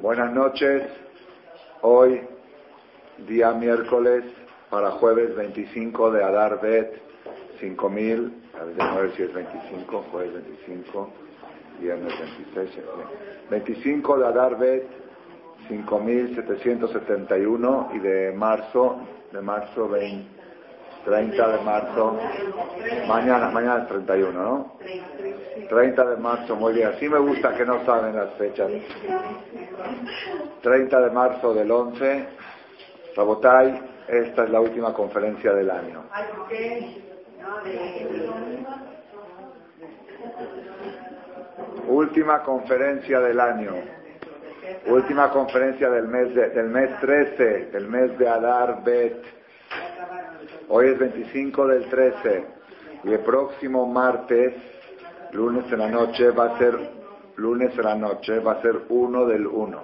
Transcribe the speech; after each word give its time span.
Buenas 0.00 0.32
noches. 0.32 0.84
Hoy, 1.82 2.20
día 3.26 3.50
miércoles, 3.50 4.22
para 4.70 4.92
jueves 4.92 5.34
25 5.34 6.12
de 6.12 6.22
Adar 6.22 6.60
Bet, 6.60 7.02
5000, 7.58 8.32
a 8.54 8.62
ver 8.94 9.10
si 9.16 9.24
es 9.24 9.34
25, 9.34 10.04
jueves 10.12 10.34
25, 10.34 11.10
viernes 11.80 12.14
26, 12.54 12.84
25 13.50 14.18
de 14.18 14.26
Adar 14.26 14.56
Bet, 14.56 14.86
5771 15.68 17.90
y 17.94 17.98
de 17.98 18.32
marzo, 18.36 19.00
de 19.32 19.40
marzo 19.40 19.88
20. 19.88 20.37
30 21.08 21.48
de 21.48 21.64
marzo, 21.64 22.18
mañana, 23.06 23.48
mañana 23.48 23.82
es 23.82 23.88
31, 23.88 24.42
¿no? 24.42 24.72
30 25.70 26.04
de 26.04 26.16
marzo, 26.18 26.54
muy 26.54 26.74
bien. 26.74 26.88
Así 26.88 27.08
me 27.08 27.18
gusta 27.18 27.56
que 27.56 27.64
no 27.64 27.82
saben 27.86 28.14
las 28.14 28.34
fechas. 28.34 28.70
30 30.62 31.00
de 31.00 31.10
marzo 31.10 31.54
del 31.54 31.70
11. 31.70 32.26
Sabotay, 33.14 33.80
esta 34.06 34.44
es 34.44 34.50
la 34.50 34.60
última 34.60 34.92
conferencia 34.92 35.54
del 35.54 35.70
año. 35.70 36.04
Última 41.88 42.42
conferencia 42.42 43.20
del 43.20 43.40
año. 43.40 43.72
Última 44.86 45.30
conferencia 45.30 45.88
del 45.88 46.06
mes, 46.06 46.34
del 46.34 46.68
mes 46.68 47.00
13, 47.00 47.70
del 47.72 47.88
mes 47.88 48.18
de 48.18 48.28
Adar 48.28 48.84
Bet. 48.84 49.38
Hoy 50.70 50.88
es 50.88 50.98
25 50.98 51.66
del 51.66 51.88
13 51.88 52.44
y 53.04 53.12
el 53.12 53.20
próximo 53.20 53.86
martes, 53.86 54.52
lunes 55.32 55.64
en 55.72 55.78
la 55.78 55.88
noche, 55.88 56.30
va 56.30 56.56
a 56.56 56.58
ser, 56.58 56.78
lunes 57.36 57.72
en 57.78 57.84
la 57.84 57.94
noche, 57.94 58.38
va 58.40 58.52
a 58.52 58.60
ser 58.60 58.82
1 58.90 59.26
del 59.26 59.46
1. 59.46 59.82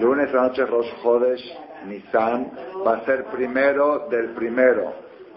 Lunes 0.00 0.28
en 0.28 0.36
la 0.36 0.42
noche, 0.42 0.66
Rosh 0.66 0.90
Hodesh, 1.02 1.58
Nisan, 1.86 2.50
va 2.86 2.96
a 2.96 3.04
ser 3.06 3.24
primero 3.26 4.06
del 4.10 4.30
primero. 4.30 4.92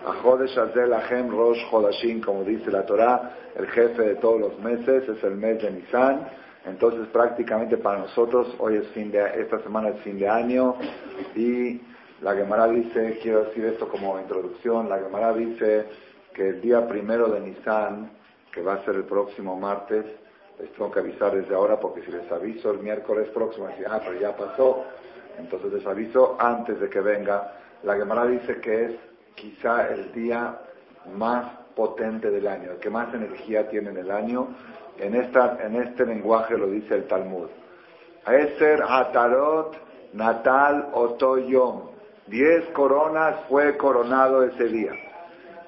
A 0.06 0.28
Hodesh 0.28 0.58
Azel 0.58 0.92
Ahem 0.92 1.30
Rosh 1.30 1.60
Hodashim, 1.72 2.20
como 2.20 2.44
dice 2.44 2.70
la 2.70 2.86
Torah, 2.86 3.32
el 3.56 3.68
jefe 3.68 4.02
de 4.02 4.16
todos 4.16 4.42
los 4.42 4.60
meses, 4.60 5.08
es 5.08 5.24
el 5.24 5.36
mes 5.36 5.62
de 5.62 5.72
Nisan. 5.72 6.28
Entonces 6.66 7.08
prácticamente 7.14 7.78
para 7.78 8.00
nosotros 8.00 8.54
hoy 8.60 8.76
es 8.76 8.88
fin 8.90 9.10
de, 9.10 9.24
esta 9.42 9.60
semana 9.60 9.90
es 9.90 10.02
fin 10.02 10.20
de 10.20 10.28
año 10.28 10.76
y 11.36 11.82
la 12.24 12.34
Gemara 12.36 12.68
dice, 12.70 13.20
quiero 13.22 13.44
decir 13.44 13.66
esto 13.66 13.90
como 13.90 14.18
introducción, 14.18 14.88
la 14.88 14.98
Gemara 14.98 15.34
dice 15.34 15.88
que 16.34 16.50
el 16.50 16.62
día 16.62 16.88
primero 16.88 17.28
de 17.28 17.42
Nisan, 17.42 18.12
que 18.50 18.62
va 18.62 18.76
a 18.76 18.86
ser 18.86 18.96
el 18.96 19.04
próximo 19.04 19.60
martes, 19.60 20.06
les 20.58 20.72
tengo 20.72 20.90
que 20.90 21.00
avisar 21.00 21.36
desde 21.36 21.54
ahora 21.54 21.78
porque 21.82 22.02
si 22.02 22.12
les 22.12 22.32
aviso 22.32 22.72
el 22.72 22.80
miércoles 22.80 23.28
próximo, 23.34 23.68
decir, 23.68 23.88
ah, 23.90 24.00
pero 24.02 24.18
ya 24.18 24.34
pasó, 24.38 24.86
entonces 25.38 25.74
les 25.74 25.86
aviso 25.86 26.38
antes 26.40 26.80
de 26.80 26.90
que 26.90 27.02
venga. 27.02 27.56
La 27.84 27.96
Gemara 27.98 28.26
dice 28.26 28.62
que 28.62 28.86
es 28.86 28.92
quizá 29.36 29.90
el 29.90 30.14
día 30.14 30.58
más 31.14 31.46
potente 31.76 32.32
del 32.32 32.48
año, 32.48 32.72
el 32.72 32.78
que 32.78 32.90
más 32.90 33.14
energía 33.14 33.68
tiene 33.68 33.90
en 33.90 33.98
el 33.98 34.10
año. 34.10 34.48
En, 34.98 35.14
esta, 35.16 35.58
en 35.62 35.76
este 35.76 36.06
lenguaje 36.06 36.58
lo 36.58 36.68
dice 36.68 36.96
el 36.96 37.06
Talmud. 37.06 37.50
Eser 38.26 38.82
Atarot 38.82 39.76
Natal 40.14 40.90
Otoyom. 40.94 41.93
Diez 42.28 42.70
coronas 42.70 43.42
fue 43.50 43.76
coronado 43.78 44.44
ese 44.44 44.66
día. 44.66 44.94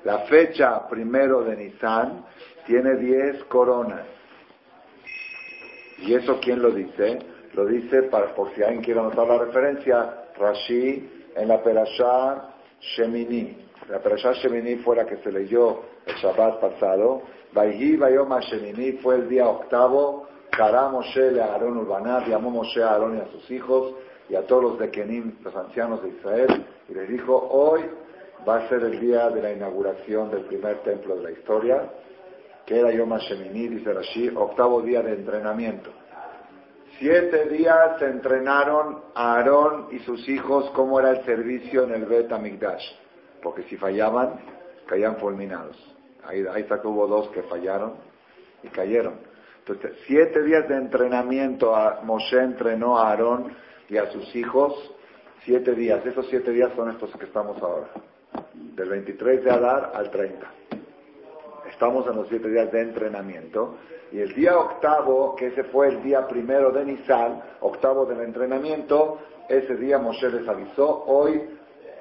La 0.04 0.20
fecha 0.20 0.88
primero 0.88 1.44
de 1.44 1.58
Nisan 1.58 2.24
tiene 2.66 2.96
diez 2.96 3.44
coronas. 3.46 4.06
¿Y 6.00 6.14
eso 6.14 6.40
quién 6.42 6.62
lo 6.62 6.72
dice? 6.72 7.20
Lo 7.54 7.66
dice, 7.66 8.04
para, 8.04 8.34
por 8.36 8.54
si 8.54 8.64
alguien 8.64 8.84
quiere 8.84 9.00
anotar 9.00 9.28
la 9.28 9.38
referencia, 9.38 10.26
Rashi 10.38 11.10
en 11.36 11.48
la 11.48 11.62
Perashá 11.62 12.54
Shemini. 12.80 13.58
La 13.90 14.00
Perashá 14.00 14.34
Shemini 14.34 14.78
fue 14.78 14.96
la 14.96 15.06
que 15.06 15.18
se 15.18 15.32
leyó 15.32 15.82
el 16.06 16.16
Shabbat 16.16 16.60
pasado. 16.60 17.24
Vayhi 17.54 17.98
Vayoma 17.98 18.40
Shemini 18.42 18.94
fue 18.94 19.16
el 19.16 19.30
día 19.30 19.48
octavo. 19.48 20.28
Kará 20.52 20.88
Moshe 20.88 21.32
le 21.32 21.42
Aarón 21.42 21.78
Urbanat, 21.78 22.28
llamó 22.28 22.50
Moshe 22.50 22.82
a 22.82 22.92
Aarón 22.92 23.18
y 23.18 23.22
a 23.22 23.28
sus 23.28 23.52
hijos 23.52 23.94
y 24.30 24.36
a 24.36 24.46
todos 24.46 24.64
los 24.64 24.80
de 24.80 24.90
Kenim, 24.90 25.36
los 25.44 25.56
ancianos 25.56 26.02
de 26.04 26.10
Israel, 26.10 26.66
y 26.90 26.94
les 26.94 27.10
dijo, 27.10 27.36
hoy 27.36 27.82
va 28.48 28.58
a 28.58 28.70
ser 28.70 28.84
el 28.84 29.00
día 29.00 29.30
de 29.30 29.42
la 29.42 29.52
inauguración 29.52 30.32
del 30.32 30.46
primer 30.46 30.80
templo 30.84 31.16
de 31.16 31.24
la 31.24 31.32
historia, 31.32 31.90
que 32.66 32.80
era 32.80 32.92
Yom 32.92 33.14
HaShemini, 33.14 33.68
dice 33.68 33.94
Rashi, 33.94 34.30
octavo 34.36 34.82
día 34.82 35.02
de 35.02 35.14
entrenamiento. 35.14 35.92
Siete 36.98 37.50
días 37.50 38.00
se 38.00 38.06
entrenaron 38.06 39.02
a 39.14 39.36
Aarón 39.36 39.88
y 39.92 40.00
sus 40.00 40.28
hijos 40.30 40.72
cómo 40.74 41.00
era 41.00 41.12
el 41.12 41.26
servicio 41.26 41.84
en 41.84 41.94
el 41.94 42.06
Bet 42.06 42.32
Amigdash, 42.32 42.84
porque 43.44 43.64
si 43.64 43.76
fallaban, 43.76 44.40
caían 44.88 45.18
fulminados. 45.18 45.78
Ahí, 46.24 46.44
ahí 46.52 46.62
está 46.64 46.82
que 46.82 46.88
hubo 46.88 47.06
dos 47.06 47.30
que 47.30 47.44
fallaron 47.44 47.96
y 48.64 48.70
cayeron. 48.70 49.16
Entonces, 49.60 49.98
siete 50.08 50.42
días 50.44 50.68
de 50.70 50.76
entrenamiento, 50.76 51.76
a, 51.76 52.02
Moshe 52.04 52.40
entrenó 52.40 52.98
a 52.98 53.10
Aarón 53.10 53.52
y 53.90 53.98
a 53.98 54.12
sus 54.12 54.36
hijos 54.36 54.74
siete 55.44 55.74
días. 55.74 56.06
Esos 56.06 56.28
siete 56.30 56.52
días 56.52 56.72
son 56.76 56.90
estos 56.90 57.12
que 57.18 57.26
estamos 57.26 57.62
ahora. 57.62 57.88
Del 58.54 58.90
23 58.90 59.44
de 59.44 59.52
Adar 59.52 59.92
al 59.94 60.10
30. 60.10 60.52
Estamos 61.70 62.08
en 62.08 62.16
los 62.16 62.28
siete 62.28 62.50
días 62.50 62.72
de 62.72 62.82
entrenamiento. 62.82 63.76
Y 64.12 64.20
el 64.20 64.34
día 64.34 64.58
octavo, 64.58 65.36
que 65.36 65.48
ese 65.48 65.64
fue 65.66 65.90
el 65.90 66.04
día 66.04 66.28
primero 66.28 66.72
de 66.72 66.86
Nisan, 66.86 67.42
octavo 67.62 68.06
del 68.06 68.22
entrenamiento, 68.22 69.20
ese 69.50 69.76
día 69.76 69.98
Moshe 69.98 70.30
les 70.30 70.48
avisó, 70.48 71.04
hoy 71.06 71.42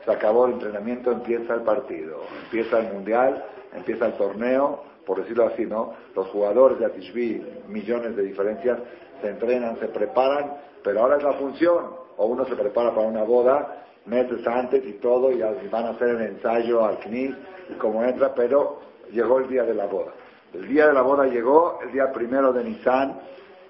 se 0.05 0.12
acabó 0.12 0.47
el 0.47 0.55
entrenamiento, 0.55 1.11
empieza 1.11 1.55
el 1.55 1.62
partido, 1.62 2.21
empieza 2.44 2.78
el 2.78 2.93
mundial, 2.93 3.44
empieza 3.75 4.06
el 4.06 4.12
torneo, 4.15 4.83
por 5.05 5.21
decirlo 5.21 5.47
así, 5.47 5.67
¿no? 5.67 5.94
Los 6.15 6.28
jugadores 6.28 6.78
de 6.78 6.87
Atishbi, 6.87 7.44
millones 7.69 8.17
de 8.17 8.23
diferencias, 8.23 8.78
se 9.21 9.31
entrenan, 9.31 9.78
se 9.81 9.89
preparan 9.89 10.56
pero 10.84 11.00
ahora 11.00 11.17
es 11.17 11.25
la 11.25 11.33
función. 11.33 12.05
O 12.17 12.27
uno 12.27 12.45
se 12.45 12.55
prepara 12.55 12.95
para 12.95 13.09
una 13.09 13.25
boda 13.25 13.84
meses 14.06 14.47
antes 14.47 14.84
y 14.84 14.93
todo, 14.95 15.33
y 15.33 15.41
van 15.41 15.87
a 15.87 15.91
hacer 15.91 16.11
el 16.11 16.21
ensayo 16.21 16.84
al 16.84 16.99
CNIS, 16.99 17.34
y 17.71 17.75
como 17.75 18.05
entra, 18.05 18.34
pero 18.34 18.81
llegó 19.11 19.39
el 19.39 19.49
día 19.49 19.65
de 19.65 19.75
la 19.75 19.87
boda. 19.87 20.12
El 20.53 20.69
día 20.69 20.87
de 20.87 20.93
la 20.93 21.03
boda 21.03 21.27
llegó 21.27 21.81
el 21.83 21.91
día 21.91 22.12
primero 22.12 22.53
de 22.53 22.62
Nisan, 22.65 23.19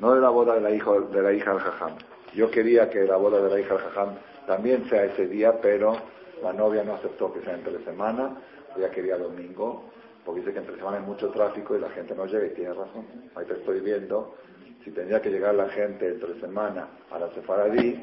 no 0.01 0.15
de 0.15 0.21
la 0.21 0.31
boda 0.31 0.55
de 0.57 0.61
la 0.61 0.71
hija, 0.71 0.91
de 0.91 1.23
la 1.23 1.33
hija 1.33 1.53
del 1.53 1.61
Jajam. 1.61 1.95
Yo 2.35 2.51
quería 2.51 2.91
que 2.91 3.05
la 3.05 3.17
boda 3.17 3.41
de 3.41 3.49
la 3.49 3.61
hija 3.61 3.75
del 3.75 3.85
Jajam 3.85 4.17
también 4.47 4.89
sea 4.91 5.05
ese 5.05 5.29
día, 5.29 5.59
pero 5.63 5.97
la 6.43 6.53
novia 6.53 6.83
no 6.83 6.95
aceptó 6.95 7.33
que 7.33 7.41
sea 7.41 7.55
entre 7.55 7.83
semana, 7.85 8.37
ella 8.77 8.91
quería 8.91 9.17
domingo, 9.17 9.85
porque 10.25 10.41
dice 10.41 10.53
que 10.53 10.59
entre 10.59 10.77
semana 10.77 10.99
hay 10.99 11.05
mucho 11.05 11.31
tráfico 11.31 11.77
y 11.77 11.81
la 11.81 11.91
gente 11.91 12.15
no 12.15 12.27
llega, 12.27 12.47
y 12.47 12.51
tiene 12.51 12.75
razón. 12.75 13.07
Ahí 13.37 13.47
te 13.47 13.55
estoy 13.55 13.81
viendo 13.81 14.35
si 14.85 14.91
tendría 14.91 15.21
que 15.23 15.31
llegar 15.31 15.55
la 15.55 15.69
gente 15.71 16.09
entre 16.09 16.39
semana 16.41 16.89
a 17.11 17.19
la 17.19 17.31
Sefaradí, 17.31 18.03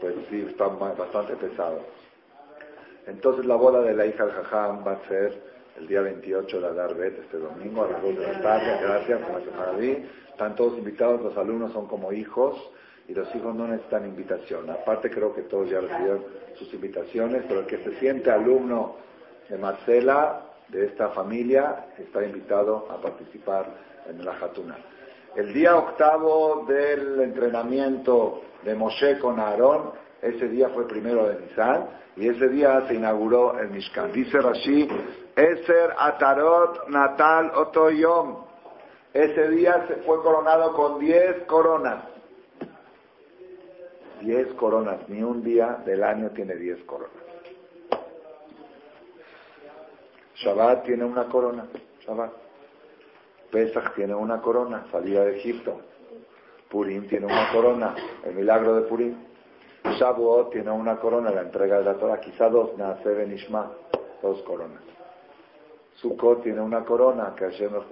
pues 0.00 0.14
sí, 0.30 0.46
está 0.48 0.66
bastante 0.68 1.36
pesado. 1.36 1.80
Entonces 3.06 3.44
la 3.44 3.56
boda 3.56 3.82
de 3.82 3.94
la 3.94 4.06
hija 4.06 4.24
del 4.24 4.34
Jajam 4.34 4.86
va 4.86 4.92
a 4.92 5.08
ser 5.08 5.54
el 5.78 5.86
día 5.86 6.00
28 6.00 6.60
de 6.60 6.66
Adarbet, 6.66 7.18
este 7.18 7.36
domingo, 7.36 7.84
a 7.84 7.90
las 7.90 8.02
2 8.02 8.16
de 8.16 8.32
la 8.32 8.40
tarde, 8.40 8.78
gracias 8.82 9.22
a 9.22 9.32
la 9.32 9.40
Sefaradí. 9.40 10.06
Están 10.30 10.56
todos 10.56 10.78
invitados, 10.78 11.20
los 11.20 11.36
alumnos 11.36 11.72
son 11.72 11.86
como 11.86 12.12
hijos, 12.12 12.56
y 13.08 13.14
los 13.14 13.32
hijos 13.34 13.54
no 13.54 13.68
necesitan 13.68 14.06
invitación. 14.06 14.70
Aparte 14.70 15.10
creo 15.10 15.34
que 15.34 15.42
todos 15.42 15.68
ya 15.68 15.80
recibieron 15.80 16.24
sus 16.54 16.72
invitaciones, 16.72 17.44
pero 17.46 17.60
el 17.60 17.66
que 17.66 17.78
se 17.78 17.98
siente 17.98 18.30
alumno 18.30 18.96
de 19.48 19.58
Marcela, 19.58 20.42
de 20.68 20.86
esta 20.86 21.10
familia, 21.10 21.86
está 21.98 22.24
invitado 22.24 22.88
a 22.90 23.00
participar 23.00 23.66
en 24.08 24.24
la 24.24 24.32
Jatuna. 24.34 24.78
El 25.36 25.52
día 25.52 25.76
octavo 25.76 26.64
del 26.68 27.20
entrenamiento 27.20 28.42
de 28.62 28.74
Moshe 28.74 29.18
con 29.18 29.40
Aarón, 29.40 29.90
ese 30.22 30.48
día 30.48 30.68
fue 30.68 30.86
primero 30.86 31.28
de 31.28 31.40
Nisan, 31.40 31.88
y 32.16 32.28
ese 32.28 32.48
día 32.48 32.86
se 32.86 32.94
inauguró 32.94 33.58
el 33.58 33.70
Mishkan. 33.70 34.12
Dice 34.12 34.38
Rashi, 34.40 34.88
Eser 35.34 35.92
Atarot 35.98 36.88
Natal 36.88 37.50
Otoyom. 37.56 38.44
Ese 39.12 39.48
día 39.48 39.84
se 39.88 39.96
fue 39.96 40.22
coronado 40.22 40.72
con 40.72 41.00
diez 41.00 41.44
coronas. 41.46 42.04
Diez 44.20 44.52
coronas, 44.54 45.08
ni 45.08 45.22
un 45.22 45.42
día 45.42 45.82
del 45.84 46.04
año 46.04 46.30
tiene 46.30 46.54
diez 46.54 46.82
coronas. 46.84 47.12
Shabbat 50.36 50.84
tiene 50.84 51.04
una 51.04 51.24
corona. 51.24 51.66
Shabbat. 52.06 52.43
Pesach 53.54 53.94
tiene 53.94 54.12
una 54.16 54.40
corona, 54.40 54.84
salida 54.90 55.24
de 55.24 55.36
Egipto. 55.36 55.80
Purim 56.68 57.06
tiene 57.06 57.26
una 57.26 57.52
corona, 57.52 57.94
el 58.24 58.34
milagro 58.34 58.74
de 58.74 58.82
Purim. 58.82 59.14
Shavuot 59.84 60.50
tiene 60.50 60.72
una 60.72 60.96
corona, 60.96 61.30
la 61.30 61.42
entrega 61.42 61.78
de 61.78 61.84
la 61.84 61.94
Torah, 61.94 62.18
quizá 62.18 62.48
dos, 62.48 62.76
Naase 62.76 63.08
Benishma, 63.10 63.70
dos 64.20 64.42
coronas. 64.42 64.82
Sukkot 65.94 66.42
tiene 66.42 66.60
una 66.62 66.84
corona, 66.84 67.32
que 67.36 67.44
ayer 67.44 67.70
nos 67.70 67.84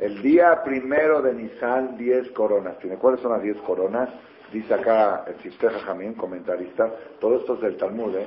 El 0.00 0.20
día 0.22 0.60
primero 0.64 1.22
de 1.22 1.34
Nisan, 1.34 1.96
10 1.96 2.32
coronas. 2.32 2.76
¿Tiene 2.80 2.96
cuáles 2.96 3.20
son 3.20 3.30
las 3.30 3.42
10 3.42 3.58
coronas? 3.58 4.08
Dice 4.52 4.74
acá 4.74 5.24
el 5.28 5.40
Sisteja 5.40 5.78
Jamín, 5.86 6.14
comentarista, 6.14 6.90
todo 7.20 7.36
esto 7.36 7.54
es 7.54 7.60
del 7.60 7.76
Talmud, 7.76 8.16
¿eh? 8.16 8.26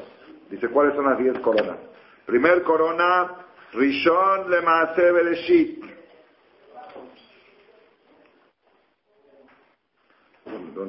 Dice, 0.49 0.69
¿cuáles 0.69 0.95
son 0.95 1.09
las 1.09 1.17
10 1.17 1.39
coronas? 1.39 1.75
Primer 2.25 2.63
corona, 2.63 3.35
Rishon 3.73 4.49
Lemase 4.49 5.11
Bereshit. 5.11 5.96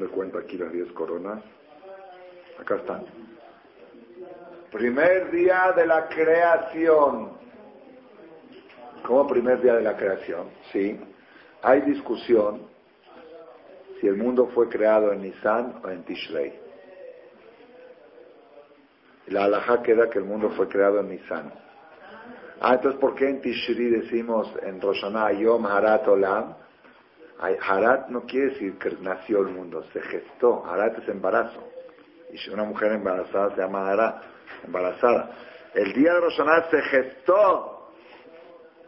¿Dónde 0.09 0.15
cuenta 0.15 0.39
aquí 0.39 0.57
las 0.57 0.73
10 0.73 0.93
coronas? 0.93 1.43
Acá 2.59 2.77
están. 2.77 3.05
Primer 4.73 5.31
día 5.31 5.73
de 5.77 5.87
la 5.87 6.09
creación. 6.09 7.33
¿Cómo 9.05 9.27
primer 9.27 9.61
día 9.61 9.75
de 9.75 9.83
la 9.83 9.97
creación? 9.97 10.49
Sí. 10.73 10.99
Hay 11.63 11.83
discusión 11.83 12.63
si 14.01 14.07
el 14.07 14.17
mundo 14.17 14.47
fue 14.55 14.69
creado 14.69 15.13
en 15.13 15.23
Nisan 15.23 15.81
o 15.85 15.89
en 15.89 16.03
Tishrei. 16.05 16.59
La 19.27 19.45
halajá 19.45 19.83
queda 19.83 20.09
que 20.09 20.19
el 20.19 20.25
mundo 20.25 20.51
fue 20.57 20.69
creado 20.69 21.01
en 21.01 21.11
Nisan. 21.11 21.53
Ah, 22.61 22.75
entonces, 22.75 22.99
¿por 22.99 23.15
qué 23.15 23.29
en 23.29 23.41
Tishri 23.43 23.91
decimos 23.91 24.53
en 24.63 24.81
Roshaná 24.81 25.33
Yom 25.33 25.67
Harat 25.67 26.09
Olam? 26.09 26.55
Harat 27.39 28.09
no 28.09 28.23
quiere 28.23 28.51
decir 28.51 28.79
que 28.79 28.91
nació 29.01 29.41
el 29.41 29.49
mundo, 29.49 29.85
se 29.93 30.01
gestó. 30.03 30.65
Harat 30.67 30.99
es 30.99 31.09
embarazo. 31.09 31.63
Y 32.33 32.51
una 32.51 32.65
mujer 32.65 32.93
embarazada 32.93 33.55
se 33.55 33.61
llama 33.61 33.91
Harat, 33.91 34.23
embarazada. 34.65 35.31
El 35.75 35.93
día 35.93 36.15
de 36.15 36.21
Roshaná 36.21 36.69
se 36.71 36.83
gestó. 36.83 37.93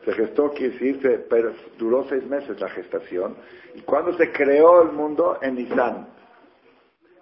Se 0.05 0.13
gestó, 0.13 0.51
quiere 0.53 0.73
decir, 0.73 1.27
pero 1.29 1.53
duró 1.79 2.05
seis 2.09 2.25
meses 2.25 2.59
la 2.61 2.69
gestación. 2.71 3.37
¿Y 3.75 3.83
cuando 3.83 4.15
se 4.15 4.33
creó 4.33 4.83
el 4.83 4.93
mundo? 4.93 5.39
En 5.43 5.55
Nisan. 5.55 6.09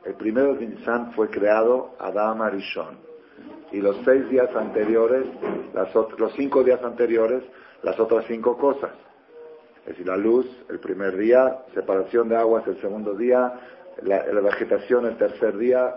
El 0.05 0.15
primero 0.15 0.55
de 0.55 0.67
Nisan 0.67 1.13
fue 1.13 1.29
creado 1.29 1.97
Adam 1.99 2.41
Arishon. 2.41 2.99
Y 3.73 3.81
los 3.81 3.97
seis 4.05 4.29
días 4.31 4.49
anteriores, 4.55 5.27
los 6.17 6.33
cinco 6.35 6.63
días 6.65 6.83
anteriores, 6.83 7.43
las 7.83 7.99
otras 8.01 8.25
cinco 8.27 8.57
cosas. 8.57 8.93
Es 9.89 9.95
decir, 9.95 10.07
la 10.07 10.19
luz, 10.19 10.47
el 10.69 10.81
primer 10.81 11.17
día, 11.17 11.65
separación 11.73 12.29
de 12.29 12.37
aguas 12.37 12.67
el 12.67 12.79
segundo 12.83 13.15
día, 13.15 13.55
la, 14.03 14.23
vegetación 14.43 15.07
el 15.07 15.17
tercer 15.17 15.57
día, 15.57 15.95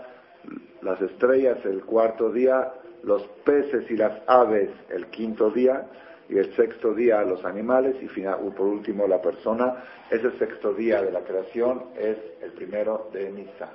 las 0.80 0.98
estrellas 1.02 1.58
el 1.66 1.84
cuarto 1.84 2.32
día, 2.32 2.72
los 3.02 3.22
peces 3.44 3.90
y 3.90 3.96
las 3.98 4.22
aves 4.26 4.70
el 4.88 5.08
quinto 5.08 5.50
día, 5.50 5.86
y 6.30 6.38
el 6.38 6.56
sexto 6.56 6.94
día 6.94 7.22
los 7.22 7.44
animales, 7.44 7.96
y 8.00 8.08
por 8.08 8.66
último 8.66 9.06
la 9.06 9.20
persona. 9.20 9.84
Ese 10.10 10.30
sexto 10.38 10.72
día 10.72 11.02
de 11.02 11.12
la 11.12 11.20
creación 11.20 11.84
es 11.94 12.16
el 12.40 12.52
primero 12.52 13.10
de 13.12 13.30
Nisan. 13.30 13.68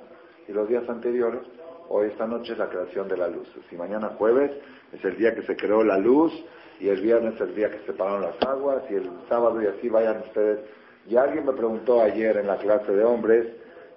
Y 0.48 0.52
los 0.52 0.68
días 0.68 0.88
anteriores 0.88 1.42
Hoy, 1.90 2.08
esta 2.08 2.26
noche, 2.26 2.52
es 2.52 2.58
la 2.58 2.68
creación 2.68 3.08
de 3.08 3.16
la 3.16 3.28
luz. 3.28 3.48
Si 3.70 3.76
mañana 3.76 4.08
jueves 4.18 4.50
es 4.92 5.02
el 5.04 5.16
día 5.16 5.34
que 5.34 5.42
se 5.42 5.56
creó 5.56 5.82
la 5.82 5.96
luz, 5.96 6.32
y 6.80 6.88
el 6.88 7.00
viernes 7.00 7.34
es 7.34 7.40
el 7.40 7.54
día 7.54 7.70
que 7.70 7.78
se 7.78 7.86
separaron 7.86 8.22
las 8.22 8.40
aguas, 8.42 8.82
y 8.90 8.94
el 8.94 9.10
sábado 9.28 9.60
y 9.62 9.66
así 9.66 9.88
vayan 9.88 10.18
ustedes. 10.20 10.60
Y 11.08 11.16
alguien 11.16 11.46
me 11.46 11.52
preguntó 11.52 12.02
ayer 12.02 12.36
en 12.36 12.46
la 12.46 12.56
clase 12.56 12.92
de 12.92 13.04
hombres, 13.04 13.46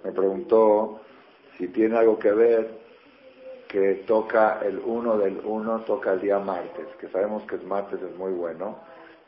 me 0.04 0.12
preguntó 0.12 1.00
si 1.58 1.68
tiene 1.68 1.96
algo 1.96 2.18
que 2.18 2.32
ver 2.32 2.82
que 3.68 4.04
toca 4.06 4.60
el 4.62 4.80
1 4.84 5.18
del 5.18 5.40
1, 5.44 5.80
toca 5.80 6.12
el 6.12 6.20
día 6.20 6.38
martes, 6.38 6.86
que 7.00 7.08
sabemos 7.08 7.42
que 7.44 7.56
es 7.56 7.64
martes, 7.64 8.00
es 8.02 8.16
muy 8.16 8.32
bueno. 8.32 8.76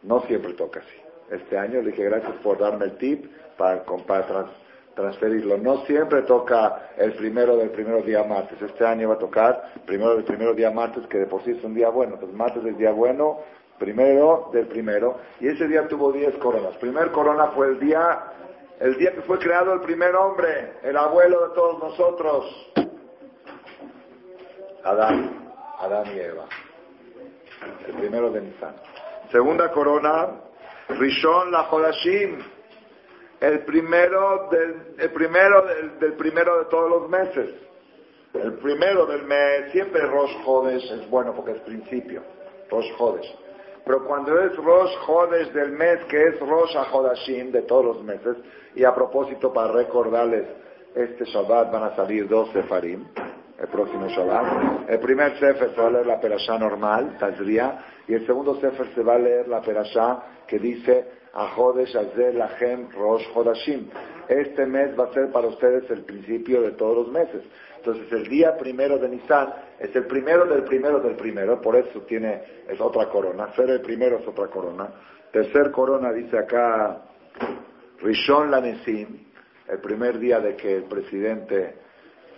No 0.02 0.20
siempre 0.22 0.52
toca 0.52 0.80
así. 0.80 1.00
Este 1.30 1.56
año 1.56 1.80
le 1.80 1.90
dije 1.90 2.04
gracias 2.04 2.34
por 2.42 2.58
darme 2.58 2.86
el 2.86 2.98
tip 2.98 3.26
para, 3.56 3.82
para 3.84 4.46
transferirlo. 4.94 5.58
No 5.58 5.84
siempre 5.86 6.22
toca 6.22 6.90
el 6.96 7.12
primero 7.14 7.56
del 7.56 7.70
primer 7.70 8.04
día 8.04 8.22
martes. 8.24 8.60
Este 8.60 8.86
año 8.86 9.08
va 9.08 9.14
a 9.14 9.18
tocar 9.18 9.72
primero 9.84 10.14
del 10.14 10.24
primer 10.24 10.54
día 10.54 10.70
martes, 10.70 11.06
que 11.06 11.18
de 11.18 11.26
por 11.26 11.42
sí 11.44 11.52
es 11.52 11.64
un 11.64 11.74
día 11.74 11.88
bueno. 11.88 12.14
Entonces, 12.14 12.36
martes 12.36 12.64
es 12.64 12.78
día 12.78 12.92
bueno, 12.92 13.40
primero 13.78 14.50
del 14.52 14.66
primero. 14.66 15.18
Y 15.40 15.48
ese 15.48 15.66
día 15.66 15.86
tuvo 15.88 16.12
diez 16.12 16.34
coronas. 16.36 16.76
Primer 16.76 17.10
corona 17.10 17.48
fue 17.48 17.68
el 17.68 17.80
día, 17.80 18.24
el 18.80 18.96
día 18.96 19.12
que 19.12 19.22
fue 19.22 19.38
creado 19.38 19.72
el 19.74 19.80
primer 19.80 20.14
hombre, 20.14 20.74
el 20.82 20.96
abuelo 20.96 21.48
de 21.48 21.54
todos 21.54 21.78
nosotros. 21.80 22.72
Adán, 24.84 25.50
Adán 25.80 26.04
y 26.14 26.20
Eva. 26.20 26.44
El 27.86 27.94
primero 27.94 28.30
de 28.30 28.42
Nisan. 28.42 28.74
Segunda 29.32 29.72
corona, 29.72 30.40
Rishon 30.88 31.50
la 31.50 31.64
Jodashim 31.64 32.53
el 33.44 33.60
primero 33.60 34.48
del, 34.50 34.94
el 34.98 35.10
primero 35.10 35.62
del, 36.00 36.12
primero 36.14 36.58
de 36.60 36.64
todos 36.66 36.90
los 36.90 37.08
meses. 37.08 37.50
El 38.32 38.54
primero 38.54 39.06
del 39.06 39.22
mes, 39.24 39.70
siempre 39.70 40.00
Rosh 40.06 40.34
Hodesh 40.44 40.90
es 40.90 41.08
bueno 41.08 41.34
porque 41.34 41.52
es 41.52 41.60
principio, 41.60 42.22
Rosh 42.70 42.90
Hodesh. 42.98 43.38
Pero 43.84 44.04
cuando 44.06 44.40
es 44.40 44.56
Rosh 44.56 44.90
Hodesh 45.06 45.52
del 45.52 45.72
mes, 45.72 46.04
que 46.06 46.20
es 46.20 46.40
Rosh 46.40 46.74
HaHodashim 46.74 47.52
de 47.52 47.62
todos 47.62 47.84
los 47.84 48.02
meses, 48.02 48.36
y 48.74 48.82
a 48.82 48.94
propósito 48.94 49.52
para 49.52 49.72
recordarles, 49.72 50.48
este 50.94 51.24
Shabbat 51.26 51.70
van 51.70 51.84
a 51.84 51.96
salir 51.96 52.26
dos 52.26 52.50
Sefarim, 52.52 53.04
el 53.58 53.68
próximo 53.68 54.08
Shabbat. 54.08 54.88
El 54.88 55.00
primer 55.00 55.38
Sefer 55.38 55.70
se 55.74 55.80
va 55.80 55.88
a 55.88 55.90
leer 55.90 56.06
la 56.06 56.20
Perashá 56.20 56.58
normal, 56.58 57.16
Tazria, 57.18 57.84
y 58.08 58.14
el 58.14 58.26
segundo 58.26 58.58
Sefer 58.60 58.86
se 58.94 59.02
va 59.02 59.14
a 59.14 59.18
leer 59.18 59.48
la 59.48 59.60
Perashá 59.60 60.22
que 60.46 60.58
dice 60.58 61.23
Este 64.28 64.66
mes 64.66 64.98
va 64.98 65.04
a 65.04 65.12
ser 65.12 65.32
para 65.32 65.48
ustedes 65.48 65.90
el 65.90 66.04
principio 66.04 66.62
de 66.62 66.72
todos 66.72 67.06
los 67.06 67.08
meses. 67.12 67.42
Entonces 67.76 68.10
el 68.12 68.28
día 68.28 68.56
primero 68.56 68.98
de 68.98 69.08
Nisan 69.08 69.52
es 69.78 69.94
el 69.94 70.06
primero 70.06 70.46
del 70.46 70.62
primero 70.62 71.00
del 71.00 71.16
primero, 71.16 71.60
por 71.60 71.76
eso 71.76 72.00
tiene, 72.02 72.42
es 72.68 72.80
otra 72.80 73.08
corona. 73.08 73.52
Ser 73.54 73.68
el 73.68 73.80
primero 73.80 74.18
es 74.18 74.26
otra 74.26 74.46
corona. 74.46 74.88
Tercer 75.32 75.70
corona 75.72 76.12
dice 76.12 76.38
acá 76.38 77.02
Rishon 78.00 78.50
Lanesim, 78.50 79.26
el 79.68 79.78
primer 79.80 80.18
día 80.18 80.38
de 80.38 80.54
que 80.54 80.76
el 80.76 80.84
presidente 80.84 81.74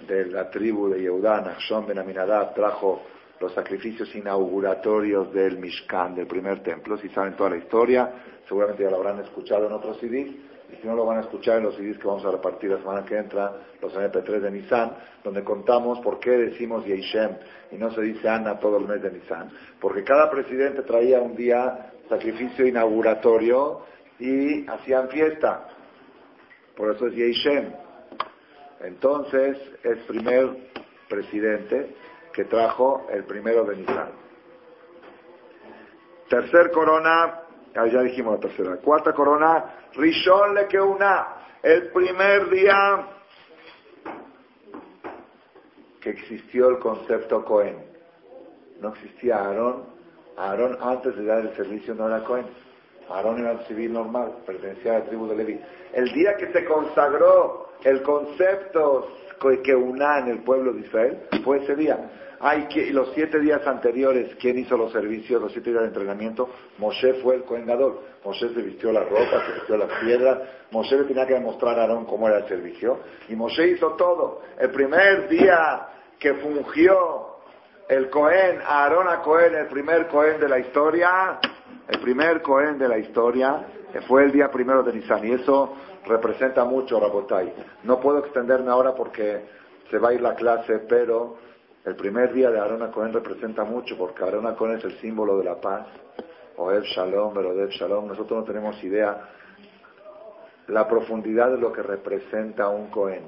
de 0.08 0.26
la 0.26 0.50
tribu 0.50 0.88
de 0.88 1.02
Yehudá, 1.02 1.42
Nachshon 1.42 1.87
Ben 1.87 1.99
Aminadab, 1.99 2.54
trajo 2.54 3.02
los 3.41 3.53
sacrificios 3.53 4.15
inauguratorios 4.15 5.33
del 5.33 5.59
Mishkan, 5.59 6.15
del 6.15 6.27
primer 6.27 6.62
templo. 6.62 6.97
Si 6.99 7.09
saben 7.11 7.37
toda 7.37 7.50
la 7.50 7.56
historia, 7.59 8.11
seguramente 8.49 8.83
ya 8.83 8.91
lo 8.91 8.97
habrán 8.97 9.21
escuchado 9.21 9.67
en 9.67 9.73
otros 9.73 9.99
CDs. 9.99 10.35
Y 10.73 10.77
si 10.81 10.87
no 10.87 10.97
lo 10.97 11.06
van 11.06 11.19
a 11.19 11.21
escuchar 11.21 11.59
en 11.59 11.65
los 11.65 11.77
CDs 11.77 11.99
que 11.99 12.09
vamos 12.09 12.25
a 12.25 12.31
repartir 12.31 12.71
la 12.71 12.78
semana 12.78 13.05
que 13.05 13.16
entra, 13.16 13.52
los 13.81 13.95
MP3 13.95 14.40
de 14.40 14.50
Nisan, 14.50 14.97
donde 15.23 15.45
contamos 15.45 16.00
por 16.00 16.19
qué 16.19 16.31
decimos 16.31 16.85
Yeshem 16.85 17.37
y 17.71 17.76
no 17.76 17.93
se 17.93 18.00
dice 18.00 18.28
Ana 18.28 18.59
todo 18.59 18.78
el 18.78 18.87
mes 18.87 19.00
de 19.00 19.12
Nisan. 19.12 19.50
Porque 19.81 20.02
cada 20.02 20.28
presidente 20.28 20.83
traía 20.83 21.21
un 21.21 21.37
día 21.37 21.93
sacrificio 22.09 22.66
inauguratorio 22.66 23.83
y 24.19 24.66
hacían 24.69 25.09
fiesta. 25.09 25.69
Por 26.76 26.95
eso 26.95 27.07
es 27.07 27.14
Yeshem. 27.14 27.73
Entonces, 28.81 29.57
es 29.85 29.99
primer 30.07 30.50
presidente 31.09 31.95
que 32.37 32.45
trajo 32.45 33.07
el 33.11 33.25
primero 33.25 33.64
de 33.64 33.76
Nisan. 33.76 34.11
Tercer 36.28 36.71
corona, 36.71 37.40
ah, 37.75 37.87
ya 37.87 38.02
dijimos 38.02 38.35
la 38.35 38.40
tercera. 38.40 38.76
Cuarta 38.76 39.14
corona, 39.14 39.64
Rishon 39.95 40.55
Lekeuna, 40.55 41.28
el 41.62 41.90
primer 41.93 42.50
día 42.50 43.07
que 45.99 46.11
existió 46.11 46.69
el 46.69 46.78
concepto 46.78 47.43
Cohen. 47.43 47.87
No 48.83 48.90
existía 48.90 49.38
Aarón. 49.38 49.85
Aarón 50.37 50.76
antes 50.83 51.16
de 51.16 51.25
dar 51.25 51.38
el 51.38 51.57
servicio 51.57 51.95
no 51.95 52.07
era 52.07 52.23
Cohen. 52.23 52.47
Aarón 53.09 53.38
era 53.38 53.64
civil 53.64 53.95
normal, 53.95 54.43
pertenecía 54.45 54.97
a 54.97 54.99
la 54.99 55.05
tribu 55.07 55.26
de 55.26 55.37
Levi. 55.37 55.61
El 55.95 56.12
día 56.12 56.37
que 56.37 56.52
se 56.52 56.66
consagró 56.66 57.71
el 57.83 58.02
concepto 58.02 59.09
que 59.62 59.75
una 59.75 60.19
en 60.19 60.28
el 60.28 60.38
pueblo 60.40 60.73
de 60.73 60.81
Israel 60.81 61.19
fue 61.45 61.59
ese 61.62 61.76
día. 61.76 61.99
Hay 62.40 62.66
que, 62.66 62.90
los 62.93 63.12
siete 63.14 63.40
días 63.40 63.66
anteriores, 63.66 64.37
¿quién 64.37 64.59
hizo 64.59 64.76
los 64.76 64.93
servicios, 64.93 65.40
los 65.40 65.52
siete 65.52 65.71
días 65.71 65.83
de 65.83 65.88
entrenamiento? 65.88 66.49
Moshe 66.78 67.14
fue 67.14 67.37
el 67.37 67.45
coengador. 67.45 68.02
Moshe 68.25 68.49
se 68.52 68.62
vistió 68.62 68.93
la 68.93 69.05
ropa, 69.05 69.45
se 69.47 69.52
vistió 69.55 69.76
las 69.76 69.90
piedras. 70.00 70.38
Moshe 70.71 70.97
le 70.97 71.05
tenía 71.05 71.26
que 71.26 71.35
demostrar 71.35 71.78
a 71.78 71.83
Aarón 71.83 72.05
cómo 72.05 72.28
era 72.28 72.38
el 72.38 72.49
servicio. 72.49 73.00
Y 73.28 73.37
Moshe 73.37 73.69
hizo 73.69 73.93
todo. 73.93 74.43
El 74.59 74.71
primer 74.71 75.28
día 75.28 75.88
que 76.19 76.35
fungió 76.35 77.37
el 77.88 78.11
Cohen, 78.11 78.61
Aarón 78.66 79.09
a 79.09 79.21
Cohen, 79.23 79.55
el 79.55 79.66
primer 79.69 80.09
Cohen 80.09 80.40
de 80.40 80.49
la 80.49 80.59
historia, 80.59 81.38
el 81.88 82.00
primer 82.00 82.43
Cohen 82.43 82.78
de 82.78 82.88
la 82.88 82.99
historia, 82.99 83.66
fue 84.09 84.25
el 84.25 84.33
día 84.33 84.50
primero 84.50 84.83
de 84.83 84.93
Nisan. 84.93 85.26
Y 85.26 85.33
eso 85.33 85.75
representa 86.07 86.64
mucho, 86.64 87.00
Rabotai. 87.00 87.52
No 87.85 88.00
puedo 88.00 88.19
extenderme 88.19 88.71
ahora 88.71 88.95
porque 88.95 89.45
se 89.90 89.99
va 89.99 90.11
a 90.11 90.14
ir 90.14 90.21
la 90.21 90.35
clase, 90.35 90.81
pero 90.88 91.37
el 91.87 91.95
primer 91.95 92.33
día 92.33 92.50
de 92.50 92.59
Arona 92.59 92.90
Cohen 92.90 93.12
representa 93.12 93.62
mucho 93.62 93.97
porque 93.97 94.25
Arona 94.25 94.57
Cohen 94.57 94.78
es 94.78 94.85
el 94.85 94.99
símbolo 94.99 95.38
de 95.38 95.45
la 95.45 95.61
paz, 95.61 95.87
Oeb 96.57 96.83
Shalom, 96.83 97.38
Erodev 97.38 97.71
Shalom, 97.71 98.09
nosotros 98.09 98.40
no 98.40 98.45
tenemos 98.45 98.83
idea 98.83 99.28
la 100.66 100.88
profundidad 100.88 101.52
de 101.52 101.59
lo 101.59 101.73
que 101.73 101.83
representa 101.83 102.69
un 102.69 102.88
Cohen. 102.88 103.23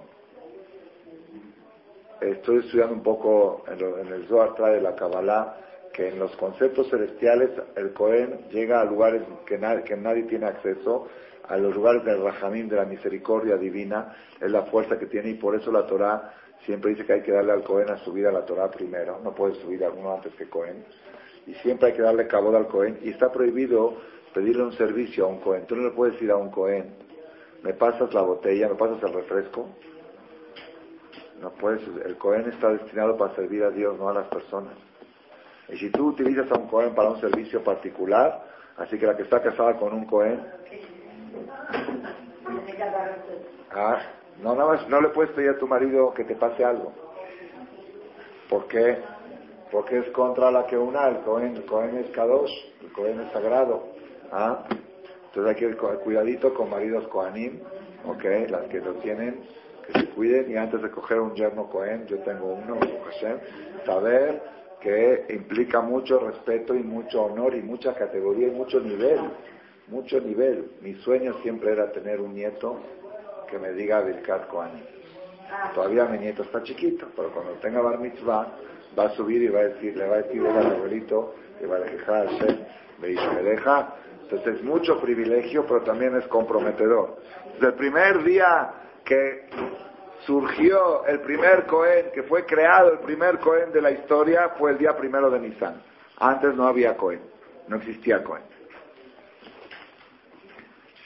Estoy 2.20 2.58
estudiando 2.58 2.94
un 2.94 3.02
poco 3.04 3.62
en, 3.68 4.12
el 4.12 4.26
Zohar 4.26 4.56
de 4.72 4.80
la 4.80 4.96
Kabbalah 4.96 5.56
que 5.92 6.08
en 6.08 6.18
los 6.18 6.34
conceptos 6.36 6.90
celestiales 6.90 7.50
el 7.76 7.92
Cohen 7.92 8.48
llega 8.50 8.80
a 8.80 8.84
lugares 8.84 9.22
que, 9.46 9.56
que 9.84 9.96
nadie 9.96 10.24
tiene 10.24 10.46
acceso, 10.46 11.06
a 11.46 11.56
los 11.56 11.74
lugares 11.74 12.04
del 12.04 12.22
Rahamim, 12.22 12.68
de 12.68 12.76
la 12.76 12.84
misericordia 12.84 13.56
divina, 13.56 14.16
es 14.40 14.50
la 14.50 14.64
fuerza 14.64 14.98
que 14.98 15.06
tiene 15.06 15.30
y 15.30 15.34
por 15.34 15.54
eso 15.54 15.70
la 15.70 15.86
Torah 15.86 16.34
siempre 16.64 16.90
dice 16.90 17.04
que 17.04 17.14
hay 17.14 17.22
que 17.22 17.32
darle 17.32 17.52
al 17.52 17.62
Cohen 17.62 17.90
a 17.90 17.98
subir 17.98 18.26
a 18.26 18.32
la 18.32 18.44
Torah 18.44 18.70
primero, 18.70 19.20
no 19.22 19.34
puede 19.34 19.54
subir 19.56 19.84
alguno 19.84 20.14
antes 20.14 20.34
que 20.34 20.48
Cohen, 20.48 20.84
y 21.46 21.54
siempre 21.54 21.88
hay 21.88 21.94
que 21.94 22.02
darle 22.02 22.26
cabo 22.26 22.54
al 22.56 22.68
Cohen, 22.68 22.98
y 23.02 23.10
está 23.10 23.32
prohibido 23.32 23.96
pedirle 24.34 24.64
un 24.64 24.72
servicio 24.72 25.24
a 25.24 25.28
un 25.28 25.40
Cohen. 25.40 25.66
Tú 25.66 25.76
no 25.76 25.88
le 25.88 25.94
puedes 25.94 26.20
ir 26.20 26.30
a 26.30 26.36
un 26.36 26.50
Cohen, 26.50 26.94
me 27.62 27.74
pasas 27.74 28.12
la 28.14 28.22
botella, 28.22 28.68
me 28.68 28.74
pasas 28.74 29.02
el 29.02 29.12
refresco. 29.12 29.68
No 31.40 31.50
puedes, 31.50 31.82
el 32.04 32.16
Cohen 32.16 32.48
está 32.48 32.70
destinado 32.70 33.16
para 33.16 33.34
servir 33.34 33.62
a 33.62 33.70
Dios, 33.70 33.98
no 33.98 34.08
a 34.08 34.14
las 34.14 34.26
personas. 34.28 34.74
Y 35.68 35.76
si 35.76 35.90
tú 35.90 36.08
utilizas 36.08 36.50
a 36.50 36.58
un 36.58 36.68
Cohen 36.68 36.94
para 36.94 37.10
un 37.10 37.20
servicio 37.20 37.62
particular, 37.62 38.44
así 38.76 38.98
que 38.98 39.06
la 39.06 39.16
que 39.16 39.22
está 39.22 39.42
casada 39.42 39.76
con 39.76 39.92
un 39.92 40.06
Cohen, 40.06 40.40
ah, 43.70 44.00
no, 44.42 44.54
no 44.54 45.00
le 45.00 45.08
puedes 45.08 45.32
pedir 45.32 45.50
a 45.50 45.58
tu 45.58 45.66
marido 45.66 46.12
que 46.14 46.24
te 46.24 46.34
pase 46.34 46.64
algo. 46.64 46.92
¿Por 48.48 48.66
qué? 48.68 48.98
Porque 49.70 49.98
es 49.98 50.08
contra 50.10 50.50
la 50.50 50.66
que 50.66 50.76
una, 50.76 51.08
el 51.08 51.18
Cohen, 51.18 51.56
el 51.56 51.64
Cohen 51.66 51.98
es 51.98 52.10
Kadosh, 52.10 52.52
el 52.82 52.92
Cohen 52.92 53.20
es 53.20 53.32
sagrado. 53.32 53.82
¿Ah? 54.32 54.64
Entonces 55.26 55.56
hay 55.56 55.70
que 55.70 55.76
cuidadito 55.76 56.54
con 56.54 56.70
maridos 56.70 57.06
Kohanim, 57.08 57.60
¿ok? 58.06 58.24
Las 58.50 58.62
que 58.68 58.80
lo 58.80 58.94
tienen, 58.94 59.42
que 59.86 60.00
se 60.00 60.08
cuiden 60.10 60.50
y 60.50 60.56
antes 60.56 60.80
de 60.82 60.90
coger 60.90 61.20
un 61.20 61.34
yerno 61.34 61.68
Cohen, 61.68 62.06
yo 62.06 62.18
tengo 62.20 62.54
uno, 62.54 62.78
Hashem, 63.04 63.38
saber 63.84 64.42
que 64.80 65.26
implica 65.30 65.80
mucho 65.80 66.18
respeto 66.18 66.74
y 66.74 66.82
mucho 66.82 67.24
honor 67.24 67.54
y 67.54 67.62
mucha 67.62 67.94
categoría 67.94 68.48
y 68.48 68.52
mucho 68.52 68.80
nivel, 68.80 69.20
mucho 69.88 70.20
nivel. 70.20 70.70
Mi 70.80 70.94
sueño 70.94 71.34
siempre 71.42 71.72
era 71.72 71.92
tener 71.92 72.20
un 72.20 72.34
nieto 72.34 72.80
que 73.50 73.58
me 73.58 73.72
diga 73.72 74.00
Birkat 74.00 74.48
Kohanim. 74.48 74.84
Todavía 75.74 76.04
mi 76.04 76.18
nieto 76.18 76.42
está 76.42 76.62
chiquito, 76.62 77.08
pero 77.16 77.30
cuando 77.30 77.52
tenga 77.54 77.80
bar 77.80 77.98
mitzvah 77.98 78.46
va 78.98 79.04
a 79.04 79.10
subir 79.10 79.42
y 79.42 79.48
va 79.48 79.60
a 79.60 79.64
decir, 79.64 79.96
le 79.96 80.06
va 80.06 80.16
a 80.16 80.22
decir 80.22 80.46
al 80.46 80.72
abuelito 80.72 81.34
que 81.58 81.66
va 81.66 81.76
a 81.76 81.80
dejar 81.80 82.28
deja 83.42 83.94
entonces 84.30 84.56
es 84.56 84.62
mucho 84.62 85.00
privilegio, 85.00 85.64
pero 85.66 85.80
también 85.82 86.14
es 86.16 86.26
comprometedor. 86.26 87.16
Desde 87.54 87.68
el 87.68 87.74
primer 87.74 88.22
día 88.24 88.74
que 89.02 89.48
surgió 90.26 91.06
el 91.06 91.20
primer 91.20 91.64
Cohen, 91.64 92.10
que 92.12 92.24
fue 92.24 92.44
creado 92.44 92.92
el 92.92 92.98
primer 92.98 93.38
Cohen 93.38 93.72
de 93.72 93.80
la 93.80 93.90
historia, 93.90 94.50
fue 94.58 94.72
el 94.72 94.78
día 94.78 94.94
primero 94.94 95.30
de 95.30 95.40
Nisan. 95.40 95.82
Antes 96.18 96.54
no 96.54 96.68
había 96.68 96.94
Cohen, 96.94 97.22
no 97.68 97.76
existía 97.76 98.22
Cohen. 98.22 98.42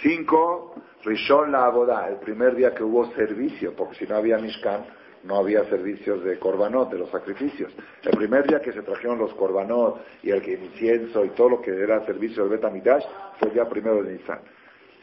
Cinco, 0.00 0.74
Rishon 1.04 1.50
la 1.50 1.66
Abodá, 1.66 2.08
el 2.08 2.16
primer 2.16 2.54
día 2.54 2.72
que 2.72 2.84
hubo 2.84 3.10
servicio, 3.12 3.74
porque 3.74 3.96
si 3.96 4.06
no 4.06 4.16
había 4.16 4.38
Mishkan, 4.38 4.84
no 5.24 5.36
había 5.36 5.64
servicios 5.64 6.22
de 6.24 6.38
corbanot, 6.38 6.90
de 6.90 6.98
los 6.98 7.10
sacrificios. 7.10 7.72
El 8.02 8.16
primer 8.16 8.46
día 8.46 8.60
que 8.60 8.72
se 8.72 8.82
trajeron 8.82 9.18
los 9.18 9.34
corbanot 9.34 10.00
y 10.22 10.30
el 10.30 10.46
incienso 10.48 11.24
y 11.24 11.30
todo 11.30 11.50
lo 11.50 11.60
que 11.60 11.70
era 11.70 12.04
servicio 12.06 12.42
del 12.42 12.52
Betamidash 12.52 13.04
fue 13.38 13.48
el 13.48 13.54
día 13.54 13.68
primero 13.68 14.02
de 14.02 14.12
Nisan. 14.12 14.40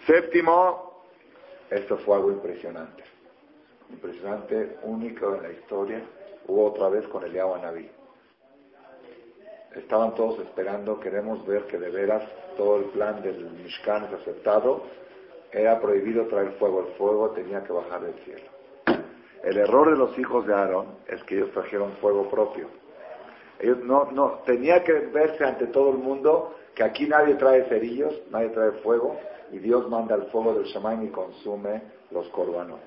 Séptimo, 0.05 1.03
esto 1.69 1.97
fue 1.99 2.15
algo 2.15 2.31
impresionante. 2.31 3.03
Impresionante, 3.89 4.77
único 4.83 5.35
en 5.35 5.43
la 5.43 5.51
historia. 5.51 6.01
Hubo 6.47 6.65
otra 6.65 6.89
vez 6.89 7.07
con 7.07 7.23
el 7.23 7.33
Naví. 7.33 7.89
Estaban 9.75 10.15
todos 10.15 10.39
esperando, 10.39 10.99
queremos 10.99 11.45
ver 11.45 11.63
que 11.65 11.77
de 11.77 11.89
veras 11.89 12.23
todo 12.57 12.77
el 12.77 12.85
plan 12.85 13.21
del 13.21 13.51
Mishkan 13.51 14.05
es 14.05 14.13
aceptado. 14.13 14.83
Era 15.51 15.79
prohibido 15.79 16.27
traer 16.27 16.51
fuego, 16.53 16.85
el 16.87 16.93
fuego 16.95 17.31
tenía 17.31 17.63
que 17.63 17.73
bajar 17.73 18.01
del 18.01 18.13
cielo. 18.25 18.49
El 19.43 19.57
error 19.57 19.89
de 19.89 19.97
los 19.97 20.17
hijos 20.19 20.45
de 20.45 20.53
Aarón 20.53 20.87
es 21.07 21.23
que 21.23 21.35
ellos 21.35 21.51
trajeron 21.51 21.93
fuego 21.93 22.29
propio. 22.29 22.67
Ellos 23.59 23.79
no, 23.83 24.11
no, 24.11 24.39
tenía 24.45 24.83
que 24.83 24.93
verse 24.93 25.43
ante 25.43 25.67
todo 25.67 25.91
el 25.91 25.97
mundo 25.97 26.55
que 26.75 26.83
aquí 26.83 27.07
nadie 27.07 27.35
trae 27.35 27.63
cerillos, 27.65 28.13
nadie 28.29 28.49
trae 28.49 28.71
fuego, 28.83 29.17
y 29.51 29.57
Dios 29.59 29.89
manda 29.89 30.15
el 30.15 30.23
fuego 30.23 30.53
del 30.53 30.65
Shamaim 30.65 31.03
y 31.05 31.09
consume 31.09 31.81
los 32.11 32.27
corbanos. 32.29 32.79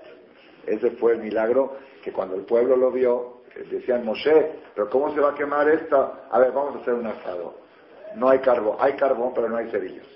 Ese 0.66 0.92
fue 0.92 1.12
el 1.12 1.18
milagro 1.18 1.76
que 2.02 2.12
cuando 2.12 2.36
el 2.36 2.42
pueblo 2.42 2.76
lo 2.76 2.90
vio, 2.90 3.42
decían, 3.70 4.04
Moshe, 4.04 4.60
pero 4.74 4.88
¿cómo 4.88 5.12
se 5.12 5.20
va 5.20 5.30
a 5.30 5.34
quemar 5.34 5.68
esto? 5.68 6.14
A 6.30 6.38
ver, 6.38 6.52
vamos 6.52 6.76
a 6.76 6.78
hacer 6.78 6.94
un 6.94 7.06
asado. 7.06 7.54
No 8.14 8.28
hay 8.28 8.38
carbón, 8.38 8.76
hay 8.78 8.94
carbón, 8.94 9.32
pero 9.34 9.48
no 9.48 9.56
hay 9.56 9.70
cerillos. 9.70 10.06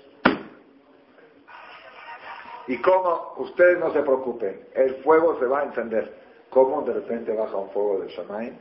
¿Y 2.67 2.77
cómo? 2.81 3.33
Ustedes 3.37 3.79
no 3.79 3.91
se 3.93 4.01
preocupen, 4.01 4.59
el 4.75 4.95
fuego 4.95 5.39
se 5.39 5.45
va 5.45 5.61
a 5.61 5.63
encender 5.65 6.13
cómo 6.49 6.81
de 6.81 6.93
repente 6.93 7.33
baja 7.33 7.55
un 7.55 7.69
fuego 7.69 7.99
del 7.99 8.09
Shamaim 8.09 8.53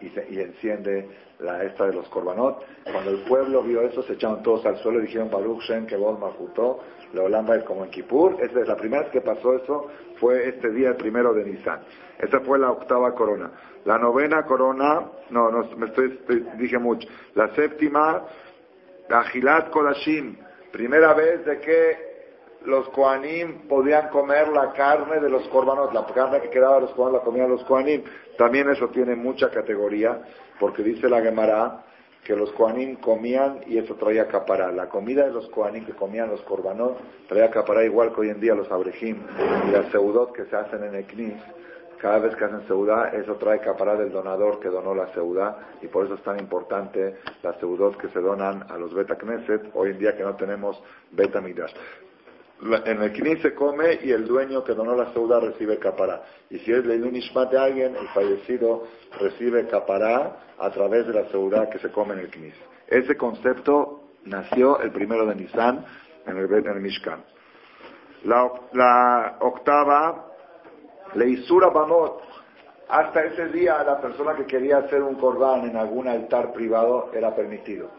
y, 0.00 0.06
y 0.06 0.40
enciende 0.40 1.08
la 1.40 1.64
esta 1.64 1.86
de 1.86 1.94
los 1.94 2.08
Korbanot. 2.08 2.64
Cuando 2.84 3.10
el 3.10 3.24
pueblo 3.24 3.62
vio 3.62 3.82
eso, 3.82 4.02
se 4.02 4.14
echaron 4.14 4.42
todos 4.42 4.64
al 4.66 4.76
suelo 4.78 5.00
y 5.00 5.02
dijeron, 5.02 5.30
Baruch 5.30 5.62
Shem, 5.62 5.86
que 5.86 5.96
vos 5.96 6.18
Mahutó, 6.18 6.80
la 7.12 7.22
Holanda 7.22 7.56
es 7.56 7.64
como 7.64 7.84
en 7.84 7.90
Kippur. 7.90 8.36
Esa 8.40 8.60
es 8.60 8.68
la 8.68 8.76
primera 8.76 9.02
vez 9.02 9.12
que 9.12 9.20
pasó 9.20 9.54
eso, 9.54 9.86
fue 10.18 10.48
este 10.48 10.70
día, 10.70 10.90
el 10.90 10.96
primero 10.96 11.32
de 11.32 11.44
Nisan. 11.44 11.80
Esa 12.18 12.40
fue 12.40 12.58
la 12.58 12.70
octava 12.70 13.14
corona. 13.14 13.50
La 13.84 13.98
novena 13.98 14.44
corona, 14.44 15.02
no, 15.30 15.50
no 15.50 15.64
me 15.76 15.86
estoy, 15.86 16.18
dije 16.58 16.78
mucho. 16.78 17.08
La 17.34 17.54
séptima, 17.54 18.24
Agilat 19.08 19.70
Kodashim, 19.70 20.36
primera 20.72 21.14
vez 21.14 21.44
de 21.44 21.60
que 21.60 22.07
los 22.68 22.88
Koanim 22.90 23.66
podían 23.66 24.10
comer 24.10 24.48
la 24.48 24.72
carne 24.72 25.20
de 25.20 25.30
los 25.30 25.48
corbanos, 25.48 25.92
la 25.94 26.04
carne 26.04 26.40
que 26.42 26.50
quedaba 26.50 26.76
de 26.76 26.82
los 26.82 26.90
Koanim 26.90 27.14
la 27.14 27.20
comían 27.20 27.48
los 27.48 27.64
Koanim. 27.64 28.02
También 28.36 28.68
eso 28.68 28.88
tiene 28.88 29.16
mucha 29.16 29.50
categoría, 29.50 30.20
porque 30.60 30.82
dice 30.82 31.08
la 31.08 31.22
Gemara 31.22 31.84
que 32.22 32.36
los 32.36 32.52
Koanim 32.52 32.96
comían 32.96 33.60
y 33.66 33.78
eso 33.78 33.94
traía 33.94 34.28
capará. 34.28 34.70
La 34.70 34.86
comida 34.90 35.24
de 35.24 35.32
los 35.32 35.48
Koanim 35.48 35.86
que 35.86 35.92
comían 35.92 36.28
los 36.28 36.42
corbanos 36.42 36.92
traía 37.26 37.50
capará 37.50 37.84
igual 37.84 38.12
que 38.12 38.20
hoy 38.20 38.28
en 38.28 38.38
día 38.38 38.54
los 38.54 38.70
abrejim 38.70 39.16
y 39.66 39.70
las 39.70 39.90
seudot 39.90 40.32
que 40.32 40.44
se 40.44 40.54
hacen 40.54 40.84
en 40.84 40.94
Eknis. 40.94 41.42
Cada 41.98 42.18
vez 42.18 42.36
que 42.36 42.44
hacen 42.44 42.66
seudá, 42.68 43.08
eso 43.08 43.36
trae 43.36 43.60
capará 43.60 43.96
del 43.96 44.12
donador 44.12 44.60
que 44.60 44.68
donó 44.68 44.94
la 44.94 45.12
seudá 45.14 45.56
y 45.80 45.86
por 45.86 46.04
eso 46.04 46.14
es 46.14 46.22
tan 46.22 46.38
importante 46.38 47.16
las 47.42 47.56
seudot 47.56 47.96
que 47.96 48.08
se 48.08 48.20
donan 48.20 48.66
a 48.70 48.76
los 48.76 48.92
Beta 48.92 49.16
Knesset, 49.16 49.70
hoy 49.74 49.90
en 49.90 49.98
día 49.98 50.14
que 50.14 50.22
no 50.22 50.36
tenemos 50.36 50.80
Beta 51.10 51.40
Midrash 51.40 51.74
en 52.60 53.02
el 53.02 53.12
Knis 53.12 53.40
se 53.40 53.54
come 53.54 54.00
y 54.02 54.10
el 54.10 54.26
dueño 54.26 54.64
que 54.64 54.74
donó 54.74 54.96
la 54.96 55.12
seuda 55.12 55.38
recibe 55.40 55.78
capará. 55.78 56.22
Y 56.50 56.58
si 56.60 56.72
es 56.72 56.84
Leilun 56.84 57.14
Ishmat 57.14 57.50
de 57.50 57.58
alguien, 57.58 57.96
el 57.96 58.08
fallecido 58.08 58.84
recibe 59.20 59.66
capará 59.68 60.36
a 60.58 60.70
través 60.70 61.06
de 61.06 61.14
la 61.14 61.28
seuda 61.28 61.70
que 61.70 61.78
se 61.78 61.90
come 61.90 62.14
en 62.14 62.20
el 62.20 62.30
Knis. 62.30 62.54
Ese 62.88 63.16
concepto 63.16 64.08
nació 64.24 64.80
el 64.80 64.90
primero 64.90 65.26
de 65.26 65.34
Nisan 65.34 65.84
en 66.26 66.36
el, 66.36 66.52
en 66.52 66.82
Mishkan. 66.82 67.24
La, 68.24 68.50
la 68.72 69.36
octava, 69.40 70.26
Leisura 71.14 71.68
Bamot. 71.68 72.22
Hasta 72.88 73.22
ese 73.24 73.48
día 73.48 73.82
la 73.84 74.00
persona 74.00 74.34
que 74.34 74.46
quería 74.46 74.78
hacer 74.78 75.02
un 75.02 75.16
corbán 75.16 75.68
en 75.68 75.76
algún 75.76 76.08
altar 76.08 76.52
privado 76.52 77.10
era 77.12 77.34
permitido. 77.36 77.90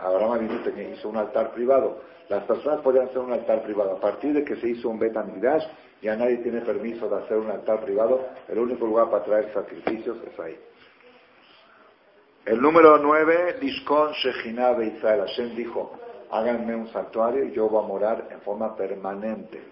Abraham 0.00 0.48
hizo 0.92 1.08
un 1.08 1.16
altar 1.16 1.52
privado 1.52 2.00
las 2.28 2.44
personas 2.44 2.80
podían 2.80 3.06
hacer 3.06 3.18
un 3.18 3.32
altar 3.32 3.62
privado. 3.62 3.92
A 3.92 4.00
partir 4.00 4.32
de 4.32 4.44
que 4.44 4.56
se 4.56 4.68
hizo 4.68 4.88
un 4.88 4.98
Betamigdash, 4.98 5.64
ya 6.00 6.16
nadie 6.16 6.38
tiene 6.38 6.62
permiso 6.62 7.08
de 7.08 7.22
hacer 7.22 7.36
un 7.36 7.50
altar 7.50 7.84
privado. 7.84 8.26
El 8.48 8.58
único 8.58 8.86
lugar 8.86 9.10
para 9.10 9.24
traer 9.24 9.52
sacrificios 9.52 10.16
es 10.26 10.40
ahí. 10.40 10.58
El 12.46 12.60
número 12.60 12.98
9, 12.98 13.56
Lishkon 13.60 14.12
Shechinah 14.12 14.82
Israel. 14.84 15.20
Hashem 15.20 15.54
dijo, 15.54 15.92
háganme 16.30 16.74
un 16.74 16.88
santuario 16.88 17.44
y 17.44 17.52
yo 17.52 17.68
voy 17.68 17.84
a 17.84 17.86
morar 17.86 18.28
en 18.30 18.40
forma 18.40 18.74
permanente 18.74 19.62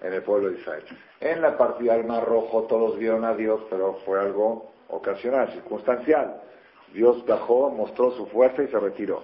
en 0.00 0.12
el 0.12 0.22
pueblo 0.22 0.50
de 0.50 0.58
Israel. 0.58 0.84
En 1.20 1.40
la 1.40 1.56
partida 1.56 1.96
del 1.96 2.06
Mar 2.06 2.24
Rojo 2.24 2.64
todos 2.64 2.98
vieron 2.98 3.24
a 3.24 3.34
Dios, 3.34 3.62
pero 3.70 3.94
fue 4.04 4.20
algo 4.20 4.72
ocasional, 4.88 5.50
circunstancial. 5.52 6.42
Dios 6.92 7.24
bajó, 7.26 7.70
mostró 7.70 8.10
su 8.12 8.26
fuerza 8.26 8.62
y 8.62 8.68
se 8.68 8.78
retiró. 8.78 9.22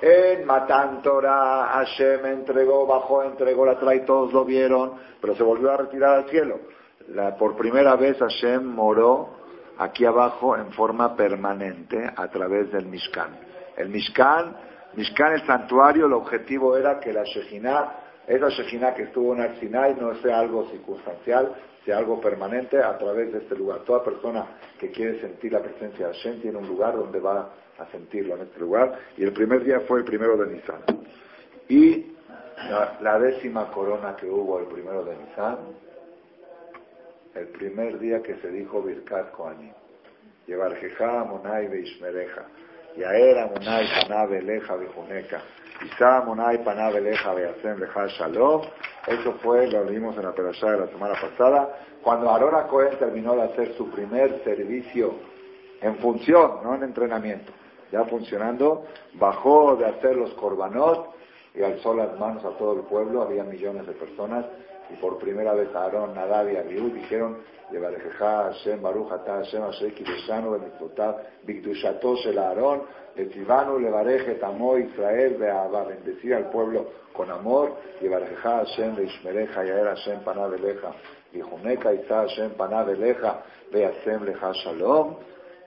En 0.00 0.46
Matan 0.46 1.02
Torah, 1.02 1.66
Hashem 1.72 2.24
entregó, 2.26 2.86
bajó, 2.86 3.22
entregó 3.22 3.66
la 3.66 3.78
trae, 3.78 4.00
todos 4.00 4.32
lo 4.32 4.44
vieron, 4.44 4.94
pero 5.20 5.34
se 5.34 5.42
volvió 5.42 5.70
a 5.70 5.76
retirar 5.76 6.16
al 6.16 6.28
cielo. 6.30 6.58
por 7.38 7.56
primera 7.56 7.96
vez 7.96 8.18
Hashem 8.18 8.64
moró 8.64 9.28
aquí 9.78 10.04
abajo 10.04 10.56
en 10.56 10.72
forma 10.72 11.14
permanente 11.16 12.10
a 12.16 12.28
través 12.28 12.72
del 12.72 12.86
Mishkan. 12.86 13.38
El 13.76 13.90
Mishkan 13.90 14.56
Mishkan, 14.94 15.34
el 15.34 15.46
santuario, 15.46 16.06
el 16.06 16.12
objetivo 16.12 16.76
era 16.76 16.98
que 16.98 17.12
la 17.12 17.22
Shejinah, 17.22 17.92
esa 18.26 18.48
Shejinah 18.48 18.94
que 18.94 19.04
estuvo 19.04 19.34
en 19.34 19.42
Arsinai, 19.42 19.94
no 19.94 20.14
sea 20.16 20.40
algo 20.40 20.66
circunstancial, 20.68 21.54
sea 21.84 21.98
algo 21.98 22.20
permanente 22.20 22.78
a 22.78 22.96
través 22.98 23.32
de 23.32 23.38
este 23.38 23.56
lugar. 23.56 23.80
Toda 23.80 24.04
persona 24.04 24.46
que 24.78 24.90
quiere 24.90 25.20
sentir 25.20 25.52
la 25.52 25.62
presencia 25.62 26.08
de 26.08 26.14
Hashem 26.14 26.40
tiene 26.40 26.58
un 26.58 26.68
lugar 26.68 26.94
donde 26.94 27.20
va 27.20 27.50
a 27.78 27.86
sentirlo 27.90 28.36
en 28.36 28.42
este 28.42 28.60
lugar. 28.60 28.98
Y 29.16 29.24
el 29.24 29.32
primer 29.32 29.64
día 29.64 29.80
fue 29.80 30.00
el 30.00 30.04
primero 30.04 30.36
de 30.36 30.54
Nisan. 30.54 30.80
Y 31.68 32.12
la, 33.00 33.18
décima 33.18 33.70
corona 33.70 34.16
que 34.16 34.26
hubo 34.26 34.58
el 34.58 34.66
primero 34.66 35.04
de 35.04 35.16
Nisan, 35.16 35.58
el 37.34 37.46
primer 37.48 37.98
día 37.98 38.22
que 38.22 38.36
se 38.36 38.50
dijo 38.50 38.82
Birkat 38.82 39.30
Kohanim. 39.32 39.72
Jeja, 40.46 41.24
Monai 41.24 41.68
Beishmereja. 41.68 42.44
Yaera 43.00 43.46
Monai 43.46 43.86
Paná 43.88 44.26
Beleja 44.26 44.76
Bejuneca. 44.76 45.40
Isa 45.82 46.22
Monai 46.26 46.58
Paná 46.62 46.90
Beleja 46.90 47.32
Beasem 47.32 47.80
Leja 47.80 48.06
Shalom. 48.08 48.62
Eso 49.06 49.32
fue, 49.42 49.66
lo 49.68 49.84
leímos 49.84 50.16
en 50.18 50.24
la 50.24 50.32
perashá 50.32 50.72
de 50.72 50.80
la 50.80 50.86
semana 50.88 51.14
pasada, 51.14 51.70
cuando 52.02 52.30
Arona 52.30 52.66
Cohen 52.66 52.98
terminó 52.98 53.34
de 53.34 53.42
hacer 53.42 53.74
su 53.76 53.90
primer 53.90 54.44
servicio 54.44 55.14
en 55.80 55.96
función, 55.96 56.58
no 56.62 56.74
en 56.74 56.82
entrenamiento, 56.82 57.50
ya 57.90 58.04
funcionando, 58.04 58.84
bajó 59.14 59.76
de 59.76 59.86
hacer 59.86 60.16
los 60.16 60.34
korbanot 60.34 61.14
y 61.54 61.62
alzó 61.62 61.94
las 61.94 62.18
manos 62.18 62.44
a 62.44 62.50
todo 62.58 62.74
el 62.74 62.82
pueblo, 62.82 63.22
había 63.22 63.42
millones 63.44 63.86
de 63.86 63.94
personas, 63.94 64.44
y 64.92 64.96
por 64.96 65.18
primera 65.18 65.54
vez 65.54 65.74
Aarón, 65.74 66.14
Nadab 66.14 66.50
y 66.50 66.56
Abiú 66.56 66.90
dijeron, 66.90 67.38
Yevarejeja 67.70 68.44
Hashem 68.44 68.82
Baruch 68.82 69.12
Ata 69.12 69.36
Hashem 69.36 69.62
Asher 69.62 69.94
Kideshanu 69.94 70.50
Bemitzvotav 70.50 71.16
Bigdushato 71.46 72.16
Shel 72.16 72.38
Aarón 72.38 72.82
Letivanu 73.16 73.78
Levareje 73.78 74.34
Tamo 74.34 74.76
Israel 74.76 75.36
Be'ahava 75.38 75.84
bendecir 75.84 76.34
al 76.34 76.50
pueblo 76.50 76.88
con 77.12 77.30
amor 77.30 77.76
Yevarejeja 78.00 78.64
Hashem 78.64 78.96
Beishmereja 78.96 79.64
Yaer 79.64 79.86
Hashem 79.86 80.20
Panav 80.24 80.52
Eleja 80.54 80.92
Yihuneka 81.32 81.94
Isa 81.94 82.22
Hashem 82.22 82.50
Panav 82.56 82.88
Eleja 82.88 83.42
Be'asem 83.72 84.24
Leja 84.24 84.52
Shalom 84.52 85.16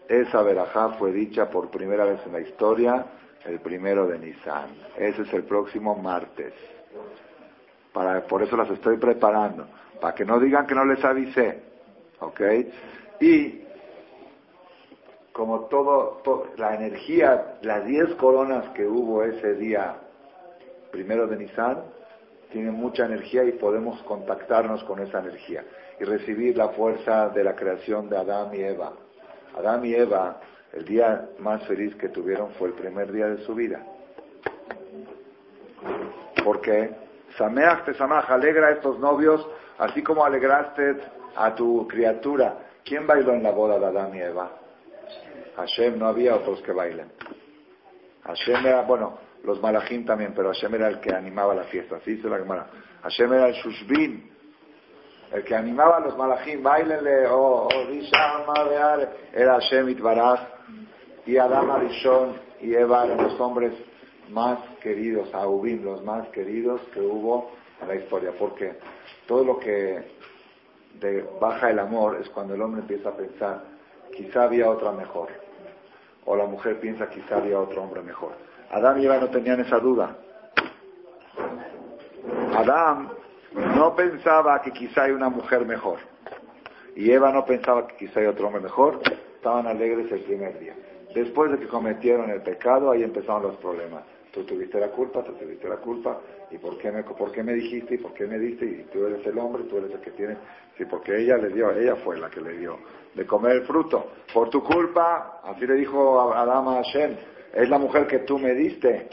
esa 0.07 0.41
verajá 0.41 0.89
fue 0.99 1.13
dicha 1.13 1.49
por 1.49 1.69
primera 1.71 2.03
vez 2.05 2.19
en 2.25 2.33
la 2.33 2.41
historia 2.41 3.05
el 3.45 3.59
primero 3.59 4.07
de 4.07 4.19
Nisan. 4.19 4.69
Ese 4.97 5.21
es 5.21 5.33
el 5.33 5.43
próximo 5.43 5.95
martes. 5.95 6.53
Para, 7.93 8.25
por 8.25 8.41
eso 8.41 8.57
las 8.57 8.69
estoy 8.69 8.97
preparando. 8.97 9.67
Para 10.01 10.15
que 10.15 10.25
no 10.25 10.39
digan 10.39 10.65
que 10.65 10.75
no 10.75 10.85
les 10.85 11.03
avisé. 11.03 11.61
¿Ok? 12.19 12.41
Y 13.19 13.63
como 15.31 15.61
todo, 15.65 16.21
la 16.57 16.75
energía, 16.75 17.57
las 17.61 17.85
diez 17.85 18.13
coronas 18.15 18.69
que 18.69 18.85
hubo 18.85 19.23
ese 19.23 19.55
día 19.55 19.95
primero 20.91 21.25
de 21.25 21.37
Nisan, 21.37 21.81
tienen 22.51 22.75
mucha 22.75 23.05
energía 23.05 23.43
y 23.43 23.53
podemos 23.53 23.99
contactarnos 24.03 24.83
con 24.83 24.99
esa 24.99 25.19
energía 25.19 25.65
y 25.99 26.03
recibir 26.03 26.55
la 26.55 26.69
fuerza 26.69 27.29
de 27.29 27.43
la 27.43 27.55
creación 27.55 28.09
de 28.09 28.17
Adán 28.17 28.53
y 28.53 28.61
Eva. 28.61 28.93
Adán 29.57 29.83
y 29.83 29.95
Eva 29.95 30.39
el 30.71 30.85
día 30.85 31.29
más 31.39 31.65
feliz 31.67 31.95
que 31.95 32.09
tuvieron 32.09 32.51
fue 32.51 32.69
el 32.69 32.75
primer 32.75 33.11
día 33.11 33.27
de 33.27 33.43
su 33.43 33.55
vida. 33.55 33.79
Porque 36.43 36.91
Sameach 37.37 37.85
te 37.85 37.93
Samach, 37.93 38.29
alegra 38.29 38.67
a 38.67 38.71
estos 38.71 38.99
novios, 38.99 39.45
así 39.77 40.03
como 40.03 40.23
alegraste 40.23 40.97
a 41.35 41.53
tu 41.55 41.87
criatura. 41.87 42.57
¿Quién 42.83 43.07
bailó 43.07 43.33
en 43.33 43.43
la 43.43 43.51
boda 43.51 43.79
de 43.79 43.85
Adán 43.85 44.15
y 44.15 44.21
Eva? 44.21 44.51
Hashem, 45.55 45.97
no 45.97 46.07
había 46.07 46.35
otros 46.35 46.61
que 46.61 46.71
bailen. 46.71 47.11
Hashem 48.23 48.65
era, 48.65 48.81
bueno, 48.81 49.17
los 49.43 49.61
malachim 49.61 50.05
también, 50.05 50.33
pero 50.35 50.49
Hashem 50.49 50.73
era 50.75 50.87
el 50.87 50.99
que 50.99 51.13
animaba 51.13 51.53
la 51.53 51.63
fiesta. 51.63 51.97
Así 51.97 52.15
dice 52.15 52.29
la 52.29 52.37
Gemara. 52.37 52.67
Hashem 53.03 53.33
era 53.33 53.47
el 53.47 53.53
Shushbin, 53.55 54.31
el 55.31 55.43
que 55.43 55.55
animaba 55.55 55.97
a 55.97 55.99
los 56.01 56.17
malachim, 56.17 56.61
bailenle, 56.63 57.27
oh, 57.27 57.67
oh, 57.67 57.87
era 59.33 59.53
Hashem 59.53 59.89
Itbaraj, 59.89 60.39
y 61.25 61.37
Adam 61.37 61.71
Arishon 61.71 62.35
y 62.61 62.73
Eva 62.75 63.05
eran 63.05 63.23
los 63.23 63.39
hombres 63.39 63.73
más 64.33 64.59
queridos, 64.81 65.33
Aubim, 65.33 65.83
los 65.83 66.03
más 66.03 66.27
queridos 66.29 66.81
que 66.93 66.99
hubo 66.99 67.51
en 67.81 67.87
la 67.87 67.95
historia, 67.95 68.31
porque 68.37 68.73
todo 69.27 69.43
lo 69.43 69.59
que 69.59 70.11
baja 71.39 71.69
el 71.69 71.79
amor 71.79 72.17
es 72.19 72.29
cuando 72.29 72.55
el 72.55 72.61
hombre 72.61 72.81
empieza 72.81 73.09
a 73.09 73.15
pensar, 73.15 73.63
quizá 74.15 74.43
había 74.43 74.69
otra 74.69 74.91
mejor, 74.91 75.29
o 76.25 76.35
la 76.35 76.45
mujer 76.45 76.79
piensa, 76.79 77.09
quizá 77.09 77.37
había 77.37 77.59
otro 77.59 77.83
hombre 77.83 78.01
mejor. 78.01 78.33
Adam 78.71 78.99
y 78.99 79.05
Eva 79.05 79.19
no 79.19 79.29
tenían 79.29 79.59
esa 79.59 79.79
duda. 79.79 80.17
Adam 82.55 83.09
no 83.75 83.95
pensaba 83.95 84.61
que 84.61 84.71
quizá 84.71 85.03
hay 85.03 85.11
una 85.11 85.29
mujer 85.29 85.65
mejor, 85.65 85.99
y 86.95 87.11
Eva 87.11 87.31
no 87.31 87.45
pensaba 87.45 87.87
que 87.87 87.95
quizá 87.97 88.19
hay 88.19 88.27
otro 88.27 88.47
hombre 88.47 88.61
mejor, 88.61 88.99
estaban 89.35 89.67
alegres 89.67 90.11
el 90.11 90.21
primer 90.21 90.57
día. 90.59 90.75
Después 91.13 91.51
de 91.51 91.59
que 91.59 91.67
cometieron 91.67 92.31
el 92.31 92.41
pecado, 92.41 92.89
ahí 92.89 93.03
empezaron 93.03 93.43
los 93.43 93.55
problemas. 93.57 94.03
Tú 94.33 94.43
tuviste 94.43 94.79
la 94.79 94.89
culpa, 94.89 95.23
tú 95.23 95.33
tuviste 95.33 95.69
la 95.69 95.77
culpa, 95.77 96.19
y 96.49 96.57
por 96.57 96.77
qué 96.79 96.91
me, 96.91 97.03
por 97.03 97.31
qué 97.31 97.43
me 97.43 97.53
dijiste, 97.53 97.93
y 97.93 97.97
por 97.99 98.13
qué 98.13 98.25
me 98.25 98.39
diste, 98.39 98.65
y 98.65 98.87
tú 98.91 99.05
eres 99.05 99.23
el 99.27 99.37
hombre, 99.37 99.63
tú 99.65 99.77
eres 99.77 99.91
el 99.91 99.99
que 99.99 100.09
tiene, 100.11 100.37
sí, 100.75 100.85
porque 100.85 101.15
ella 101.15 101.37
le 101.37 101.49
dio, 101.49 101.69
ella 101.71 101.95
fue 101.97 102.17
la 102.17 102.31
que 102.31 102.41
le 102.41 102.57
dio 102.57 102.79
de 103.13 103.27
comer 103.27 103.57
el 103.57 103.65
fruto. 103.65 104.11
Por 104.33 104.49
tu 104.49 104.63
culpa, 104.63 105.39
así 105.43 105.67
le 105.67 105.75
dijo 105.75 106.33
Adama 106.33 106.79
a 106.79 106.83
Hashem, 106.83 107.15
es 107.53 107.69
la 107.69 107.77
mujer 107.77 108.07
que 108.07 108.19
tú 108.19 108.39
me 108.39 108.55
diste. 108.55 109.07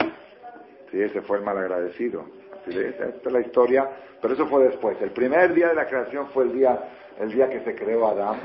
Sí, 0.89 0.99
ese 0.99 1.21
fue 1.21 1.37
el 1.37 1.43
malagradecido. 1.43 2.25
Así 2.59 2.77
esta 2.77 3.05
es 3.07 3.31
la 3.31 3.41
historia, 3.41 3.87
pero 4.19 4.33
eso 4.33 4.47
fue 4.47 4.63
después. 4.63 4.99
El 5.01 5.11
primer 5.11 5.53
día 5.53 5.69
de 5.69 5.75
la 5.75 5.87
creación 5.87 6.29
fue 6.29 6.45
el 6.45 6.53
día 6.53 6.79
el 7.19 7.31
día 7.31 7.47
que 7.49 7.59
se 7.59 7.75
creó 7.75 8.07
Adán, 8.07 8.39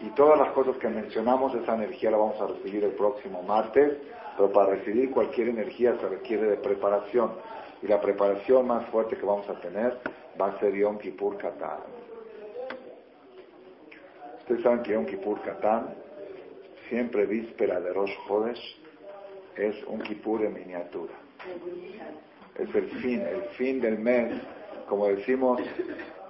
y 0.00 0.08
todas 0.10 0.38
las 0.38 0.52
cosas 0.52 0.76
que 0.78 0.88
mencionamos, 0.88 1.54
esa 1.54 1.74
energía 1.74 2.10
la 2.10 2.16
vamos 2.16 2.40
a 2.40 2.46
recibir 2.46 2.82
el 2.84 2.92
próximo 2.92 3.42
martes, 3.42 3.98
pero 4.36 4.52
para 4.52 4.74
recibir 4.74 5.10
cualquier 5.10 5.48
energía 5.48 5.96
se 6.00 6.08
requiere 6.08 6.50
de 6.50 6.56
preparación, 6.56 7.32
y 7.82 7.86
la 7.86 8.00
preparación 8.00 8.66
más 8.66 8.86
fuerte 8.90 9.16
que 9.16 9.26
vamos 9.26 9.48
a 9.48 9.60
tener 9.60 9.98
va 10.40 10.48
a 10.48 10.58
ser 10.60 10.74
Yom 10.74 10.98
Kippur 10.98 11.36
Katán. 11.36 11.80
Ustedes 14.40 14.62
saben 14.62 14.82
que 14.82 14.92
Yom 14.92 15.06
Kippur 15.06 15.40
Katán, 15.42 15.94
siempre 16.88 17.26
víspera 17.26 17.80
de 17.80 17.92
Rosh 17.92 18.12
Chodesh, 18.26 18.80
es 19.56 19.84
un 19.84 20.00
Kippur 20.00 20.44
en 20.44 20.54
miniatura. 20.54 21.14
Es 22.58 22.74
el 22.74 22.88
fin, 23.00 23.20
el 23.20 23.42
fin 23.56 23.80
del 23.80 23.98
mes, 23.98 24.40
como 24.88 25.06
decimos, 25.06 25.60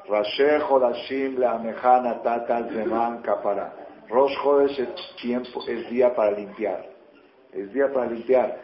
Rashe 0.08 0.60
Jodashim 0.60 1.38
Leamejana 1.38 2.22
Tata 2.22 2.68
Zeman 2.68 3.22
Kapara. 3.22 3.74
Rosh 4.08 4.34
Chodesh 4.42 4.78
es 4.80 5.16
tiempo, 5.20 5.62
es 5.66 5.88
día 5.90 6.14
para 6.14 6.32
limpiar. 6.32 6.91
Es 7.52 7.72
día 7.72 7.92
para 7.92 8.10
limpiar. 8.10 8.62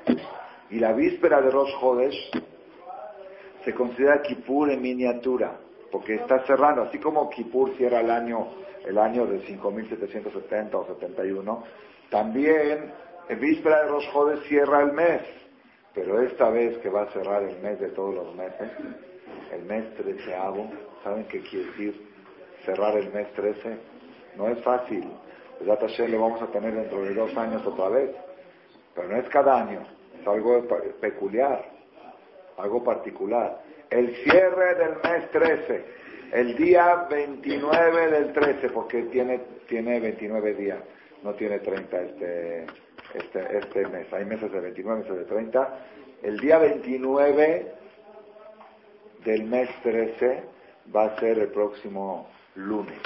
Y 0.70 0.79
la 0.79 0.92
víspera 0.92 1.40
de 1.40 1.51
Rosh 1.51 1.70
Chodesh 1.81 2.31
se 3.64 3.74
considera 3.74 4.22
Kippur 4.22 4.70
en 4.70 4.83
miniatura, 4.83 5.59
porque 5.90 6.14
está 6.14 6.44
cerrando, 6.46 6.83
así 6.83 6.98
como 6.98 7.29
Kippur 7.31 7.77
cierra 7.77 8.01
el 8.01 8.11
año, 8.11 8.48
el 8.87 8.98
año 8.98 9.27
de 9.27 9.40
5770 9.46 10.77
o 10.77 10.87
71, 10.87 11.64
también 12.11 12.92
en 13.29 13.40
víspera 13.40 13.83
de 13.83 13.88
Rosh 13.88 14.12
Chodesh 14.12 14.48
cierra 14.48 14.83
el 14.83 14.92
mes. 14.92 15.22
Pero 15.94 16.20
esta 16.20 16.48
vez 16.51 16.79
que 16.79 16.90
va 16.90 17.03
a 17.03 17.12
cerrar 17.12 17.42
el 17.42 17.59
mes 17.61 17.81
de 17.81 17.88
todos 17.88 18.14
los 18.14 18.35
meses, 18.35 18.70
el 19.53 19.62
mes 19.64 19.94
treceavo, 19.94 20.70
¿Saben 21.05 21.24
qué 21.24 21.40
quiere 21.40 21.66
decir 21.66 22.09
cerrar 22.64 22.96
el 22.96 23.12
mes 23.12 23.33
13? 23.35 23.79
No 24.37 24.48
es 24.48 24.59
fácil. 24.62 25.09
El 25.61 25.68
Hashem 25.68 26.12
lo 26.12 26.20
vamos 26.20 26.42
a 26.42 26.46
tener 26.48 26.74
dentro 26.74 27.03
de 27.03 27.14
dos 27.14 27.37
años 27.37 27.64
otra 27.66 27.88
vez. 27.88 28.11
Pero 28.99 29.11
no 29.11 29.17
es 29.17 29.29
cada 29.29 29.63
año. 29.63 29.87
Es 30.21 30.27
algo 30.27 30.67
peculiar. 31.01 31.65
Algo 32.57 32.83
particular. 32.83 33.63
El 33.91 34.13
cierre 34.25 34.75
del 34.75 34.97
mes 35.05 35.31
13. 35.31 35.85
El 36.33 36.57
día 36.57 37.07
29 37.09 38.11
del 38.11 38.33
13, 38.33 38.71
porque 38.71 39.05
tiene, 39.05 39.41
tiene 39.69 40.01
29 40.01 40.55
días. 40.55 40.79
No 41.23 41.33
tiene 41.35 41.61
30 41.61 42.01
este, 42.01 42.67
este, 43.15 43.59
este 43.59 43.87
mes. 43.87 44.13
Hay 44.13 44.25
meses 44.25 44.51
de 44.51 44.61
29, 44.61 45.03
meses 45.03 45.17
de 45.17 45.25
30. 45.25 45.79
El 46.23 46.41
día 46.41 46.59
29 46.59 47.73
del 49.25 49.45
mes 49.45 49.71
13 49.85 50.43
va 50.95 51.05
a 51.05 51.21
ser 51.21 51.39
el 51.39 51.49
próximo 51.49 52.29
lunes. 52.57 52.99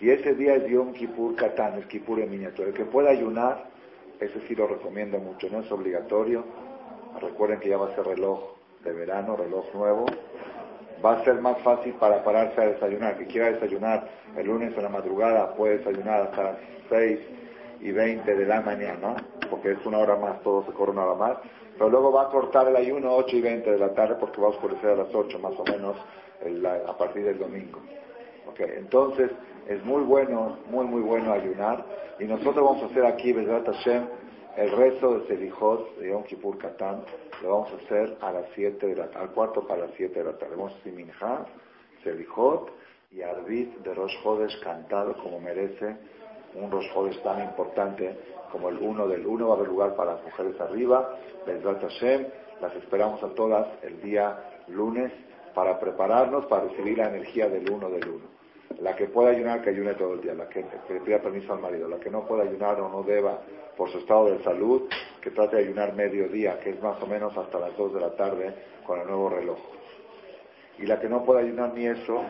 Y 0.00 0.10
ese 0.10 0.34
día 0.34 0.54
es 0.54 0.66
Yom 0.68 0.92
Kippur 0.92 1.34
Katán, 1.34 1.78
es 1.78 1.86
Kippur 1.86 2.20
en 2.20 2.30
miniatura. 2.30 2.68
El 2.68 2.74
que 2.74 2.84
pueda 2.84 3.10
ayunar, 3.10 3.75
ese 4.20 4.40
sí 4.46 4.54
lo 4.54 4.66
recomiendo 4.66 5.18
mucho, 5.18 5.48
no 5.50 5.60
es 5.60 5.70
obligatorio. 5.70 6.44
Recuerden 7.20 7.60
que 7.60 7.70
ya 7.70 7.76
va 7.76 7.88
a 7.88 7.94
ser 7.94 8.06
reloj 8.06 8.40
de 8.84 8.92
verano, 8.92 9.36
reloj 9.36 9.64
nuevo. 9.74 10.06
Va 11.04 11.12
a 11.12 11.24
ser 11.24 11.40
más 11.40 11.58
fácil 11.58 11.94
para 11.94 12.24
pararse 12.24 12.60
a 12.60 12.66
desayunar. 12.66 13.18
Que 13.18 13.26
quiera 13.26 13.52
desayunar 13.52 14.08
el 14.36 14.46
lunes 14.46 14.76
en 14.76 14.82
la 14.82 14.88
madrugada 14.88 15.54
puede 15.54 15.78
desayunar 15.78 16.22
hasta 16.22 16.42
las 16.42 16.56
6, 16.88 17.20
y 17.80 17.92
20 17.92 18.34
de 18.34 18.46
la 18.46 18.60
mañana, 18.60 19.16
porque 19.50 19.72
es 19.72 19.86
una 19.86 19.98
hora 19.98 20.16
más, 20.16 20.42
todo 20.42 20.64
se 20.64 20.72
corre 20.72 20.92
una 20.92 21.04
hora 21.04 21.14
más, 21.14 21.38
pero 21.74 21.90
luego 21.90 22.12
va 22.12 22.22
a 22.22 22.28
cortar 22.28 22.68
el 22.68 22.76
ayuno 22.76 23.14
8 23.14 23.36
y 23.36 23.40
20 23.42 23.70
de 23.70 23.78
la 23.78 23.92
tarde 23.94 24.16
porque 24.18 24.40
va 24.40 24.48
a 24.48 24.50
oscurecer 24.50 24.90
a 24.90 24.96
las 24.96 25.14
8 25.14 25.38
más 25.38 25.52
o 25.58 25.64
menos 25.64 25.96
a 26.86 26.96
partir 26.96 27.24
del 27.24 27.38
domingo. 27.38 27.80
Okay. 28.50 28.74
Entonces, 28.78 29.30
es 29.68 29.84
muy 29.84 30.02
bueno, 30.02 30.58
muy, 30.70 30.86
muy 30.86 31.02
bueno 31.02 31.32
ayunar. 31.32 31.84
Y 32.18 32.24
nosotros 32.24 32.64
vamos 32.64 32.82
a 32.82 32.86
hacer 32.86 33.04
aquí, 33.04 33.32
Bezrat 33.32 33.66
Hashem, 33.66 34.06
el 34.56 34.70
resto 34.72 35.18
de 35.18 35.26
Selijot 35.26 35.98
de 35.98 36.10
Yom 36.10 36.24
Kippur 36.24 36.56
Katán, 36.58 37.02
lo 37.42 37.50
vamos 37.50 37.70
a 37.72 37.84
hacer 37.84 38.16
a 38.20 38.32
las 38.32 38.46
7 38.54 38.86
de 38.86 38.96
la 38.96 39.08
al 39.14 39.30
cuarto 39.32 39.66
para 39.66 39.82
las 39.82 39.90
7 39.96 40.18
de 40.18 40.24
la 40.24 40.38
tarde. 40.38 40.56
Vamos 40.56 40.72
a 40.72 40.76
hacer 40.78 40.92
Minja, 40.92 41.46
Selijot 42.02 42.70
y 43.10 43.22
Arbit 43.22 43.78
de 43.78 43.94
Rosh 43.94 44.16
Hodesh 44.24 44.58
cantado 44.60 45.14
como 45.18 45.40
merece 45.40 45.96
un 46.54 46.70
Rosh 46.70 46.90
Hodesh 46.94 47.22
tan 47.22 47.42
importante 47.42 48.16
como 48.50 48.70
el 48.70 48.78
uno 48.78 49.06
del 49.06 49.26
uno. 49.26 49.48
Va 49.48 49.54
a 49.54 49.56
haber 49.58 49.68
lugar 49.68 49.94
para 49.94 50.14
las 50.14 50.24
mujeres 50.24 50.58
arriba, 50.60 51.16
Bezrat 51.46 51.82
Hashem. 51.82 52.26
Las 52.60 52.74
esperamos 52.76 53.22
a 53.22 53.28
todas 53.34 53.68
el 53.82 54.00
día 54.00 54.62
lunes 54.68 55.12
para 55.54 55.78
prepararnos 55.78 56.46
para 56.46 56.64
recibir 56.64 56.96
la 56.96 57.08
energía 57.08 57.48
del 57.48 57.70
uno 57.70 57.90
del 57.90 58.08
uno. 58.08 58.35
La 58.80 58.94
que 58.94 59.06
pueda 59.06 59.30
ayunar, 59.30 59.62
que 59.62 59.70
ayune 59.70 59.94
todo 59.94 60.14
el 60.14 60.20
día, 60.20 60.34
la 60.34 60.48
que, 60.48 60.64
pida 61.04 61.18
permiso 61.18 61.52
al 61.54 61.60
marido, 61.60 61.88
la 61.88 61.98
que 61.98 62.10
no 62.10 62.26
pueda 62.26 62.42
ayunar 62.42 62.80
o 62.80 62.88
no 62.88 63.02
deba 63.02 63.40
por 63.76 63.90
su 63.90 63.98
estado 63.98 64.30
de 64.30 64.42
salud, 64.42 64.82
que 65.20 65.30
trate 65.30 65.56
de 65.56 65.62
ayunar 65.62 65.94
mediodía, 65.94 66.60
que 66.60 66.70
es 66.70 66.82
más 66.82 67.02
o 67.02 67.06
menos 67.06 67.36
hasta 67.36 67.58
las 67.58 67.76
2 67.76 67.94
de 67.94 68.00
la 68.00 68.14
tarde 68.16 68.54
con 68.86 69.00
el 69.00 69.06
nuevo 69.06 69.30
reloj. 69.30 69.58
Y 70.78 70.86
la 70.86 71.00
que 71.00 71.08
no 71.08 71.24
pueda 71.24 71.40
ayunar 71.40 71.72
ni 71.74 71.86
eso, 71.86 72.22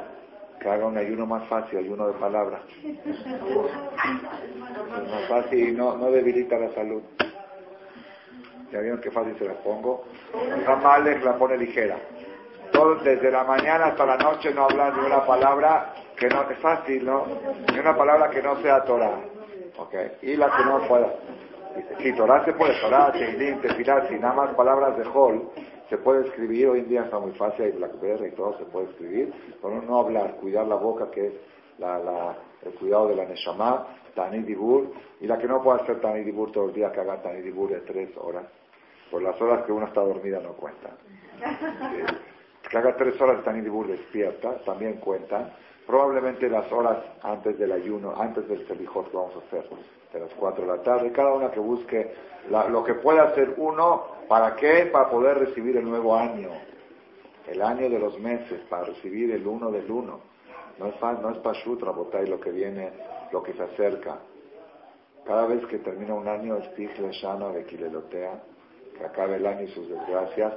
que 0.61 0.69
haga 0.69 0.87
un 0.87 0.97
ayuno 0.97 1.27
más 1.27 1.49
fácil, 1.49 1.79
ayuno 1.79 2.07
de 2.07 2.15
palabra. 2.15 2.63
Es 2.83 3.17
más 5.11 5.29
fácil 5.29 5.69
y 5.69 5.73
no, 5.73 5.97
no 5.97 6.11
debilita 6.11 6.59
la 6.59 6.73
salud. 6.75 7.03
¿Ya 8.73 8.81
vieron 8.81 9.01
qué 9.01 9.11
fácil 9.11 9.37
se 9.39 9.45
la 9.45 9.55
pongo? 9.55 10.05
Ramales 10.65 11.23
la 11.25 11.37
pone 11.37 11.57
ligera. 11.57 11.99
Todo, 12.77 12.97
desde 12.97 13.31
la 13.31 13.43
mañana 13.45 13.87
hasta 13.87 14.05
la 14.05 14.19
noche 14.19 14.53
no 14.53 14.65
hablar 14.65 14.95
ni 14.99 15.07
una 15.07 15.25
palabra 15.25 15.95
que 16.15 16.29
no 16.29 16.43
es 16.51 16.59
fácil, 16.59 17.07
¿no? 17.07 17.25
Ni 17.73 17.79
una 17.79 17.97
palabra 17.97 18.29
que 18.29 18.43
no 18.43 18.61
sea 18.61 18.85
Torah. 18.85 19.19
Okay. 19.79 20.12
Y 20.23 20.37
la 20.37 20.51
que 20.55 20.65
no 20.65 20.87
pueda. 20.87 21.11
Si 21.99 22.12
Torah 22.15 22.45
se 22.45 22.53
puede, 22.53 22.79
Torah, 22.81 23.12
Teilim, 23.12 23.61
Tefilat, 23.61 24.09
si 24.09 24.19
nada 24.19 24.35
más 24.35 24.55
palabras 24.55 24.97
de 24.99 25.05
Hol, 25.12 25.49
se 25.89 25.97
puede 25.99 26.27
escribir, 26.27 26.69
hoy 26.69 26.81
en 26.81 26.89
día 26.89 27.03
está 27.05 27.19
muy 27.19 27.33
fácil, 27.33 27.65
hay 27.65 27.73
Blackberry 27.73 28.29
y 28.29 28.33
todo, 28.33 28.59
se 28.59 28.65
puede 28.67 28.91
escribir, 28.91 29.33
pero 29.62 29.81
no 29.81 30.01
hablar, 30.01 30.37
cuidar 30.37 30.67
la 30.67 30.77
boca, 30.77 31.11
que 31.11 31.29
es 31.29 31.33
la, 31.79 32.37
el 32.62 32.73
cuidado 32.75 33.09
de 33.09 33.17
la 33.17 33.25
Neshama, 33.25 33.87
Tanidibur, 34.15 34.93
y 35.21 35.27
la 35.27 35.39
que 35.39 35.47
no 35.47 35.62
puede 35.62 35.83
hacer 35.83 36.01
Tanidibur 36.01 36.53
todo 36.53 36.67
el 36.69 36.75
día, 36.75 36.93
que 36.93 37.01
haga 37.01 37.23
Tanidibur 37.23 37.71
de 37.71 37.81
tres 37.81 38.11
horas, 38.17 38.45
por 39.11 39.23
las 39.23 39.41
horas 39.41 39.65
que 39.65 39.73
uno 39.73 39.87
está 39.87 40.01
dormida 40.01 40.41
no 40.41 40.53
cuentan. 40.53 40.93
Que 42.70 42.79
haga 42.79 42.96
tres 42.96 43.20
horas 43.20 43.38
de 43.38 43.42
Tanidibur 43.44 43.87
despierta, 43.87 44.59
también 44.64 44.94
cuentan, 44.94 45.52
Probablemente 45.87 46.50
las 46.50 46.70
horas 46.72 46.98
antes 47.22 47.57
del 47.59 47.70
ayuno, 47.70 48.12
antes 48.16 48.48
del 48.48 48.66
selijot 48.66 49.09
que 49.09 49.16
vamos 49.16 49.37
a 49.37 49.38
hacer, 49.38 49.70
de 50.12 50.20
las 50.20 50.35
4 50.35 50.66
de 50.66 50.76
la 50.76 50.83
tarde, 50.83 51.12
cada 51.12 51.33
una 51.33 51.50
que 51.52 51.61
busque 51.61 52.12
lo 52.50 52.83
que 52.83 52.94
pueda 52.94 53.22
hacer 53.24 53.55
uno, 53.57 54.02
¿para 54.29 54.57
qué? 54.57 54.88
Para 54.92 55.09
poder 55.09 55.38
recibir 55.38 55.76
el 55.76 55.88
nuevo 55.88 56.16
año, 56.16 56.50
el 57.46 57.62
año 57.62 57.88
de 57.88 58.00
los 58.00 58.18
meses, 58.18 58.61
para 58.68 58.87
recibir 58.87 59.31
el 59.31 59.46
uno 59.46 59.70
del 59.70 59.88
uno. 59.88 60.20
No 60.81 60.88
es, 60.88 61.20
no 61.20 61.31
es 61.31 61.38
pashut, 61.38 61.81
y 61.81 62.26
lo 62.26 62.40
que 62.40 62.50
viene, 62.50 62.90
lo 63.31 63.42
que 63.42 63.52
se 63.52 63.62
acerca. 63.62 64.18
Cada 65.24 65.46
vez 65.46 65.64
que 65.66 65.79
termina 65.79 66.14
un 66.14 66.26
año, 66.26 66.57
es 66.57 66.74
Tigre 66.74 67.12
Shano 67.12 67.52
de 67.52 67.64
Kilelotea, 67.64 68.42
que 68.98 69.05
acabe 69.05 69.37
el 69.37 69.46
año 69.46 69.62
y 69.62 69.68
sus 69.68 69.88
desgracias, 69.88 70.52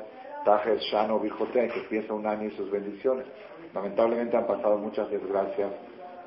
Tajes 0.46 0.82
Shano 0.84 1.20
Bijotea, 1.20 1.68
que 1.68 1.80
empieza 1.80 2.14
un 2.14 2.26
año 2.26 2.48
y 2.48 2.52
sus 2.52 2.72
bendiciones. 2.72 3.26
Lamentablemente 3.74 4.38
han 4.38 4.48
pasado 4.48 4.78
muchas 4.78 5.10
desgracias 5.10 5.72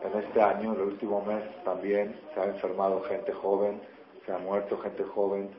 en 0.03 0.20
este 0.20 0.42
año, 0.42 0.75
en 0.75 0.81
el 0.81 0.87
último 0.88 1.22
mes 1.22 1.42
también. 1.64 2.14
Se 2.35 2.40
ha 2.40 2.44
enfermado 2.44 3.03
gente 3.03 3.33
joven, 3.33 3.81
se 4.27 4.33
ha 4.33 4.38
muerto 4.38 4.79
gente 4.79 5.03
joven, 5.05 5.51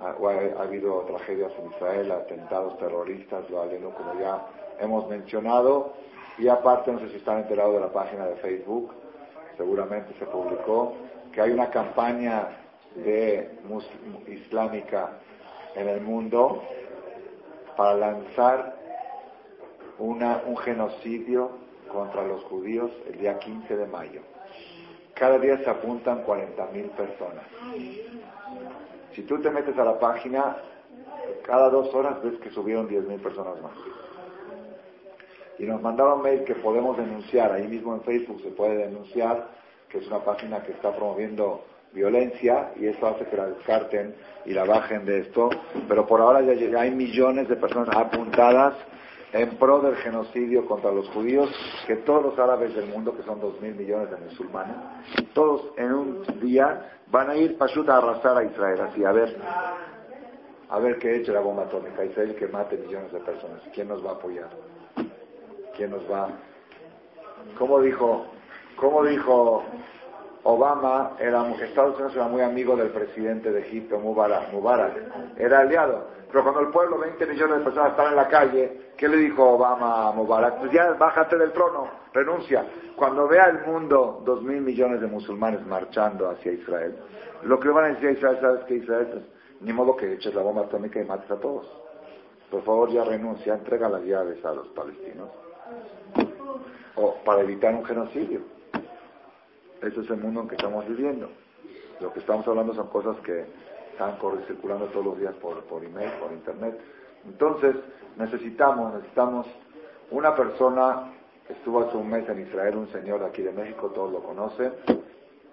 ha, 0.00 0.62
habido 0.62 1.00
tragedias 1.02 1.52
en 1.58 1.70
Israel, 1.72 2.12
atentados 2.12 2.78
terroristas, 2.78 3.48
lo 3.50 3.62
aleno, 3.62 3.90
como 3.90 4.18
ya 4.20 4.46
hemos 4.80 5.08
mencionado, 5.08 5.92
y 6.38 6.46
aparte, 6.48 6.92
no 6.92 7.00
sé 7.00 7.08
si 7.08 7.16
están 7.16 7.38
enterados 7.38 7.74
de 7.74 7.80
la 7.80 7.92
página 7.92 8.26
de 8.26 8.36
Facebook, 8.36 8.92
seguramente 9.56 10.14
se 10.18 10.26
publicó, 10.26 10.94
que 11.32 11.40
hay 11.40 11.50
una 11.50 11.68
campaña 11.70 12.48
de 12.94 13.58
islámica 14.28 15.18
en 15.74 15.88
el 15.88 16.00
mundo 16.00 16.62
para 17.78 17.94
lanzar 17.94 18.74
una, 20.00 20.42
un 20.46 20.56
genocidio 20.56 21.52
contra 21.92 22.24
los 22.24 22.42
judíos 22.42 22.90
el 23.06 23.20
día 23.20 23.38
15 23.38 23.76
de 23.76 23.86
mayo. 23.86 24.20
Cada 25.14 25.38
día 25.38 25.58
se 25.58 25.70
apuntan 25.70 26.26
40.000 26.26 26.90
personas. 26.90 27.44
Si 29.14 29.22
tú 29.22 29.40
te 29.40 29.50
metes 29.50 29.78
a 29.78 29.84
la 29.84 29.96
página, 29.96 30.56
cada 31.44 31.70
dos 31.70 31.94
horas 31.94 32.20
ves 32.20 32.40
que 32.40 32.50
subieron 32.50 32.88
10.000 32.88 33.22
personas 33.22 33.62
más. 33.62 33.74
Y 35.60 35.62
nos 35.62 35.80
mandaron 35.80 36.20
mail 36.20 36.42
que 36.42 36.56
podemos 36.56 36.96
denunciar, 36.96 37.52
ahí 37.52 37.68
mismo 37.68 37.94
en 37.94 38.02
Facebook 38.02 38.40
se 38.42 38.50
puede 38.50 38.76
denunciar, 38.76 39.50
que 39.88 39.98
es 39.98 40.06
una 40.08 40.18
página 40.24 40.64
que 40.64 40.72
está 40.72 40.96
promoviendo 40.96 41.62
violencia 41.92 42.72
y 42.76 42.86
eso 42.86 43.06
hace 43.06 43.24
que 43.26 43.36
la 43.36 43.46
descarten 43.46 44.14
y 44.44 44.52
la 44.52 44.64
bajen 44.64 45.04
de 45.04 45.20
esto. 45.20 45.50
Pero 45.88 46.06
por 46.06 46.20
ahora 46.20 46.42
ya 46.42 46.80
hay 46.80 46.90
millones 46.90 47.48
de 47.48 47.56
personas 47.56 47.94
apuntadas 47.96 48.74
en 49.32 49.50
pro 49.56 49.80
del 49.80 49.96
genocidio 49.96 50.66
contra 50.66 50.90
los 50.90 51.08
judíos, 51.10 51.50
que 51.86 51.96
todos 51.96 52.22
los 52.22 52.38
árabes 52.38 52.74
del 52.74 52.86
mundo, 52.86 53.14
que 53.14 53.22
son 53.22 53.40
dos 53.40 53.60
mil 53.60 53.74
millones 53.74 54.10
de 54.10 54.16
musulmanes, 54.16 54.76
todos 55.34 55.72
en 55.76 55.92
un 55.92 56.22
día 56.40 56.98
van 57.10 57.30
a 57.30 57.36
ir 57.36 57.58
Pashut 57.58 57.88
a 57.88 57.98
arrasar 57.98 58.38
a 58.38 58.44
Israel, 58.44 58.80
así, 58.80 59.04
a 59.04 59.12
ver, 59.12 59.36
a 60.70 60.78
ver 60.78 60.98
qué 60.98 61.16
eche 61.16 61.32
la 61.32 61.40
bomba 61.40 61.64
atómica, 61.64 62.04
Israel 62.04 62.34
que 62.36 62.48
mate 62.48 62.78
millones 62.78 63.12
de 63.12 63.20
personas, 63.20 63.60
¿quién 63.74 63.88
nos 63.88 64.04
va 64.04 64.10
a 64.10 64.14
apoyar? 64.14 64.48
¿Quién 65.76 65.90
nos 65.90 66.10
va? 66.10 66.28
¿Cómo 67.58 67.80
dijo, 67.80 68.26
cómo 68.76 69.04
dijo 69.04 69.62
Obama, 70.50 71.12
era, 71.18 71.46
Estados 71.62 71.96
Unidos 71.96 72.16
era 72.16 72.26
muy 72.26 72.40
amigo 72.40 72.74
del 72.74 72.88
presidente 72.88 73.52
de 73.52 73.60
Egipto, 73.60 73.98
Mubarak, 73.98 74.50
Mubarak, 74.50 74.96
era 75.36 75.58
aliado, 75.58 76.06
pero 76.32 76.42
cuando 76.42 76.60
el 76.62 76.68
pueblo, 76.68 76.98
20 76.98 77.26
millones 77.26 77.58
de 77.58 77.64
personas 77.64 77.90
están 77.90 78.06
en 78.06 78.16
la 78.16 78.28
calle, 78.28 78.92
¿qué 78.96 79.08
le 79.08 79.18
dijo 79.18 79.44
Obama 79.44 80.08
a 80.08 80.12
Mubarak? 80.12 80.60
Pues 80.60 80.72
ya 80.72 80.94
bájate 80.94 81.36
del 81.36 81.52
trono, 81.52 81.90
renuncia. 82.14 82.64
Cuando 82.96 83.28
vea 83.28 83.44
el 83.50 83.66
mundo 83.66 84.22
dos 84.24 84.42
mil 84.42 84.62
millones 84.62 85.02
de 85.02 85.06
musulmanes 85.06 85.66
marchando 85.66 86.30
hacia 86.30 86.52
Israel, 86.52 86.96
lo 87.42 87.60
que 87.60 87.68
van 87.68 87.84
a 87.84 87.88
decir 87.88 88.08
a 88.08 88.12
Israel, 88.12 88.38
¿sabes 88.40 88.64
qué 88.64 88.76
Israel? 88.76 89.06
Pues, 89.12 89.24
ni 89.60 89.74
modo 89.74 89.96
que 89.96 90.14
eches 90.14 90.34
la 90.34 90.40
bomba 90.40 90.62
atómica 90.62 90.98
y 90.98 91.04
mates 91.04 91.30
a 91.30 91.36
todos. 91.36 91.66
Por 92.50 92.62
favor, 92.62 92.88
ya 92.90 93.04
renuncia, 93.04 93.52
entrega 93.52 93.86
las 93.90 94.02
llaves 94.02 94.42
a 94.46 94.52
los 94.52 94.68
palestinos. 94.68 95.28
O 96.96 97.16
para 97.22 97.42
evitar 97.42 97.74
un 97.74 97.84
genocidio. 97.84 98.57
Ese 99.82 100.00
es 100.00 100.10
el 100.10 100.16
mundo 100.16 100.42
en 100.42 100.48
que 100.48 100.56
estamos 100.56 100.86
viviendo. 100.88 101.28
Lo 102.00 102.12
que 102.12 102.20
estamos 102.20 102.46
hablando 102.46 102.74
son 102.74 102.88
cosas 102.88 103.16
que 103.18 103.46
están 103.92 104.16
circulando 104.46 104.86
todos 104.86 105.04
los 105.04 105.18
días 105.18 105.34
por, 105.34 105.62
por 105.64 105.84
email, 105.84 106.10
por 106.20 106.32
internet. 106.32 106.78
Entonces, 107.26 107.76
necesitamos, 108.16 108.94
necesitamos 108.94 109.46
una 110.10 110.34
persona, 110.34 111.12
estuvo 111.48 111.80
hace 111.80 111.96
un 111.96 112.08
mes 112.08 112.28
en 112.28 112.40
Israel, 112.40 112.76
un 112.76 112.88
señor 112.88 113.22
aquí 113.24 113.42
de 113.42 113.52
México, 113.52 113.90
todos 113.94 114.12
lo 114.12 114.22
conocen, 114.22 114.72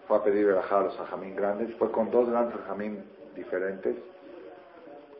fue 0.08 0.18
a 0.18 0.24
pedir 0.24 0.46
verajá 0.46 0.80
a 0.80 0.84
los 0.84 1.00
ajamín 1.00 1.36
grandes, 1.36 1.76
fue 1.76 1.92
con 1.92 2.12
dos 2.12 2.30
grandes 2.30 2.56
ajamín 2.64 3.04
diferentes, 3.36 3.96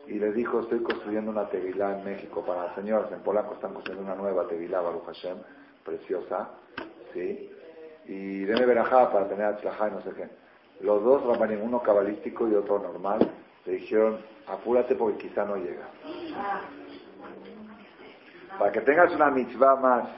y 0.06 0.14
les 0.20 0.34
dijo, 0.34 0.60
estoy 0.60 0.80
construyendo 0.80 1.32
una 1.32 1.48
tevilá 1.48 1.98
en 1.98 2.04
México 2.04 2.44
para 2.46 2.66
las 2.66 2.74
señoras, 2.76 3.10
en 3.10 3.20
Polaco 3.20 3.54
están 3.54 3.74
construyendo 3.74 4.12
una 4.12 4.20
nueva 4.20 4.46
tevilá, 4.46 4.80
Baruch 4.80 5.04
Hashem, 5.04 5.38
preciosa, 5.84 6.50
¿sí? 7.12 7.50
Y 8.06 8.44
denme 8.44 8.66
verajá 8.66 9.10
para 9.10 9.28
tener 9.28 9.46
atzlajá 9.46 9.88
y 9.88 9.90
no 9.92 10.00
sé 10.02 10.10
qué. 10.10 10.28
Los 10.80 11.02
dos 11.02 11.24
Rabanim, 11.24 11.62
uno 11.62 11.82
cabalístico 11.82 12.48
y 12.48 12.54
otro 12.54 12.78
normal, 12.78 13.18
le 13.64 13.72
dijeron, 13.72 14.18
apúrate 14.46 14.94
porque 14.94 15.28
quizá 15.28 15.44
no 15.44 15.56
llega. 15.56 15.86
Para 18.58 18.72
que 18.72 18.80
tengas 18.82 19.12
una 19.14 19.30
mitzvah 19.30 19.76
más, 19.76 20.08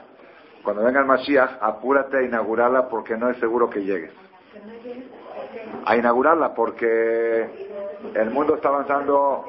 cuando 0.63 0.83
venga 0.83 0.99
el 0.99 1.05
Mashiach, 1.05 1.57
apúrate 1.61 2.17
a 2.17 2.21
inaugurarla 2.21 2.89
porque 2.89 3.17
no 3.17 3.29
es 3.29 3.37
seguro 3.37 3.69
que 3.69 3.83
llegues. 3.83 4.11
A 5.85 5.95
inaugurarla 5.95 6.53
porque 6.53 7.49
el 8.13 8.29
mundo 8.29 8.55
está 8.55 8.69
avanzando. 8.69 9.45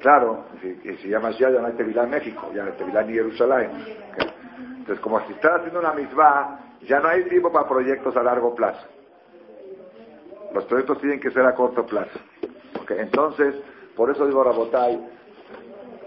Claro, 0.00 0.44
si, 0.60 0.96
si 0.98 1.08
ya 1.08 1.18
Mashiach 1.18 1.52
ya 1.52 1.60
no 1.60 1.66
hay 1.66 1.72
Tevilá 1.72 2.04
en 2.04 2.10
México, 2.10 2.50
ya 2.54 2.62
no 2.62 2.70
hay 2.70 2.76
Tevilá 2.76 3.00
en 3.00 3.08
Jerusalén. 3.08 3.70
Entonces, 4.86 5.02
como 5.02 5.20
si 5.26 5.32
estás 5.32 5.54
haciendo 5.56 5.80
una 5.80 5.92
mitzvah, 5.92 6.60
ya 6.82 7.00
no 7.00 7.08
hay 7.08 7.24
tiempo 7.24 7.50
para 7.50 7.66
proyectos 7.68 8.16
a 8.16 8.22
largo 8.22 8.54
plazo. 8.54 8.86
Los 10.54 10.64
proyectos 10.66 11.00
tienen 11.00 11.18
que 11.18 11.32
ser 11.32 11.44
a 11.44 11.56
corto 11.56 11.84
plazo. 11.84 12.20
Entonces, 12.90 13.56
por 13.96 14.12
eso 14.12 14.24
digo 14.28 14.44
Rabotay, 14.44 15.04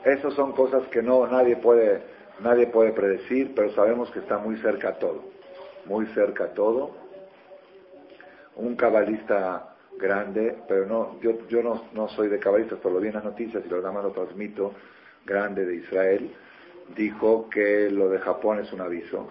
esas 0.06 0.34
son 0.34 0.54
cosas 0.54 0.88
que 0.88 1.02
no 1.02 1.28
nadie 1.28 1.58
puede, 1.58 2.04
nadie 2.40 2.68
puede 2.68 2.94
predecir, 2.94 3.54
pero 3.54 3.70
sabemos 3.74 4.10
que 4.12 4.20
está 4.20 4.38
muy 4.38 4.56
cerca 4.62 4.94
todo. 4.98 5.26
Muy 5.84 6.06
cerca 6.14 6.54
todo. 6.54 6.92
Un 8.56 8.78
cabalista 8.78 9.76
grande, 9.98 10.56
pero 10.70 10.86
no, 10.86 11.20
yo, 11.20 11.46
yo 11.50 11.62
no, 11.62 11.84
no 11.94 12.08
soy 12.08 12.30
de 12.30 12.40
cabalistas, 12.40 12.80
pero 12.82 12.94
lo 12.94 13.02
vi 13.02 13.12
las 13.12 13.26
noticias 13.26 13.62
y 13.66 13.68
lo 13.68 13.82
demás 13.82 14.06
lo 14.06 14.12
transmito, 14.12 14.74
grande 15.26 15.66
de 15.66 15.76
Israel, 15.76 16.32
dijo 16.96 17.50
que 17.50 17.90
lo 17.90 18.10
de 18.10 18.20
Japón 18.20 18.60
es 18.60 18.72
un 18.74 18.82
aviso 18.82 19.28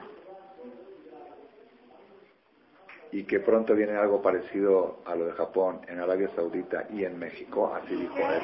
y 3.11 3.25
que 3.25 3.41
pronto 3.41 3.75
viene 3.75 3.97
algo 3.97 4.21
parecido 4.21 4.99
a 5.07 5.15
lo 5.15 5.27
de 5.27 5.33
Japón 5.33 5.81
en 5.89 6.01
Arabia 6.01 6.31
Saudita 6.35 6.87
y 6.93 7.05
en 7.05 7.19
México, 7.19 7.73
así 7.75 7.95
dijo 7.95 8.19
él. 8.19 8.43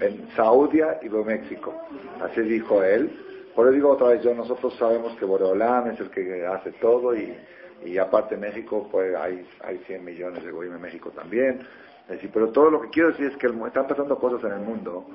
En 0.00 0.28
Saudia 0.34 0.98
y 1.02 1.08
México, 1.08 1.74
así 2.20 2.40
dijo 2.40 2.82
él. 2.82 3.10
Por 3.54 3.66
eso 3.66 3.74
digo 3.74 3.90
otra 3.90 4.08
vez 4.08 4.22
yo, 4.22 4.34
nosotros 4.34 4.74
sabemos 4.78 5.16
que 5.16 5.24
Boreolam 5.24 5.90
es 5.90 6.00
el 6.00 6.10
que 6.10 6.46
hace 6.46 6.72
todo 6.72 7.14
y, 7.14 7.34
y 7.84 7.98
aparte 7.98 8.36
México, 8.36 8.88
pues 8.90 9.14
hay, 9.14 9.46
hay 9.62 9.78
100 9.86 10.04
millones 10.04 10.44
de 10.44 10.50
gobierno 10.50 10.76
en 10.76 10.82
México 10.82 11.10
también. 11.10 11.60
Es 12.08 12.20
pero 12.32 12.48
todo 12.50 12.70
lo 12.70 12.80
que 12.80 12.88
quiero 12.88 13.10
decir 13.10 13.26
es 13.26 13.36
que 13.36 13.48
están 13.48 13.86
pasando 13.86 14.18
cosas 14.18 14.42
en 14.44 14.58
el 14.58 14.64
mundo 14.64 15.06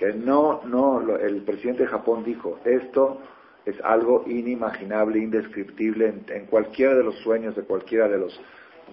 que 0.00 0.14
no, 0.14 0.62
no, 0.64 1.02
el 1.18 1.42
presidente 1.42 1.82
de 1.82 1.88
Japón 1.90 2.24
dijo, 2.24 2.58
esto 2.64 3.18
es 3.66 3.78
algo 3.84 4.24
inimaginable, 4.26 5.18
indescriptible 5.18 6.14
en, 6.28 6.46
cualquiera 6.46 6.94
de 6.94 7.04
los 7.04 7.16
sueños 7.18 7.54
de 7.54 7.64
cualquiera 7.64 8.08
de 8.08 8.16
los, 8.16 8.40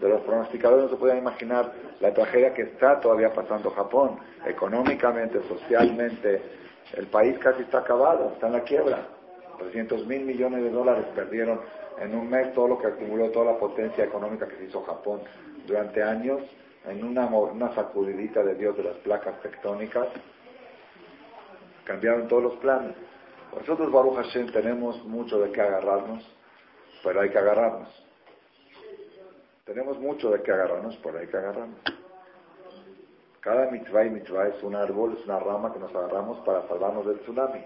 de 0.02 0.10
los 0.10 0.20
pronosticadores. 0.24 0.84
No 0.84 0.90
se 0.90 0.98
pueden 0.98 1.20
imaginar 1.20 1.72
la 2.02 2.14
tragedia 2.14 2.54
que 2.54 2.64
está 2.64 3.00
todavía 3.00 3.32
pasando 3.32 3.72
Japón, 3.72 4.20
económicamente, 4.46 5.40
socialmente. 5.48 6.42
El 6.92 7.08
país 7.08 7.40
casi 7.40 7.62
está 7.62 7.80
acabado, 7.80 8.34
está 8.34 8.48
en 8.48 8.54
la 8.54 8.64
quiebra. 8.64 9.08
300 9.60 10.06
mil 10.08 10.26
millones 10.26 10.62
de 10.62 10.72
dólares 10.72 11.06
perdieron 11.16 11.62
en 12.02 12.16
un 12.16 12.30
mes 12.30 12.54
todo 12.54 12.68
lo 12.68 12.80
que 12.80 12.88
acumuló 12.88 13.32
toda 13.32 13.54
la 13.54 13.58
potencia 13.58 14.04
económica 14.04 14.46
que 14.46 14.58
se 14.58 14.66
hizo 14.66 14.84
Japón 14.84 15.22
durante 15.66 16.04
años, 16.04 16.42
en 16.86 17.02
una, 17.06 17.28
una 17.28 17.74
sacudidita 17.74 18.44
de 18.44 18.56
Dios 18.56 18.76
de 18.76 18.84
las 18.84 18.98
placas 18.98 19.42
tectónicas, 19.42 20.08
cambiaron 21.88 22.28
todos 22.28 22.44
los 22.44 22.56
planes. 22.58 22.96
Nosotros, 23.56 23.92
Baruch 23.92 24.18
Hashem, 24.18 24.52
tenemos 24.52 25.02
mucho 25.06 25.40
de 25.40 25.52
qué 25.52 25.62
agarrarnos, 25.62 26.24
pero 27.02 27.22
hay 27.22 27.30
que 27.30 27.38
agarrarnos. 27.38 27.88
Tenemos 29.66 29.98
mucho 29.98 30.30
de 30.30 30.42
qué 30.44 30.52
agarrarnos, 30.52 30.98
pero 31.02 31.18
hay 31.18 31.28
que 31.28 31.38
agarrarnos. 31.38 31.80
Cada 33.40 33.72
mitzvah 33.72 34.04
y 34.04 34.10
mitzvah 34.10 34.50
es 34.50 34.62
un 34.62 34.76
árbol, 34.76 35.16
es 35.18 35.26
una 35.26 35.40
rama 35.40 35.72
que 35.74 35.80
nos 35.80 35.96
agarramos 35.96 36.40
para 36.46 36.68
salvarnos 36.68 37.06
del 37.06 37.20
tsunami. 37.22 37.64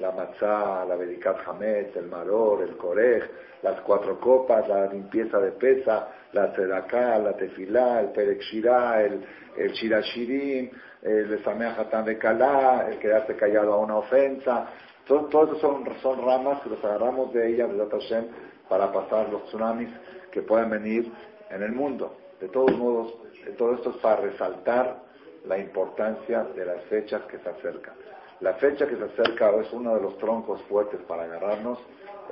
La 0.00 0.12
matzah, 0.12 0.84
la 0.88 0.96
Bedikat 0.96 1.46
Hamet, 1.46 1.94
el 1.96 2.06
maror, 2.06 2.62
el 2.62 2.76
korej, 2.76 3.22
las 3.62 3.80
cuatro 3.82 4.18
copas, 4.18 4.66
la 4.66 4.86
limpieza 4.86 5.38
de 5.38 5.52
pesa, 5.52 6.08
la 6.32 6.52
tzedaká, 6.52 7.18
la 7.18 7.36
tefilá, 7.36 8.00
el 8.00 8.08
perek 8.08 8.42
el, 8.52 9.24
el 9.56 9.72
shirashirim, 9.72 10.70
el 11.02 11.44
Samea 11.44 11.74
Hatán 11.78 12.04
de 12.06 12.16
Kalá, 12.18 12.88
el 12.88 12.98
quedarse 12.98 13.36
callado 13.36 13.74
a 13.74 13.76
una 13.78 13.96
ofensa. 13.96 14.68
Todos 15.06 15.60
son, 15.60 15.84
son 16.02 16.24
ramas 16.24 16.60
que 16.62 16.70
los 16.70 16.84
agarramos 16.84 17.32
de 17.32 17.48
ellas, 17.48 17.68
de 17.70 17.86
Hashem, 17.86 18.26
para 18.68 18.92
pasar 18.92 19.28
los 19.28 19.44
tsunamis 19.46 19.90
que 20.30 20.42
pueden 20.42 20.70
venir 20.70 21.12
en 21.50 21.62
el 21.62 21.72
mundo. 21.72 22.16
De 22.40 22.48
todos 22.48 22.72
modos, 22.76 23.14
todo 23.58 23.74
esto 23.74 23.90
es 23.90 23.96
para 23.96 24.22
resaltar 24.22 25.02
la 25.46 25.58
importancia 25.58 26.44
de 26.44 26.64
las 26.64 26.82
fechas 26.84 27.22
que 27.22 27.38
se 27.38 27.48
acercan. 27.48 27.94
La 28.40 28.54
fecha 28.54 28.86
que 28.86 28.96
se 28.96 29.04
acerca 29.04 29.50
es 29.60 29.70
uno 29.72 29.94
de 29.94 30.00
los 30.00 30.16
troncos 30.16 30.62
fuertes 30.62 31.00
para 31.06 31.24
agarrarnos, 31.24 31.78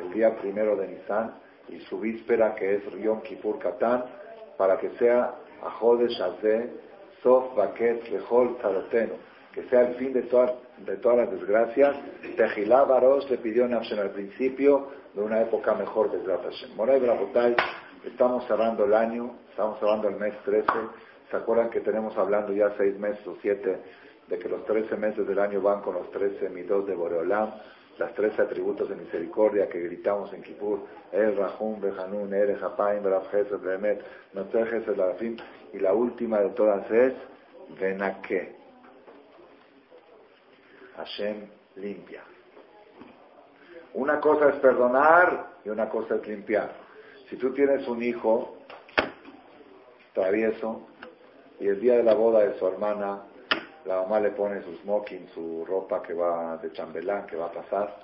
el 0.00 0.10
día 0.10 0.34
primero 0.36 0.74
de 0.74 0.88
Nisan 0.88 1.34
y 1.68 1.80
su 1.80 2.00
víspera 2.00 2.54
que 2.54 2.76
es 2.76 2.82
Yom 3.02 3.20
Kippur 3.20 3.58
Katán, 3.58 4.04
para 4.56 4.78
que 4.78 4.88
sea 4.98 5.34
Ajode 5.62 6.08
Shazé 6.08 6.70
Sof 7.22 7.54
Baket 7.54 8.08
Lehol 8.08 8.56
que 9.52 9.62
sea 9.64 9.82
el 9.82 9.96
fin 9.96 10.14
de, 10.14 10.22
todas 10.22 10.52
de 10.78 10.96
todas 10.96 11.18
las 11.18 11.30
desgracias. 11.30 11.94
Tejilá 12.36 12.84
Baros 12.84 13.28
le 13.28 13.36
pidió 13.38 13.68
Nafshen 13.68 13.98
al 13.98 14.10
principio 14.10 14.88
de 15.14 15.20
una 15.22 15.42
época 15.42 15.74
mejor 15.74 16.10
de 16.10 16.24
Hashem. 16.24 16.74
Moray 16.74 17.00
Brabotay, 17.00 17.54
estamos 18.06 18.46
cerrando 18.46 18.84
el 18.84 18.94
año, 18.94 19.34
estamos 19.50 19.78
cerrando 19.78 20.08
el 20.08 20.16
mes 20.16 20.34
13. 20.44 20.66
¿Se 21.30 21.36
acuerdan 21.36 21.68
que 21.68 21.80
tenemos 21.80 22.16
hablando 22.16 22.54
ya 22.54 22.72
seis 22.78 22.98
meses 22.98 23.26
o 23.26 23.36
siete 23.42 23.78
de 24.28 24.38
que 24.38 24.48
los 24.48 24.64
13 24.64 24.96
meses 24.96 25.26
del 25.26 25.38
año 25.38 25.60
van 25.60 25.80
con 25.80 25.94
los 25.94 26.10
13 26.10 26.48
midos 26.50 26.86
de 26.86 26.94
Boreolam? 26.94 27.52
las 27.98 28.14
tres 28.14 28.38
atributos 28.38 28.88
de 28.88 28.94
misericordia 28.94 29.68
que 29.68 29.80
gritamos 29.80 30.32
en 30.32 30.42
Kippur, 30.42 30.80
El 31.12 31.36
Rahum, 31.36 31.80
Behanun, 31.80 32.32
Ere, 32.32 32.56
Hapaim, 32.60 33.02
Berafjesed, 33.02 33.58
Behemet, 33.58 34.02
Noter 34.34 34.96
Larafim, 34.96 35.36
y 35.72 35.78
la 35.78 35.92
última 35.92 36.38
de 36.40 36.50
todas 36.50 36.88
es 36.90 37.14
Benake. 37.78 38.56
Hashem 40.96 41.48
limpia. 41.76 42.22
Una 43.94 44.20
cosa 44.20 44.50
es 44.50 44.56
perdonar 44.56 45.58
y 45.64 45.68
una 45.68 45.88
cosa 45.88 46.16
es 46.16 46.26
limpiar. 46.26 46.70
Si 47.28 47.36
tú 47.36 47.52
tienes 47.52 47.86
un 47.88 48.02
hijo 48.02 48.58
travieso 50.12 50.86
y 51.60 51.68
el 51.68 51.80
día 51.80 51.96
de 51.96 52.02
la 52.02 52.14
boda 52.14 52.40
de 52.40 52.58
su 52.58 52.66
hermana 52.66 53.22
la 53.88 54.02
mamá 54.02 54.20
le 54.20 54.32
pone 54.32 54.60
su 54.62 54.76
smoking, 54.82 55.28
su 55.28 55.64
ropa 55.64 56.02
que 56.02 56.12
va 56.12 56.58
de 56.58 56.70
chambelán, 56.72 57.24
que 57.24 57.36
va 57.36 57.46
a 57.46 57.52
pasar. 57.52 57.96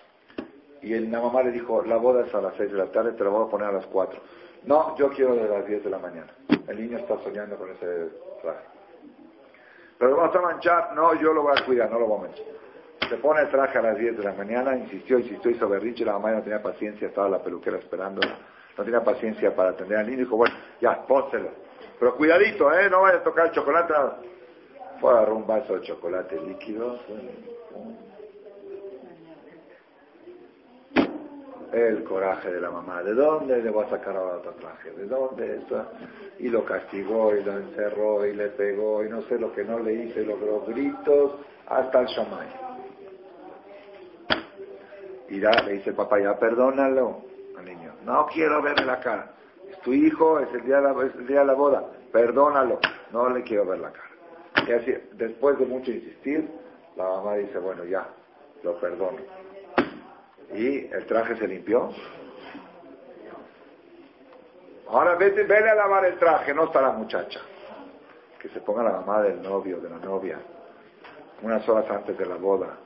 Y 0.80 0.98
la 0.98 1.20
mamá 1.20 1.42
le 1.42 1.50
dijo, 1.50 1.82
la 1.82 1.98
boda 1.98 2.24
es 2.26 2.34
a 2.34 2.40
las 2.40 2.54
6 2.56 2.72
de 2.72 2.78
la 2.78 2.86
tarde, 2.86 3.12
te 3.12 3.22
la 3.22 3.28
voy 3.28 3.46
a 3.46 3.50
poner 3.50 3.68
a 3.68 3.72
las 3.72 3.86
4. 3.86 4.18
No, 4.64 4.96
yo 4.96 5.10
quiero 5.10 5.34
de 5.34 5.46
las 5.46 5.66
10 5.66 5.84
de 5.84 5.90
la 5.90 5.98
mañana. 5.98 6.32
El 6.68 6.80
niño 6.80 6.96
está 6.96 7.18
soñando 7.18 7.56
con 7.56 7.70
ese 7.70 8.08
traje. 8.40 8.64
Pero 9.98 10.16
vamos 10.16 10.34
a 10.34 10.40
manchar, 10.40 10.94
no, 10.94 11.14
yo 11.20 11.34
lo 11.34 11.42
voy 11.42 11.52
a 11.54 11.64
cuidar, 11.66 11.90
no 11.90 11.98
lo 11.98 12.06
voy 12.06 12.18
a 12.18 12.22
manchar. 12.28 12.46
Se 13.06 13.16
pone 13.18 13.42
el 13.42 13.50
traje 13.50 13.76
a 13.76 13.82
las 13.82 13.98
10 13.98 14.16
de 14.16 14.24
la 14.24 14.32
mañana, 14.32 14.74
insistió, 14.78 15.18
insistió, 15.18 15.50
hizo 15.50 15.68
berrinche, 15.68 16.06
la 16.06 16.14
mamá 16.14 16.32
no 16.32 16.42
tenía 16.42 16.62
paciencia, 16.62 17.08
estaba 17.08 17.28
la 17.28 17.42
peluquera 17.42 17.76
esperando, 17.76 18.22
no 18.78 18.84
tenía 18.84 19.04
paciencia 19.04 19.54
para 19.54 19.70
atender 19.70 19.98
al 19.98 20.06
niño, 20.06 20.20
dijo, 20.20 20.36
bueno, 20.38 20.54
ya, 20.80 21.02
pónselo. 21.06 21.50
Pero 22.00 22.16
cuidadito, 22.16 22.72
¿eh? 22.72 22.88
No 22.88 23.02
vaya 23.02 23.18
a 23.18 23.22
tocar 23.22 23.48
el 23.48 23.52
chocolate. 23.52 23.92
Fue 25.00 25.10
a 25.10 25.14
agarrar 25.14 25.32
un 25.32 25.46
vaso 25.46 25.74
de 25.74 25.82
chocolate 25.82 26.40
líquido. 26.40 26.98
El 31.72 32.04
coraje 32.04 32.52
de 32.52 32.60
la 32.60 32.70
mamá. 32.70 33.02
¿De 33.02 33.14
dónde 33.14 33.60
le 33.60 33.70
voy 33.70 33.84
a 33.84 33.90
sacar 33.90 34.16
ahora 34.16 34.36
otro 34.36 34.52
traje? 34.52 34.92
¿De 34.92 35.06
dónde 35.06 35.56
está? 35.56 35.88
Y 36.38 36.48
lo 36.48 36.64
castigó 36.64 37.34
y 37.34 37.42
lo 37.42 37.52
encerró 37.52 38.24
y 38.24 38.32
le 38.32 38.48
pegó 38.50 39.04
y 39.04 39.08
no 39.08 39.22
sé 39.22 39.38
lo 39.38 39.52
que 39.52 39.64
no 39.64 39.80
le 39.80 39.92
hice, 39.92 40.24
logró 40.24 40.64
gritos 40.66 41.32
hasta 41.66 42.00
el 42.00 42.06
shamay. 42.06 42.48
Y 45.30 45.40
ya, 45.40 45.50
le 45.66 45.72
dice 45.72 45.90
el 45.90 45.96
papá, 45.96 46.20
ya 46.20 46.38
perdónalo 46.38 47.22
al 47.58 47.64
niño. 47.64 47.92
No 48.04 48.26
quiero 48.32 48.62
verle 48.62 48.84
la 48.84 49.00
cara. 49.00 49.32
Es 49.68 49.80
tu 49.80 49.92
hijo, 49.92 50.38
es 50.38 50.52
el 50.54 50.64
día 50.64 50.76
de 50.76 50.82
la, 50.82 51.06
es 51.06 51.14
el 51.16 51.26
día 51.26 51.40
de 51.40 51.46
la 51.46 51.54
boda. 51.54 51.84
Perdónalo. 52.12 52.78
No 53.10 53.28
le 53.30 53.42
quiero 53.42 53.66
ver 53.66 53.80
la 53.80 53.90
cara. 53.90 54.13
Y 54.66 54.72
así, 54.72 54.94
después 55.12 55.58
de 55.58 55.66
mucho 55.66 55.90
insistir, 55.90 56.48
la 56.96 57.04
mamá 57.04 57.34
dice, 57.34 57.58
bueno, 57.58 57.84
ya, 57.84 58.06
lo 58.62 58.78
perdono. 58.78 59.18
Y 60.54 60.86
el 60.86 61.06
traje 61.06 61.36
se 61.36 61.48
limpió. 61.48 61.90
Ahora 64.88 65.16
vete, 65.16 65.42
vele 65.44 65.70
a 65.70 65.74
lavar 65.74 66.04
el 66.04 66.18
traje, 66.18 66.54
no 66.54 66.64
está 66.64 66.80
la 66.80 66.92
muchacha. 66.92 67.40
Que 68.38 68.48
se 68.50 68.60
ponga 68.60 68.82
la 68.82 68.92
mamá 68.92 69.22
del 69.22 69.42
novio, 69.42 69.80
de 69.80 69.90
la 69.90 69.98
novia, 69.98 70.38
unas 71.42 71.68
horas 71.68 71.90
antes 71.90 72.16
de 72.16 72.26
la 72.26 72.36
boda, 72.36 72.76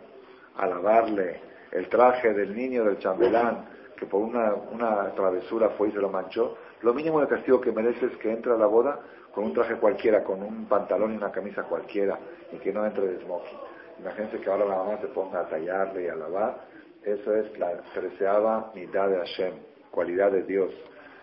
a 0.57 0.67
lavarle 0.67 1.41
el 1.73 1.89
traje 1.89 2.33
del 2.33 2.57
niño 2.57 2.85
del 2.85 2.99
chambelán, 2.99 3.67
que 3.97 4.07
por 4.07 4.23
una, 4.23 4.55
una 4.55 5.13
travesura 5.15 5.71
fue 5.71 5.89
y 5.89 5.93
se 5.93 5.99
lo 5.99 6.09
manchó. 6.09 6.57
Lo 6.83 6.95
mínimo 6.95 7.21
de 7.21 7.29
castigo 7.29 7.61
que 7.61 7.73
merece 7.73 8.07
es 8.07 8.17
que 8.19 8.31
entre 8.31 8.53
a 8.53 8.57
la 8.57 8.67
boda 8.67 9.01
con 9.39 9.45
un 9.47 9.53
traje 9.53 9.77
cualquiera, 9.77 10.25
con 10.25 10.43
un 10.43 10.67
pantalón 10.67 11.15
y 11.15 11.17
una 11.17 11.31
camisa 11.31 11.63
cualquiera, 11.63 12.19
y 12.51 12.57
que 12.57 12.73
no 12.73 12.85
entre 12.85 13.07
de 13.07 13.21
smoking. 13.21 13.57
Imagínense 14.01 14.41
que 14.41 14.51
ahora 14.51 14.65
la 14.65 14.75
mamá 14.75 14.99
se 15.01 15.07
ponga 15.07 15.43
a 15.43 15.49
tallarle 15.49 16.07
y 16.07 16.09
a 16.09 16.17
lavar. 16.17 16.57
Eso 17.05 17.33
es 17.37 17.57
la 17.57 17.75
treceava 17.95 18.73
mitad 18.75 19.09
de 19.09 19.17
Hashem, 19.17 19.55
cualidad 19.93 20.33
de 20.33 20.43
Dios. 20.43 20.73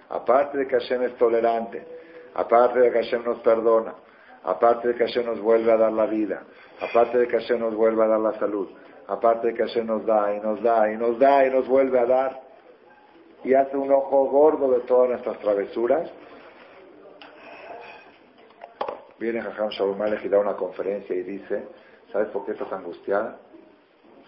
Aparte 0.08 0.60
de 0.60 0.66
que 0.66 0.80
Hashem 0.80 1.04
es 1.04 1.18
tolerante, 1.18 1.86
aparte 2.36 2.80
de 2.80 2.90
que 2.90 3.04
Hashem 3.04 3.22
nos 3.26 3.40
perdona, 3.40 3.96
aparte 4.46 4.88
de 4.88 4.96
que 4.96 5.08
Hashem 5.08 5.26
nos 5.26 5.42
vuelve 5.42 5.74
a 5.74 5.76
dar 5.76 5.92
la 5.92 6.06
vida, 6.06 6.44
aparte 6.80 7.18
de 7.18 7.28
que 7.28 7.38
Hashem 7.38 7.60
nos 7.60 7.76
vuelve 7.76 8.02
a 8.02 8.08
dar 8.08 8.22
la 8.22 8.40
salud, 8.40 8.70
aparte 9.10 9.48
de 9.48 9.54
que 9.56 9.64
Hashem 9.64 9.88
nos 9.88 10.06
da 10.06 10.34
y 10.34 10.40
nos 10.40 10.64
da 10.64 10.90
y 10.90 10.96
nos 10.96 11.20
da 11.20 11.46
y 11.46 11.52
nos 11.52 11.68
vuelve 11.68 12.00
a 12.00 12.06
dar, 12.06 12.42
y 13.44 13.54
hace 13.54 13.76
un 13.76 13.92
ojo 13.92 14.30
gordo 14.30 14.72
de 14.72 14.80
todas 14.86 15.10
nuestras 15.10 15.38
travesuras, 15.40 16.10
viene 19.20 19.42
Jajam 19.42 19.70
Shalom 19.70 19.98
y 20.24 20.28
da 20.28 20.40
una 20.40 20.56
conferencia 20.56 21.16
y 21.16 21.24
dice, 21.24 21.68
¿sabes 22.12 22.30
por 22.30 22.46
qué 22.46 22.52
estás 22.52 22.72
angustiada? 22.72 23.38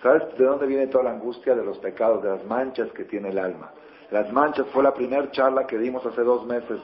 ¿Sabes 0.02 0.38
de 0.38 0.46
dónde 0.46 0.68
viene 0.68 0.88
toda 0.88 1.06
la 1.06 1.12
angustia? 1.12 1.56
De 1.56 1.64
los 1.64 1.78
pecados, 1.80 2.24
de 2.24 2.30
las 2.30 2.46
manchas 2.46 2.92
que 2.92 3.06
tiene 3.06 3.30
el 3.30 3.40
alma. 3.40 3.72
Las 4.12 4.32
manchas 4.32 4.68
fue 4.68 4.84
la 4.84 4.94
primera 4.94 5.30
charla 5.32 5.68
que 5.68 5.78
dimos 5.78 6.06
hace 6.06 6.22
dos 6.22 6.46
meses, 6.46 6.80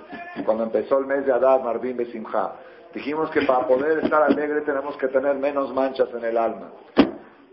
cuando 0.46 0.64
empezó 0.64 0.98
el 0.98 1.06
mes 1.06 1.26
de 1.26 1.32
Adad, 1.32 1.62
Marvin 1.62 1.96
Besimha. 1.96 2.54
Dijimos 2.94 3.30
que 3.32 3.44
para 3.44 3.66
poder 3.66 4.04
estar 4.04 4.24
alegre 4.24 4.62
tenemos 4.62 4.98
que 4.98 5.08
tener 5.08 5.36
menos 5.36 5.74
manchas 5.74 6.10
en 6.14 6.24
el 6.26 6.38
alma. 6.38 6.72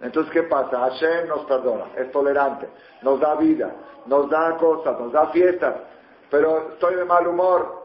Entonces, 0.02 0.32
¿qué 0.32 0.42
pasa? 0.44 0.78
Hashem 0.78 1.28
nos 1.28 1.44
perdona, 1.44 1.84
es 1.96 2.10
tolerante, 2.10 2.68
nos 3.02 3.20
da 3.20 3.34
vida, 3.36 3.70
nos 4.06 4.28
da 4.28 4.56
cosas, 4.56 4.98
nos 4.98 5.12
da 5.12 5.28
fiestas, 5.28 5.76
pero 6.30 6.72
estoy 6.72 6.96
de 6.96 7.04
mal 7.04 7.26
humor. 7.26 7.79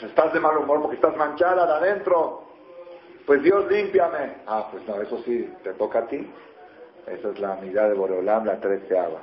Estás 0.00 0.32
de 0.32 0.40
mal 0.40 0.58
humor 0.58 0.82
porque 0.82 0.96
estás 0.96 1.16
manchada 1.16 1.66
de 1.66 1.86
adentro. 1.86 2.42
Pues 3.26 3.42
Dios, 3.42 3.70
límpiame. 3.70 4.36
Ah, 4.46 4.68
pues 4.70 4.86
no, 4.86 5.00
eso 5.00 5.18
sí, 5.24 5.52
te 5.62 5.72
toca 5.74 6.00
a 6.00 6.06
ti. 6.06 6.30
Esa 7.06 7.30
es 7.30 7.38
la 7.38 7.56
mirada 7.56 7.88
de 7.88 7.94
Borolam, 7.94 8.44
la 8.44 8.60
treceava. 8.60 9.20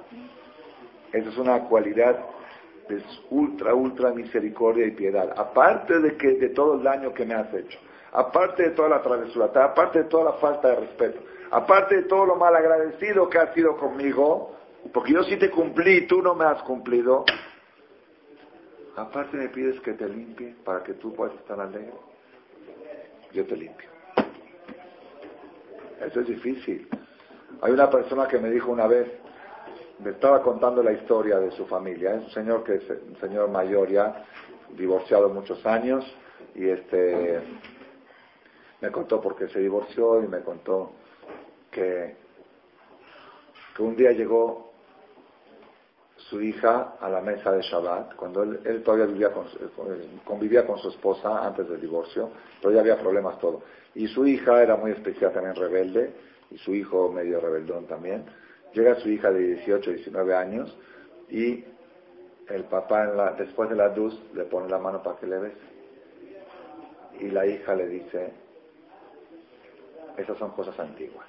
Esa 1.11 1.29
es 1.29 1.37
una 1.37 1.59
cualidad 1.65 2.17
de 2.89 3.01
ultra, 3.29 3.73
ultra 3.73 4.11
misericordia 4.11 4.87
y 4.87 4.91
piedad. 4.91 5.33
Aparte 5.37 5.99
de 5.99 6.17
que 6.17 6.33
de 6.35 6.49
todo 6.49 6.75
el 6.75 6.83
daño 6.83 7.13
que 7.13 7.25
me 7.25 7.35
has 7.35 7.53
hecho, 7.53 7.77
aparte 8.11 8.63
de 8.63 8.69
toda 8.71 8.89
la 8.89 9.01
travesura, 9.01 9.45
aparte 9.45 10.03
de 10.03 10.09
toda 10.09 10.25
la 10.25 10.33
falta 10.33 10.69
de 10.69 10.75
respeto, 10.75 11.21
aparte 11.51 11.95
de 11.95 12.03
todo 12.03 12.25
lo 12.25 12.35
mal 12.35 12.55
agradecido 12.55 13.29
que 13.29 13.37
has 13.37 13.53
sido 13.53 13.77
conmigo, 13.77 14.55
porque 14.91 15.13
yo 15.13 15.23
sí 15.23 15.37
te 15.37 15.49
cumplí 15.49 15.97
y 15.97 16.07
tú 16.07 16.21
no 16.21 16.35
me 16.35 16.45
has 16.45 16.61
cumplido, 16.63 17.25
aparte 18.95 19.37
me 19.37 19.49
pides 19.49 19.79
que 19.81 19.93
te 19.93 20.07
limpie 20.07 20.55
para 20.63 20.83
que 20.83 20.93
tú 20.93 21.13
puedas 21.13 21.35
estar 21.35 21.59
alegre, 21.59 21.93
yo 23.31 23.45
te 23.45 23.55
limpio. 23.55 23.89
Eso 26.01 26.19
es 26.19 26.27
difícil. 26.27 26.87
Hay 27.61 27.71
una 27.71 27.89
persona 27.89 28.27
que 28.27 28.37
me 28.37 28.49
dijo 28.49 28.71
una 28.71 28.87
vez, 28.87 29.07
me 29.99 30.11
estaba 30.11 30.41
contando 30.41 30.83
la 30.83 30.91
historia 30.91 31.39
de 31.39 31.51
su 31.51 31.65
familia. 31.65 32.15
Es 32.15 32.23
un 32.23 32.31
señor 32.31 32.63
que 32.63 32.75
es 32.75 32.89
un 32.89 33.17
señor 33.21 33.49
mayor 33.49 33.89
ya, 33.89 34.25
divorciado 34.75 35.29
muchos 35.29 35.65
años, 35.65 36.05
y 36.55 36.67
este 36.67 37.41
me 38.81 38.91
contó 38.91 39.21
por 39.21 39.37
qué 39.37 39.47
se 39.47 39.59
divorció 39.59 40.21
y 40.21 40.27
me 40.27 40.41
contó 40.41 40.91
que, 41.71 42.17
que 43.75 43.81
un 43.81 43.95
día 43.95 44.11
llegó 44.11 44.72
su 46.29 46.41
hija 46.41 46.95
a 46.99 47.09
la 47.09 47.21
mesa 47.21 47.51
de 47.51 47.61
Shabbat, 47.61 48.15
cuando 48.15 48.43
él, 48.43 48.81
todavía 48.83 49.05
vivía 49.05 49.31
con, 49.31 49.45
convivía 50.23 50.65
con 50.65 50.77
su 50.79 50.89
esposa 50.89 51.45
antes 51.45 51.67
del 51.67 51.81
divorcio, 51.81 52.29
todavía 52.61 52.81
había 52.81 52.99
problemas 52.99 53.39
todo. 53.39 53.61
Y 53.95 54.07
su 54.07 54.25
hija 54.25 54.61
era 54.63 54.75
muy 54.75 54.91
especial, 54.91 55.33
también 55.33 55.55
rebelde, 55.55 56.13
y 56.49 56.57
su 56.57 56.73
hijo 56.73 57.11
medio 57.11 57.39
rebeldón 57.39 57.85
también. 57.87 58.25
Llega 58.73 58.95
su 58.95 59.09
hija 59.09 59.31
de 59.31 59.39
18, 59.39 59.91
19 59.91 60.35
años 60.35 60.75
y 61.29 61.63
el 62.49 62.63
papá 62.65 63.03
en 63.03 63.17
la, 63.17 63.31
después 63.33 63.69
de 63.69 63.75
la 63.75 63.93
luz 63.95 64.19
le 64.33 64.45
pone 64.45 64.69
la 64.69 64.77
mano 64.77 65.01
para 65.03 65.19
que 65.19 65.27
le 65.27 65.39
bese. 65.39 65.57
Y 67.19 67.29
la 67.29 67.45
hija 67.45 67.75
le 67.75 67.87
dice, 67.87 68.33
esas 70.17 70.37
son 70.37 70.51
cosas 70.51 70.79
antiguas. 70.79 71.27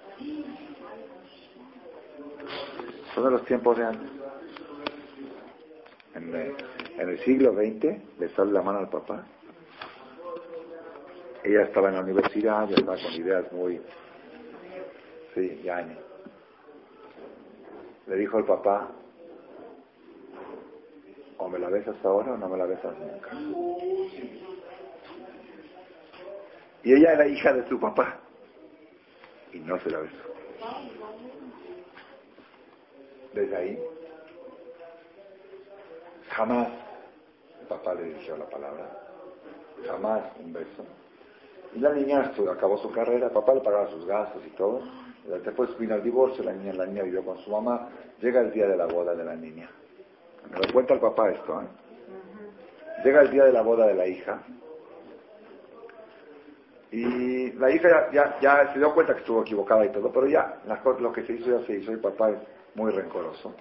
Son 3.14 3.24
de 3.24 3.30
los 3.30 3.44
tiempos 3.44 3.76
de 3.76 3.84
antes. 3.84 4.23
En, 6.14 6.34
el 6.98 7.18
siglo 7.24 7.52
XX 7.52 8.18
le 8.18 8.28
sale 8.30 8.52
la 8.52 8.62
mano 8.62 8.78
al 8.78 8.88
papá. 8.88 9.24
Ella 11.42 11.62
estaba 11.62 11.88
en 11.88 11.96
la 11.96 12.00
universidad, 12.00 12.70
estaba 12.70 12.96
con 12.96 13.12
ideas 13.12 13.52
muy... 13.52 13.80
Sí, 15.34 15.60
ya 15.64 15.84
le 18.06 18.16
dijo 18.16 18.38
el 18.38 18.44
papá, 18.44 18.90
o 21.38 21.48
me 21.48 21.58
la 21.58 21.68
besas 21.68 21.96
ahora 22.04 22.32
o 22.32 22.36
no 22.36 22.48
me 22.48 22.58
la 22.58 22.66
besas 22.66 22.94
nunca. 22.98 23.30
Y 26.82 26.92
ella 26.92 27.12
era 27.14 27.26
hija 27.26 27.52
de 27.54 27.66
su 27.66 27.80
papá 27.80 28.18
y 29.52 29.58
no 29.58 29.78
se 29.80 29.90
la 29.90 30.00
besó. 30.00 30.16
Desde 33.32 33.56
ahí, 33.56 33.78
jamás 36.36 36.68
el 37.60 37.66
papá 37.66 37.94
le 37.94 38.04
dirigió 38.04 38.36
la 38.36 38.46
palabra, 38.46 38.90
jamás 39.86 40.22
un 40.40 40.52
beso. 40.52 40.84
Y 41.74 41.80
la 41.80 41.92
niña 41.92 42.32
acabó 42.52 42.78
su 42.78 42.90
carrera, 42.92 43.26
el 43.26 43.32
papá 43.32 43.54
le 43.54 43.60
pagaba 43.60 43.90
sus 43.90 44.06
gastos 44.06 44.42
y 44.46 44.50
todo, 44.50 44.82
Después 45.24 45.76
vino 45.78 45.94
el 45.94 46.02
divorcio, 46.02 46.44
la 46.44 46.52
niña, 46.52 46.74
la 46.74 46.86
niña 46.86 47.02
vivió 47.02 47.24
con 47.24 47.38
su 47.38 47.50
mamá. 47.50 47.88
Llega 48.20 48.42
el 48.42 48.52
día 48.52 48.66
de 48.66 48.76
la 48.76 48.86
boda 48.86 49.14
de 49.14 49.24
la 49.24 49.34
niña. 49.34 49.70
Me 50.50 50.58
lo 50.58 50.72
cuenta 50.72 50.94
el 50.94 51.00
papá 51.00 51.30
esto. 51.30 51.62
¿eh? 51.62 51.66
Llega 53.04 53.22
el 53.22 53.30
día 53.30 53.44
de 53.44 53.52
la 53.52 53.62
boda 53.62 53.86
de 53.86 53.94
la 53.94 54.06
hija. 54.06 54.42
Y 56.90 57.52
la 57.52 57.70
hija 57.70 58.10
ya, 58.12 58.38
ya, 58.40 58.72
se 58.72 58.78
dio 58.78 58.94
cuenta 58.94 59.14
que 59.14 59.20
estuvo 59.20 59.40
equivocada 59.40 59.84
y 59.84 59.88
todo, 59.88 60.12
pero 60.12 60.26
ya 60.26 60.60
lo 61.00 61.12
que 61.12 61.22
se 61.22 61.32
hizo 61.32 61.58
ya 61.58 61.66
se 61.66 61.76
hizo. 61.76 61.90
El 61.90 62.00
papá 62.00 62.30
es 62.30 62.38
muy 62.74 62.92
rencoroso. 62.92 63.54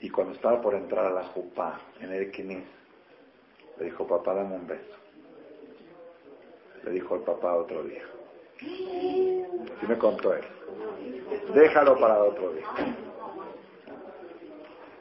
Y 0.00 0.10
cuando 0.10 0.34
estaba 0.34 0.60
por 0.60 0.74
entrar 0.74 1.06
a 1.06 1.10
la 1.10 1.24
jupa 1.24 1.80
en 2.00 2.12
el 2.12 2.30
Quinis, 2.30 2.64
le 3.78 3.84
dijo, 3.86 4.06
papá, 4.06 4.34
dame 4.34 4.54
un 4.54 4.66
beso. 4.66 4.96
Le 6.84 6.92
dijo 6.92 7.16
el 7.16 7.22
papá 7.22 7.54
otro 7.54 7.82
día. 7.82 8.02
Si 8.60 9.86
me 9.86 9.98
contó 9.98 10.34
él. 10.34 10.44
Déjalo 11.54 11.98
para 11.98 12.22
otro 12.22 12.52
día. 12.52 12.66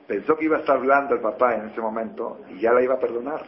Pensó 0.07 0.37
que 0.37 0.45
iba 0.45 0.57
a 0.57 0.59
estar 0.61 0.77
hablando 0.77 1.15
el 1.15 1.21
papá 1.21 1.55
en 1.55 1.69
ese 1.69 1.81
momento 1.81 2.39
y 2.49 2.59
ya 2.59 2.71
la 2.71 2.81
iba 2.81 2.95
a 2.95 2.99
perdonar. 2.99 3.45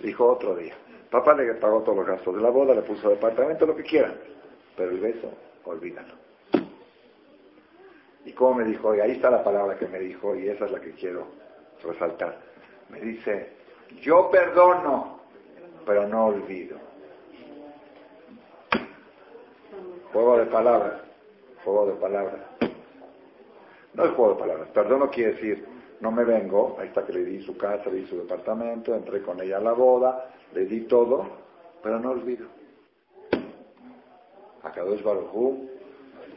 Dijo 0.00 0.26
otro 0.26 0.56
día. 0.56 0.74
Papá 1.10 1.34
le 1.34 1.54
pagó 1.54 1.82
todos 1.82 1.98
los 1.98 2.06
gastos 2.06 2.34
de 2.34 2.42
la 2.42 2.50
boda, 2.50 2.74
le 2.74 2.82
puso 2.82 3.10
departamento, 3.10 3.66
lo 3.66 3.76
que 3.76 3.84
quiera. 3.84 4.12
Pero 4.76 4.90
el 4.90 5.00
beso, 5.00 5.30
olvídalo. 5.64 6.23
¿Y 8.24 8.32
cómo 8.32 8.54
me 8.54 8.64
dijo? 8.64 8.94
Y 8.94 9.00
ahí 9.00 9.12
está 9.12 9.30
la 9.30 9.44
palabra 9.44 9.76
que 9.76 9.86
me 9.86 9.98
dijo 9.98 10.34
y 10.34 10.48
esa 10.48 10.64
es 10.66 10.70
la 10.72 10.80
que 10.80 10.92
quiero 10.92 11.26
resaltar. 11.82 12.38
Me 12.88 13.00
dice, 13.00 13.52
yo 14.00 14.30
perdono, 14.30 15.20
pero 15.84 16.06
no 16.08 16.26
olvido. 16.26 16.78
Juego 20.12 20.38
de 20.38 20.46
palabras. 20.46 21.02
Juego 21.64 21.86
de 21.86 21.92
palabras. 21.94 22.40
No 23.94 24.04
es 24.04 24.10
juego 24.12 24.34
de 24.34 24.40
palabras. 24.40 24.68
Perdón 24.68 25.00
no 25.00 25.10
quiere 25.10 25.32
decir, 25.32 25.66
no 26.00 26.10
me 26.10 26.24
vengo, 26.24 26.76
ahí 26.78 26.88
está 26.88 27.04
que 27.04 27.12
le 27.12 27.24
di 27.24 27.42
su 27.42 27.56
casa, 27.56 27.90
le 27.90 27.96
di 27.96 28.06
su 28.06 28.16
departamento, 28.16 28.94
entré 28.94 29.22
con 29.22 29.40
ella 29.40 29.58
a 29.58 29.60
la 29.60 29.72
boda, 29.72 30.30
le 30.52 30.66
di 30.66 30.82
todo, 30.82 31.26
pero 31.82 31.98
no 31.98 32.10
olvido. 32.10 32.46
Akadosh 34.62 35.02
Baruj 35.02 35.73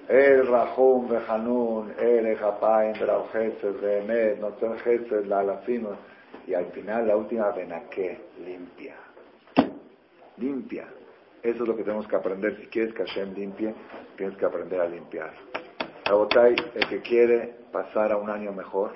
el 0.07 0.47
Rahum 0.47 1.09
Behanun, 1.09 1.93
el 1.99 2.27
Ejapain, 2.27 2.95
Gesed, 2.95 4.37
no 4.39 4.49
Noten 4.49 4.77
Gesed, 4.79 5.25
la 5.25 5.39
Alafim, 5.39 5.87
y 6.45 6.53
al 6.53 6.67
final 6.67 7.07
la 7.07 7.17
última 7.17 7.51
Benaque, 7.51 8.21
limpia. 8.45 8.95
Limpia. 10.37 10.87
Eso 11.43 11.63
es 11.63 11.67
lo 11.67 11.75
que 11.75 11.83
tenemos 11.83 12.07
que 12.07 12.15
aprender. 12.15 12.57
Si 12.57 12.67
quieres 12.67 12.93
que 12.93 13.05
Hashem 13.05 13.33
limpie, 13.33 13.73
tienes 14.15 14.37
que 14.37 14.45
aprender 14.45 14.79
a 14.81 14.87
limpiar. 14.87 15.33
Abotay, 16.05 16.55
el 16.73 16.87
que 16.87 17.01
quiere 17.01 17.55
pasar 17.71 18.11
a 18.11 18.17
un 18.17 18.29
año 18.29 18.51
mejor, 18.53 18.93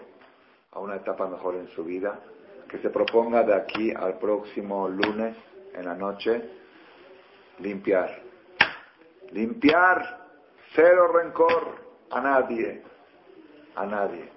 a 0.72 0.80
una 0.80 0.96
etapa 0.96 1.28
mejor 1.28 1.56
en 1.56 1.68
su 1.70 1.84
vida, 1.84 2.20
que 2.70 2.78
se 2.78 2.90
proponga 2.90 3.44
de 3.44 3.54
aquí 3.54 3.92
al 3.94 4.18
próximo 4.18 4.88
lunes 4.88 5.36
en 5.74 5.86
la 5.86 5.94
noche 5.94 6.42
limpiar. 7.60 8.22
Limpiar, 9.32 10.21
cero 10.74 11.12
rencor 11.14 11.76
a 12.10 12.22
nadie, 12.22 12.82
a 13.76 13.86
nadie. 13.86 14.30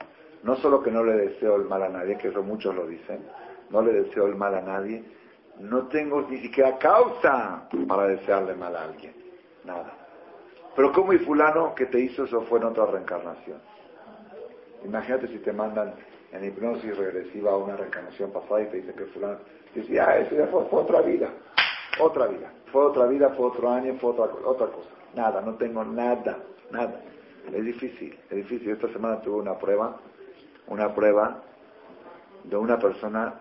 No 0.42 0.56
solo 0.56 0.82
que 0.82 0.90
no 0.90 1.02
le 1.02 1.14
deseo 1.14 1.56
el 1.56 1.64
mal 1.64 1.82
a 1.82 1.88
nadie, 1.88 2.18
que 2.18 2.28
eso 2.28 2.42
muchos 2.42 2.74
lo 2.74 2.86
dicen, 2.86 3.26
no 3.70 3.82
le 3.82 3.92
deseo 3.92 4.26
el 4.26 4.34
mal 4.34 4.54
a 4.54 4.60
nadie, 4.60 5.04
no 5.58 5.86
tengo 5.88 6.22
ni 6.22 6.38
siquiera 6.38 6.76
causa 6.78 7.68
para 7.88 8.06
desearle 8.08 8.54
mal 8.54 8.76
a 8.76 8.84
alguien. 8.84 9.14
Nada. 9.64 9.92
Pero 10.76 10.92
como 10.92 11.12
y 11.12 11.18
fulano 11.18 11.74
que 11.74 11.86
te 11.86 12.00
hizo 12.00 12.24
eso 12.24 12.42
fue 12.42 12.58
en 12.58 12.64
otra 12.64 12.86
reencarnación. 12.86 13.58
Imagínate 14.84 15.28
si 15.28 15.38
te 15.38 15.52
mandan 15.52 15.94
en 16.32 16.44
hipnosis 16.44 16.96
regresiva 16.96 17.52
a 17.52 17.56
una 17.56 17.76
reencarnación 17.76 18.32
pasada 18.32 18.62
y 18.62 18.66
te 18.66 18.76
dice 18.78 18.92
que 18.92 19.04
fulano, 19.06 19.38
dice, 19.74 20.00
ah, 20.00 20.18
eso 20.18 20.34
ya 20.34 20.46
fue, 20.48 20.66
otra 20.70 21.00
vida, 21.00 21.30
otra 22.00 22.26
vida, 22.26 22.52
fue 22.72 22.84
otra 22.84 23.06
vida, 23.06 23.30
fue 23.30 23.46
otro 23.46 23.70
año, 23.70 23.96
fue 24.00 24.10
otra, 24.10 24.24
otra 24.44 24.66
cosa. 24.66 24.90
Nada, 25.14 25.40
no 25.40 25.54
tengo 25.54 25.84
nada, 25.84 26.38
nada. 26.70 27.00
Es 27.52 27.64
difícil, 27.64 28.18
es 28.30 28.36
difícil. 28.36 28.70
Esta 28.70 28.88
semana 28.88 29.20
tuve 29.20 29.36
una 29.36 29.58
prueba, 29.58 29.96
una 30.66 30.94
prueba 30.94 31.42
de 32.42 32.56
una 32.56 32.78
persona 32.78 33.34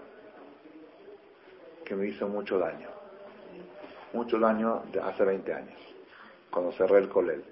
que 1.86 1.95
me 1.95 2.07
hizo 2.07 2.28
mucho 2.28 2.59
daño. 2.59 2.89
Mucho 4.13 4.38
daño 4.39 4.84
de 4.91 4.99
hace 5.01 5.24
20 5.24 5.53
años, 5.53 5.80
cuando 6.51 6.71
cerré 6.74 6.99
el 6.99 7.09
colel. 7.09 7.43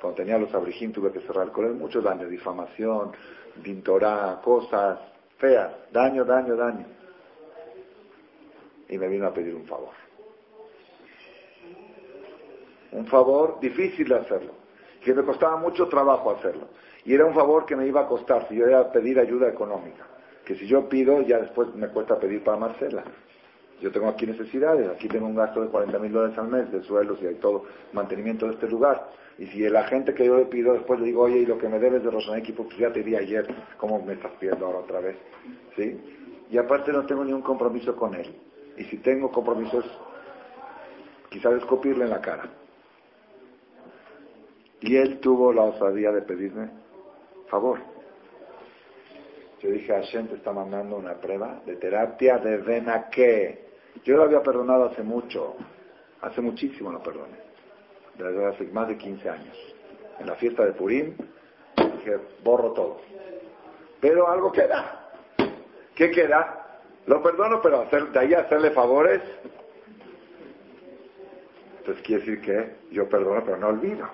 Cuando 0.00 0.16
tenía 0.16 0.38
los 0.38 0.52
abrijín 0.52 0.92
tuve 0.92 1.12
que 1.12 1.20
cerrar 1.20 1.46
el 1.46 1.52
colel. 1.52 1.74
Mucho 1.74 2.00
daño, 2.00 2.26
difamación, 2.26 3.12
dintorá, 3.62 4.40
cosas 4.42 4.98
feas. 5.38 5.72
Daño, 5.92 6.24
daño, 6.24 6.56
daño. 6.56 6.86
Y 8.88 8.98
me 8.98 9.08
vino 9.08 9.26
a 9.26 9.32
pedir 9.32 9.54
un 9.54 9.64
favor. 9.64 9.94
Un 12.92 13.06
favor 13.06 13.58
difícil 13.60 14.08
de 14.08 14.16
hacerlo, 14.16 14.52
que 15.02 15.14
me 15.14 15.22
costaba 15.22 15.56
mucho 15.56 15.88
trabajo 15.88 16.30
hacerlo. 16.30 16.68
Y 17.04 17.14
era 17.14 17.24
un 17.24 17.34
favor 17.34 17.66
que 17.66 17.74
me 17.74 17.86
iba 17.86 18.02
a 18.02 18.06
costar 18.06 18.46
si 18.48 18.56
yo 18.56 18.68
iba 18.68 18.80
a 18.80 18.92
pedir 18.92 19.18
ayuda 19.18 19.48
económica. 19.48 20.06
Que 20.44 20.54
si 20.56 20.66
yo 20.66 20.88
pido, 20.88 21.20
ya 21.22 21.38
después 21.38 21.74
me 21.74 21.88
cuesta 21.88 22.18
pedir 22.18 22.44
para 22.44 22.58
Marcela. 22.58 23.02
Yo 23.80 23.90
tengo 23.90 24.08
aquí 24.08 24.26
necesidades, 24.26 24.88
aquí 24.90 25.08
tengo 25.08 25.26
un 25.26 25.34
gasto 25.34 25.60
de 25.60 25.68
40 25.68 25.98
mil 25.98 26.12
dólares 26.12 26.38
al 26.38 26.48
mes 26.48 26.70
de 26.70 26.82
sueldos 26.84 27.18
y 27.20 27.26
hay 27.26 27.34
todo 27.36 27.64
mantenimiento 27.92 28.46
de 28.46 28.52
este 28.52 28.68
lugar. 28.68 29.08
Y 29.38 29.46
si 29.46 29.68
la 29.68 29.84
gente 29.84 30.14
que 30.14 30.24
yo 30.24 30.36
le 30.36 30.44
pido 30.44 30.74
después 30.74 31.00
le 31.00 31.06
digo, 31.06 31.22
oye, 31.22 31.38
y 31.38 31.46
lo 31.46 31.58
que 31.58 31.68
me 31.68 31.80
debes 31.80 32.04
de 32.04 32.10
Rosanequi, 32.10 32.52
pues 32.52 32.68
ya 32.78 32.92
te 32.92 33.02
di 33.02 33.16
ayer, 33.16 33.46
¿cómo 33.78 34.00
me 34.00 34.12
estás 34.12 34.30
pidiendo 34.38 34.66
ahora 34.66 34.78
otra 34.80 35.00
vez? 35.00 35.16
¿Sí? 35.74 35.98
Y 36.50 36.58
aparte 36.58 36.92
no 36.92 37.04
tengo 37.06 37.24
ningún 37.24 37.42
compromiso 37.42 37.96
con 37.96 38.14
él. 38.14 38.32
Y 38.76 38.84
si 38.84 38.98
tengo 38.98 39.32
compromisos, 39.32 39.84
quizás 41.28 41.54
escupirle 41.54 42.04
en 42.04 42.10
la 42.10 42.20
cara. 42.20 42.61
Y 44.82 44.96
él 44.96 45.20
tuvo 45.20 45.52
la 45.52 45.62
osadía 45.62 46.12
de 46.12 46.22
pedirme 46.22 46.70
favor. 47.48 47.78
Yo 49.60 49.70
dije, 49.70 49.92
Hashem 49.92 50.26
te 50.26 50.34
está 50.34 50.52
mandando 50.52 50.96
una 50.96 51.14
prueba 51.14 51.60
de 51.64 51.76
terapia 51.76 52.38
de 52.38 52.56
vena 52.58 53.08
yo 54.04 54.16
lo 54.16 54.24
había 54.24 54.42
perdonado 54.42 54.86
hace 54.86 55.02
mucho, 55.02 55.54
hace 56.20 56.40
muchísimo 56.40 56.90
lo 56.90 57.02
perdoné, 57.02 57.36
desde 58.16 58.46
hace 58.46 58.64
más 58.64 58.88
de 58.88 58.96
15 58.96 59.28
años. 59.28 59.56
En 60.18 60.26
la 60.26 60.34
fiesta 60.34 60.64
de 60.64 60.72
Purim 60.72 61.14
dije, 61.76 62.18
borro 62.42 62.72
todo. 62.72 63.00
Pero 64.00 64.28
algo 64.28 64.50
queda. 64.50 65.10
¿Qué 65.94 66.10
queda? 66.10 66.80
Lo 67.06 67.22
perdono, 67.22 67.60
pero 67.62 67.82
hacer, 67.82 68.10
de 68.10 68.18
ahí 68.18 68.34
hacerle 68.34 68.70
favores. 68.70 69.20
Entonces 71.78 72.02
quiere 72.04 72.24
decir 72.24 72.40
que 72.40 72.76
yo 72.90 73.08
perdono, 73.08 73.44
pero 73.44 73.56
no 73.58 73.68
olvido. 73.68 74.08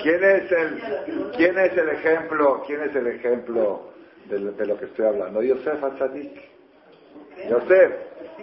¿Quién 0.00 0.24
es 0.24 0.52
el, 0.52 1.30
quién 1.36 1.58
es 1.58 1.76
el 1.76 1.88
ejemplo, 1.90 2.62
quién 2.66 2.82
es 2.82 2.96
el 2.96 3.06
ejemplo 3.08 3.90
de, 4.26 4.66
lo 4.66 4.78
que 4.78 4.86
estoy 4.86 5.06
hablando? 5.06 5.42
Yosef 5.42 5.82
Atzadik. 5.82 6.40
Yosef, 7.48 7.92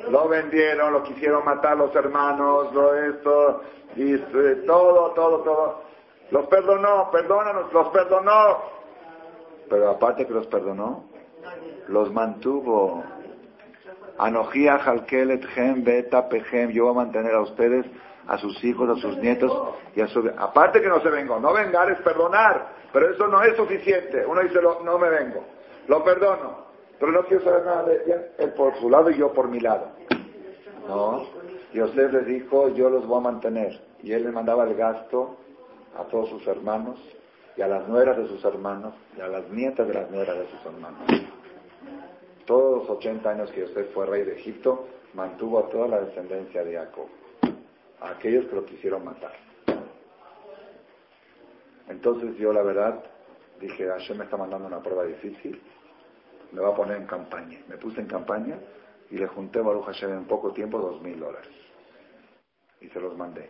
lo 0.09 0.27
vendieron, 0.27 0.93
lo 0.93 1.03
quisieron 1.03 1.43
matar 1.43 1.77
los 1.77 1.93
hermanos, 1.95 2.73
lo 2.73 2.95
esto, 2.95 3.61
y 3.95 4.13
eh, 4.13 4.63
todo, 4.67 5.11
todo, 5.11 5.39
todo. 5.39 5.81
Los 6.31 6.45
perdonó, 6.47 7.09
perdónanos, 7.11 7.73
los 7.73 7.89
perdonó. 7.89 8.61
Pero 9.69 9.89
aparte 9.89 10.25
que 10.25 10.33
los 10.33 10.47
perdonó, 10.47 11.05
los 11.87 12.11
mantuvo. 12.13 13.03
Anojía 14.17 14.79
Jalkelet 14.79 15.45
Gem 15.47 15.83
Beta 15.83 16.29
Pejem, 16.29 16.69
yo 16.69 16.85
voy 16.85 16.91
a 16.91 17.05
mantener 17.05 17.33
a 17.33 17.41
ustedes 17.41 17.85
a 18.27 18.37
sus 18.37 18.63
hijos, 18.63 18.89
a 18.89 19.01
sus 19.01 19.17
nietos 19.17 19.51
y 19.95 20.01
a 20.01 20.07
su... 20.07 20.19
Aparte 20.37 20.81
que 20.81 20.87
no 20.87 21.01
se 21.01 21.09
vengó, 21.09 21.39
no 21.39 21.53
vengar 21.53 21.91
es 21.91 21.99
perdonar, 22.01 22.73
pero 22.91 23.11
eso 23.11 23.27
no 23.27 23.41
es 23.43 23.55
suficiente. 23.55 24.25
Uno 24.25 24.41
dice, 24.41 24.59
no 24.61 24.97
me 24.97 25.09
vengo, 25.09 25.43
lo 25.87 26.03
perdono, 26.03 26.65
pero 26.99 27.11
no 27.11 27.23
quiero 27.23 27.43
saber 27.43 27.65
nada 27.65 27.83
de 27.83 28.03
ella, 28.03 28.27
él 28.37 28.53
por 28.53 28.75
su 28.79 28.89
lado 28.89 29.09
y 29.09 29.17
yo 29.17 29.31
por 29.33 29.47
mi 29.47 29.59
lado. 29.59 29.91
No, 30.87 31.25
Dios 31.73 31.95
le 31.95 32.07
dijo, 32.21 32.69
yo 32.69 32.89
los 32.89 33.05
voy 33.07 33.17
a 33.17 33.21
mantener. 33.21 33.79
Y 34.03 34.11
él 34.13 34.23
le 34.23 34.31
mandaba 34.31 34.65
el 34.65 34.75
gasto 34.75 35.37
a 35.97 36.03
todos 36.03 36.29
sus 36.29 36.45
hermanos 36.47 36.99
y 37.57 37.61
a 37.61 37.67
las 37.67 37.87
nueras 37.87 38.17
de 38.17 38.27
sus 38.27 38.43
hermanos 38.45 38.93
y 39.17 39.21
a 39.21 39.27
las 39.27 39.49
nietas 39.49 39.87
de 39.87 39.93
las 39.93 40.11
nueras 40.11 40.37
de 40.37 40.47
sus 40.47 40.65
hermanos. 40.65 41.01
Todos 42.45 42.83
los 42.83 42.97
80 42.97 43.27
años 43.27 43.51
que 43.51 43.61
Yosef 43.61 43.91
fue 43.93 44.05
rey 44.05 44.23
de 44.23 44.35
Egipto, 44.35 44.87
mantuvo 45.15 45.59
a 45.59 45.69
toda 45.69 45.87
la 45.87 46.01
descendencia 46.01 46.63
de 46.63 46.75
Jacob 46.75 47.07
a 48.01 48.09
aquellos 48.09 48.45
que 48.45 48.55
lo 48.55 48.65
quisieron 48.65 49.03
matar. 49.05 49.33
Entonces 51.87 52.35
yo 52.37 52.51
la 52.51 52.63
verdad 52.63 53.03
dije, 53.59 53.87
Hashem 53.87 54.17
me 54.17 54.25
está 54.25 54.37
mandando 54.37 54.67
una 54.67 54.81
prueba 54.81 55.03
difícil, 55.03 55.61
me 56.51 56.61
va 56.61 56.69
a 56.69 56.75
poner 56.75 56.97
en 56.97 57.05
campaña. 57.05 57.59
Me 57.67 57.77
puse 57.77 58.01
en 58.01 58.07
campaña 58.07 58.57
y 59.09 59.17
le 59.17 59.27
junté 59.27 59.59
a 59.59 59.63
Baruch 59.63 59.85
Hashem 59.85 60.11
en 60.11 60.25
poco 60.25 60.51
tiempo 60.51 60.79
dos 60.79 61.01
mil 61.01 61.19
dólares. 61.19 61.53
Y 62.81 62.87
se 62.89 62.99
los 62.99 63.15
mandé. 63.15 63.49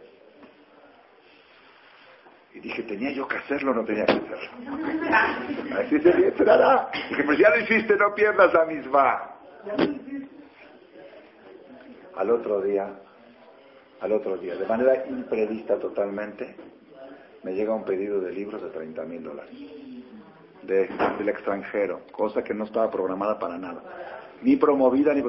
Y 2.54 2.60
dije, 2.60 2.84
¿tenía 2.84 3.12
yo 3.12 3.28
que 3.28 3.36
hacerlo 3.36 3.72
o 3.72 3.76
no 3.76 3.84
tenía 3.84 4.06
que 4.06 4.14
hacerlo? 4.14 5.76
Así 5.80 6.00
se 6.00 6.28
esperará. 6.28 6.90
Dije, 7.10 7.24
pues 7.24 7.38
ya 7.38 7.50
lo 7.50 7.60
hiciste, 7.60 7.98
no 7.98 8.14
pierdas 8.16 8.54
la 8.54 8.66
misma. 8.66 9.32
Al 12.16 12.32
otro 12.32 12.62
día 12.62 12.98
al 14.02 14.12
otro 14.12 14.38
día, 14.38 14.56
de 14.56 14.66
manera 14.66 15.06
imprevista 15.08 15.78
totalmente, 15.78 16.56
me 17.44 17.54
llega 17.54 17.74
un 17.74 17.86
pedido 17.86 18.20
de 18.20 18.32
libros 18.32 18.62
de 18.62 18.70
30 18.70 19.04
mil 19.04 19.24
dólares 19.24 19.54
del 20.64 21.30
extranjero, 21.30 22.02
cosa 22.12 22.44
que 22.44 22.54
no 22.54 22.64
estaba 22.64 22.90
programada 22.90 23.38
para 23.38 23.58
nada, 23.58 23.82
ni 24.42 24.56
promovida 24.56 25.14
ni... 25.14 25.24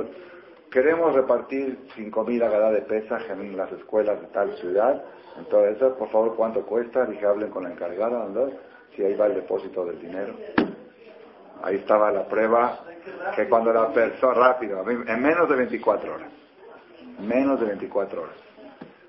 Queremos 0.71 1.15
repartir 1.15 1.79
5 1.95 2.25
mil 2.25 2.43
agadá 2.43 2.71
de 2.73 2.83
pesas 2.83 3.23
en 3.31 3.57
las 3.57 3.71
escuelas 3.73 4.21
de 4.21 4.27
tal 4.29 4.57
ciudad, 4.59 5.05
entonces, 5.39 5.77
por 5.99 6.11
favor, 6.11 6.35
¿cuánto 6.35 6.65
cuesta? 6.67 7.07
Dije, 7.07 7.25
hablen 7.25 7.51
con 7.51 7.65
la 7.65 7.71
encargada, 7.71 8.27
¿no? 8.29 8.51
si 8.97 9.05
ahí 9.05 9.15
va 9.15 9.27
el 9.27 9.35
depósito 9.35 9.85
del 9.85 10.01
dinero. 10.01 10.35
Ahí 11.63 11.77
estaba 11.77 12.11
la 12.11 12.27
prueba 12.27 12.81
que 13.35 13.49
cuando 13.49 13.73
la 13.73 13.93
persona, 13.93 14.35
rápido, 14.35 14.85
en 14.89 15.23
menos 15.23 15.49
de 15.49 15.57
24 15.57 16.15
horas, 16.15 16.31
menos 17.21 17.61
de 17.61 17.67
24 17.67 18.23
horas, 18.23 18.37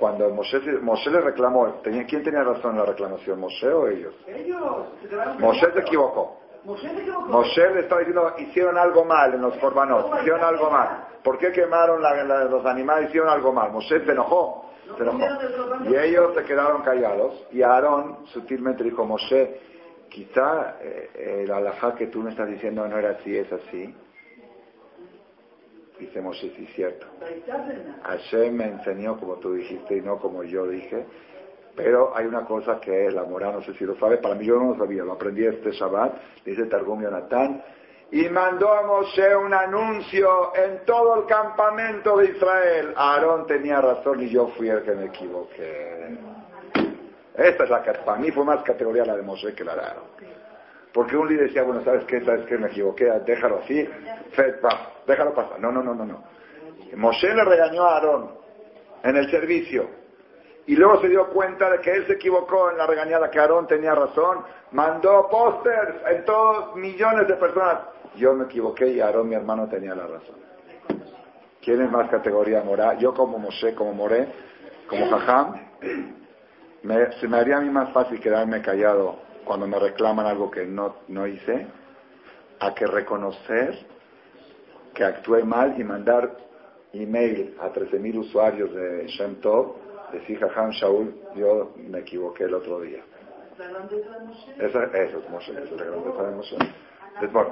Cuando 0.00 0.30
Moshe, 0.30 1.10
le 1.10 1.20
reclamó, 1.20 1.66
¿tenía, 1.82 2.06
¿quién 2.06 2.22
tenía 2.22 2.42
razón 2.42 2.70
en 2.70 2.78
la 2.78 2.86
reclamación, 2.86 3.38
Moshe 3.38 3.68
o 3.68 3.86
ellos? 3.86 4.14
Ellos. 4.26 4.86
Moshe 5.38 5.70
se 5.74 5.80
equivocó. 5.80 6.40
Moshe 6.64 7.70
le 7.74 7.80
estaba 7.80 8.00
diciendo, 8.00 8.32
hicieron 8.38 8.78
algo 8.78 9.04
mal 9.04 9.34
en 9.34 9.42
los 9.42 9.54
corbanos, 9.58 10.06
hicieron 10.20 10.42
algo 10.42 10.70
mal. 10.70 11.04
¿Por 11.22 11.36
qué 11.36 11.52
quemaron 11.52 12.00
los 12.50 12.64
animales? 12.64 13.10
Hicieron 13.10 13.28
algo 13.28 13.52
mal. 13.52 13.72
Moshe 13.72 14.02
se 14.02 14.10
enojó. 14.10 14.70
Se 14.96 15.02
enojó. 15.02 15.18
Y 15.84 15.94
ellos 15.94 16.34
se 16.34 16.44
quedaron 16.44 16.80
callados. 16.80 17.46
Y 17.52 17.60
Aarón 17.60 18.24
sutilmente 18.28 18.82
dijo, 18.82 19.04
Moshe, 19.04 19.60
quizá 20.08 20.76
eh, 20.80 21.42
el 21.44 21.52
alajá 21.52 21.94
que 21.94 22.06
tú 22.06 22.20
me 22.20 22.30
estás 22.30 22.48
diciendo 22.48 22.88
no 22.88 22.96
era 22.96 23.10
así, 23.10 23.36
es 23.36 23.52
así. 23.52 23.94
Dice 26.00 26.22
Moshe, 26.22 26.50
sí, 26.56 26.66
cierto. 26.74 27.06
Hashem 28.04 28.54
me 28.54 28.64
enseñó 28.64 29.20
como 29.20 29.34
tú 29.34 29.52
dijiste 29.52 29.98
y 29.98 30.00
no 30.00 30.18
como 30.18 30.42
yo 30.42 30.66
dije. 30.66 31.04
Pero 31.76 32.16
hay 32.16 32.24
una 32.24 32.46
cosa 32.46 32.80
que 32.80 33.06
es 33.06 33.12
la 33.14 33.24
moral, 33.24 33.52
no 33.56 33.62
sé 33.62 33.74
si 33.74 33.84
lo 33.84 33.94
sabe, 33.98 34.16
para 34.16 34.34
mí 34.34 34.46
yo 34.46 34.56
no 34.56 34.70
lo 34.70 34.78
sabía, 34.78 35.04
lo 35.04 35.12
aprendí 35.12 35.44
este 35.44 35.72
Shabbat, 35.72 36.42
dice 36.44 36.64
Targum 36.66 37.02
Yonatán, 37.02 37.62
y 38.10 38.28
mandó 38.28 38.72
a 38.72 38.82
Moshe 38.82 39.36
un 39.36 39.52
anuncio 39.52 40.52
en 40.56 40.84
todo 40.84 41.20
el 41.20 41.26
campamento 41.26 42.16
de 42.16 42.30
Israel. 42.30 42.92
Aarón 42.96 43.46
tenía 43.46 43.80
razón 43.80 44.22
y 44.22 44.30
yo 44.30 44.48
fui 44.48 44.68
el 44.68 44.82
que 44.82 44.92
me 44.92 45.04
equivoqué. 45.06 46.18
Esta 47.34 47.64
es 47.64 47.70
la 47.70 47.82
que 47.82 47.92
para 47.92 48.18
mí 48.18 48.30
fue 48.30 48.44
más 48.44 48.62
categoría 48.62 49.04
la 49.04 49.16
de 49.16 49.22
Moshe 49.22 49.54
que 49.54 49.64
la 49.64 49.74
de 49.74 49.80
Aarón. 49.82 50.04
Porque 50.92 51.16
un 51.16 51.28
líder 51.28 51.46
decía, 51.46 51.62
bueno, 51.62 51.82
¿sabes 51.84 52.04
qué? 52.04 52.24
¿Sabes 52.24 52.46
qué? 52.46 52.58
Me 52.58 52.66
equivoqué, 52.68 53.10
déjalo 53.24 53.58
así, 53.58 53.88
déjalo 55.06 55.34
pasar. 55.34 55.60
No, 55.60 55.70
no, 55.70 55.82
no, 55.82 55.94
no, 55.94 56.04
no. 56.04 56.24
Moshe 56.96 57.32
le 57.32 57.44
regañó 57.44 57.84
a 57.84 57.94
Aarón 57.94 58.30
en 59.04 59.16
el 59.16 59.30
servicio 59.30 59.88
y 60.66 60.74
luego 60.74 61.00
se 61.00 61.08
dio 61.08 61.28
cuenta 61.28 61.70
de 61.70 61.80
que 61.80 61.92
él 61.92 62.06
se 62.06 62.14
equivocó 62.14 62.70
en 62.70 62.78
la 62.78 62.86
regañada, 62.86 63.30
que 63.30 63.38
Aarón 63.38 63.66
tenía 63.66 63.94
razón, 63.94 64.44
mandó 64.72 65.28
pósters 65.30 65.96
en 66.10 66.24
todos 66.24 66.74
millones 66.76 67.28
de 67.28 67.34
personas. 67.34 67.78
Yo 68.16 68.34
me 68.34 68.44
equivoqué 68.44 68.88
y 68.88 69.00
Aarón, 69.00 69.28
mi 69.28 69.36
hermano, 69.36 69.68
tenía 69.68 69.94
la 69.94 70.06
razón. 70.06 70.36
¿Quién 71.62 71.82
es 71.82 71.90
más 71.90 72.10
categoría 72.10 72.62
moral? 72.62 72.98
Yo 72.98 73.14
como 73.14 73.38
Moshe, 73.38 73.74
como 73.74 73.92
Moré, 73.92 74.26
como 74.88 75.08
Jajam, 75.08 75.54
se 77.20 77.28
me 77.28 77.36
haría 77.36 77.58
a 77.58 77.60
mí 77.60 77.70
más 77.70 77.92
fácil 77.92 78.18
quedarme 78.18 78.60
callado 78.62 79.29
cuando 79.50 79.66
me 79.66 79.80
reclaman 79.80 80.26
algo 80.26 80.48
que 80.48 80.64
no, 80.64 80.94
no 81.08 81.26
hice, 81.26 81.66
a 82.60 82.72
que 82.72 82.86
reconocer 82.86 83.84
que 84.94 85.02
actué 85.02 85.42
mal 85.42 85.74
y 85.76 85.82
mandar 85.82 86.36
email 86.92 87.56
a 87.60 87.72
13.000 87.72 88.20
usuarios 88.20 88.72
de 88.72 89.08
Shem 89.08 89.40
Tov, 89.40 89.74
decir 90.12 90.38
Jajam 90.38 90.70
Shaul, 90.70 91.12
yo 91.34 91.72
me 91.78 91.98
equivoqué 91.98 92.44
el 92.44 92.54
otro 92.54 92.80
día. 92.82 93.02
Eso, 94.56 94.82
eso 94.84 95.18
es 95.18 95.30
Moshe, 95.30 95.50
eso 95.50 95.74
es 95.74 95.80
la 95.80 95.84
grandeza 95.84 96.22
de 96.22 96.36
Moshe. 96.36 96.56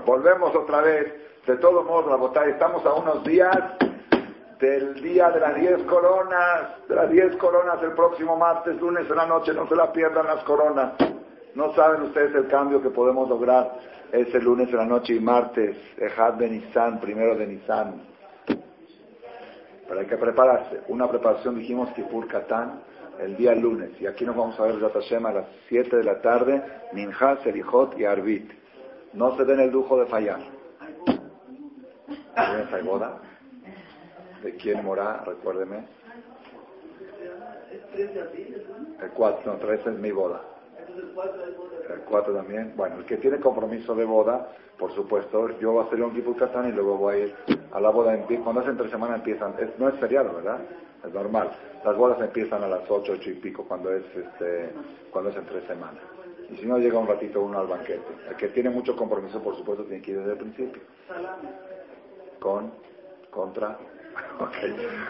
volvemos 0.07 0.55
otra 0.55 0.83
vez. 0.83 1.13
De 1.49 1.57
todos 1.57 1.85
modos, 1.85 2.13
la 2.13 2.17
botella, 2.17 2.47
estamos 2.47 2.87
a 2.87 2.95
unos 2.95 3.25
días 3.25 3.57
del 4.61 5.03
día 5.03 5.31
de 5.31 5.41
las 5.41 5.57
10 5.57 5.83
coronas, 5.83 6.87
de 6.89 6.95
las 6.95 7.11
10 7.11 7.37
coronas 7.39 7.83
el 7.83 7.91
próximo 7.95 8.37
martes, 8.37 8.81
lunes 8.81 9.11
en 9.11 9.17
la 9.17 9.27
noche, 9.27 9.53
no 9.53 9.67
se 9.67 9.75
la 9.75 9.93
pierdan 9.93 10.27
las 10.27 10.45
coronas. 10.45 10.93
No 11.59 11.75
saben 11.75 12.03
ustedes 12.03 12.33
el 12.37 12.47
cambio 12.47 12.81
que 12.81 12.91
podemos 12.91 13.29
lograr 13.29 13.81
ese 14.13 14.41
lunes 14.41 14.69
en 14.69 14.77
la 14.77 14.85
noche 14.85 15.15
y 15.15 15.19
martes, 15.19 15.77
Ejad 15.97 16.35
de 16.35 16.49
Nisan, 16.49 17.01
primero 17.01 17.35
de 17.35 17.49
Nisan. 17.49 18.01
Hay 19.91 20.07
que 20.07 20.17
prepararse. 20.17 20.83
Una 20.87 21.09
preparación, 21.09 21.59
dijimos, 21.59 21.91
Kipur 21.95 22.29
Katán, 22.29 22.81
el 23.19 23.37
día 23.37 23.57
lunes. 23.57 23.91
Y 24.01 24.07
aquí 24.07 24.25
nos 24.25 24.37
vamos 24.37 24.61
a 24.61 24.67
ver 24.67 24.79
Hashem 24.79 25.27
a 25.27 25.33
las 25.33 25.47
7 25.69 25.97
de 25.97 26.05
la 26.05 26.21
tarde, 26.21 26.63
Minja, 26.93 27.39
Selijot 27.43 27.99
y 27.99 28.05
Arbit. 28.05 28.53
No 29.15 29.37
se 29.37 29.45
den 29.45 29.59
el 29.59 29.73
lujo 29.73 29.99
de 29.99 30.07
fallar. 30.07 30.39
¿Hay 32.37 32.83
boda? 32.85 33.19
¿De 34.45 34.55
quién 34.55 34.85
mora? 34.85 35.25
Recuérdeme. 35.27 35.89
El 37.97 39.11
4, 39.11 39.53
no, 39.53 39.59
13 39.59 39.91
es 39.91 39.99
mi 39.99 40.13
boda. 40.13 40.41
El 41.89 42.01
4 42.01 42.35
también. 42.35 42.73
Bueno, 42.77 42.97
el 42.99 43.05
que 43.05 43.17
tiene 43.17 43.39
compromiso 43.39 43.95
de 43.95 44.05
boda, 44.05 44.53
por 44.79 44.95
supuesto, 44.95 45.59
yo 45.59 45.73
voy 45.73 45.85
a 45.85 45.87
hacer 45.87 46.03
un 46.03 46.15
Kipur 46.15 46.37
y 46.37 46.73
luego 46.73 46.97
voy 46.97 47.15
a 47.15 47.19
ir 47.19 47.35
a 47.73 47.81
la 47.81 47.91
boda. 47.91 48.17
Cuando 48.43 48.63
es 48.63 48.69
entre 48.69 48.91
semana 48.91 49.17
empiezan, 49.17 49.55
no 49.79 49.89
es 49.89 49.95
feriado, 49.97 50.35
¿verdad? 50.35 50.59
Es 51.05 51.13
normal. 51.13 51.51
Las 51.85 51.97
bodas 51.97 52.21
empiezan 52.21 52.63
a 52.63 52.69
las 52.69 52.83
8, 52.89 53.13
8 53.15 53.31
y 53.31 53.35
pico 53.35 53.65
cuando 53.65 53.93
es, 53.93 54.05
este, 54.15 54.71
cuando 55.11 55.31
es 55.31 55.37
entre 55.37 55.67
semana. 55.67 55.99
Y 56.51 56.57
si 56.57 56.67
no, 56.67 56.79
llega 56.79 56.99
un 56.99 57.07
ratito 57.07 57.43
uno 57.43 57.59
al 57.59 57.67
banquete. 57.67 58.01
El 58.29 58.37
que 58.37 58.49
tiene 58.49 58.71
mucho 58.71 58.97
compromiso, 58.97 59.43
por 59.43 59.57
supuesto, 59.57 59.85
tiene 59.85 60.03
que 60.03 60.13
ir 60.13 60.19
desde 60.19 60.33
el 60.33 60.39
principio. 60.39 60.83
Con, 62.41 62.73
contra, 63.31 63.79
Ok, 64.41 64.55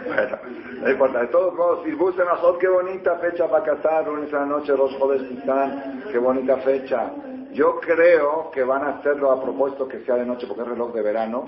bueno, 0.07 0.39
no 0.81 0.91
importa. 0.91 1.21
De 1.21 1.27
todos 1.27 1.55
modos, 1.55 1.85
si 1.85 1.93
buscan 1.93 2.29
a 2.29 2.39
qué 2.59 2.69
bonita 2.69 3.17
fecha 3.17 3.47
para 3.47 3.65
casar, 3.65 4.07
lunes 4.07 4.33
a 4.33 4.41
la 4.41 4.47
noche, 4.47 4.75
los 4.77 4.95
jodes 4.97 5.23
están, 5.31 6.03
qué 6.11 6.19
bonita 6.19 6.57
fecha. 6.59 7.11
Yo 7.53 7.79
creo 7.81 8.51
que 8.51 8.63
van 8.63 8.85
a 8.85 8.89
hacerlo 8.99 9.31
a 9.31 9.43
propósito 9.43 9.87
que 9.87 10.01
sea 10.01 10.17
de 10.17 10.25
noche, 10.25 10.47
porque 10.47 10.63
es 10.63 10.69
reloj 10.69 10.95
de 10.95 11.03
verano, 11.03 11.47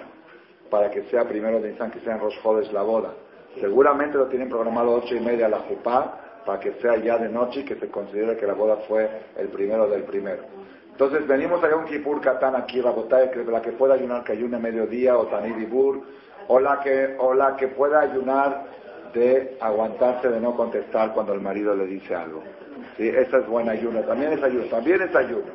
para 0.69 0.91
que 0.91 1.05
sea 1.05 1.27
primero 1.27 1.61
de 1.61 1.73
Nisan, 1.73 1.91
que 1.91 2.01
sea 2.01 2.15
en 2.15 2.21
Rosh 2.21 2.71
la 2.73 2.83
boda. 2.83 3.15
Seguramente 3.59 4.17
lo 4.17 4.27
tienen 4.27 4.49
programado 4.49 4.93
ocho 4.93 5.15
y 5.15 5.21
media 5.21 5.47
a 5.47 5.51
la 5.51 5.61
Jupá, 5.61 6.43
para 6.45 6.61
que 6.61 6.73
sea 6.81 6.97
ya 6.97 7.19
de 7.19 7.29
noche 7.29 7.61
y 7.61 7.65
que 7.65 7.77
se 7.77 7.89
considere 7.89 8.37
que 8.37 8.47
la 8.47 8.55
boda 8.55 8.77
fue 8.89 9.09
el 9.37 9.49
primero 9.49 9.89
del 9.89 10.05
primero. 10.05 10.43
Entonces 10.91 11.27
venimos 11.27 11.63
a 11.65 11.77
un 11.77 11.87
Kipur 11.87 12.21
Katán 12.21 12.55
aquí, 12.57 12.83
la 12.83 12.95
que 13.31 13.45
la 13.45 13.63
que 13.63 13.73
pueda 13.73 13.95
ayunar 13.95 14.23
que 14.23 14.33
ayune 14.33 14.59
mediodía, 14.59 15.17
o 15.17 15.27
Tanidibur, 15.27 16.03
o 16.53 16.59
la 16.59 16.81
que, 16.81 17.15
o 17.19 17.33
la 17.33 17.55
que 17.55 17.69
pueda 17.69 18.01
ayunar 18.01 18.65
de 19.15 19.57
aguantarse 19.61 20.29
de 20.29 20.41
no 20.41 20.57
contestar 20.57 21.13
cuando 21.13 21.33
el 21.33 21.41
marido 21.41 21.77
le 21.77 21.87
dice 21.87 22.13
algo. 22.13 22.43
¿Sí? 22.97 23.09
Esa 23.09 23.39
es 23.39 23.47
buena 23.47 23.73
ayuno, 23.73 24.01
también 24.01 24.33
es 24.33 24.43
ayuno, 24.43 24.65
también 24.67 25.01
es 25.01 25.15
ayuno. 25.15 25.47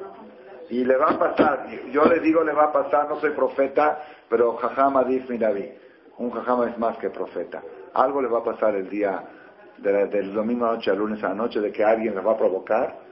Y 0.69 0.85
le 0.85 0.95
va 0.95 1.07
a 1.11 1.19
pasar, 1.19 1.67
yo 1.91 2.05
le 2.05 2.21
digo 2.21 2.45
le 2.45 2.53
va 2.53 2.65
a 2.65 2.71
pasar, 2.71 3.09
no 3.09 3.19
soy 3.19 3.31
profeta, 3.31 3.99
pero 4.29 4.55
jajama 4.55 5.01
adif 5.01 5.29
miraví. 5.29 5.69
Un 6.17 6.31
jajama 6.31 6.69
es 6.69 6.77
más 6.77 6.97
que 6.97 7.09
profeta. 7.09 7.61
Algo 7.93 8.21
le 8.21 8.29
va 8.29 8.39
a 8.39 8.43
pasar 8.45 8.73
el 8.75 8.89
día 8.89 9.21
del 9.77 10.33
domingo 10.33 10.65
a 10.65 10.75
noche 10.75 10.91
al 10.91 10.97
lunes 10.97 11.21
a 11.25 11.29
la 11.29 11.35
noche 11.35 11.59
de 11.59 11.73
que 11.73 11.83
alguien 11.83 12.15
le 12.15 12.21
va 12.21 12.31
a 12.31 12.37
provocar 12.37 13.04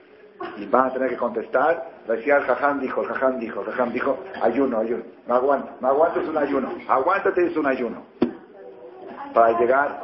y 0.57 0.65
van 0.65 0.88
a 0.88 0.93
tener 0.93 1.09
que 1.09 1.17
contestar. 1.17 1.91
Decía 2.07 2.38
el 2.38 2.43
jajam 2.43 2.79
dijo, 2.79 3.01
el 3.01 3.07
jajam 3.07 3.39
dijo, 3.39 3.63
el 3.65 3.93
dijo, 3.93 4.19
ayuno, 4.41 4.79
ayuno. 4.79 5.03
No 5.27 5.36
aguanta, 5.36 5.75
no 5.79 5.88
aguantes 5.88 6.27
un 6.27 6.38
ayuno. 6.38 6.73
Aguántate 6.88 7.47
es 7.47 7.57
un 7.57 7.65
ayuno. 7.65 8.03
Para 9.34 9.59
llegar, 9.59 10.01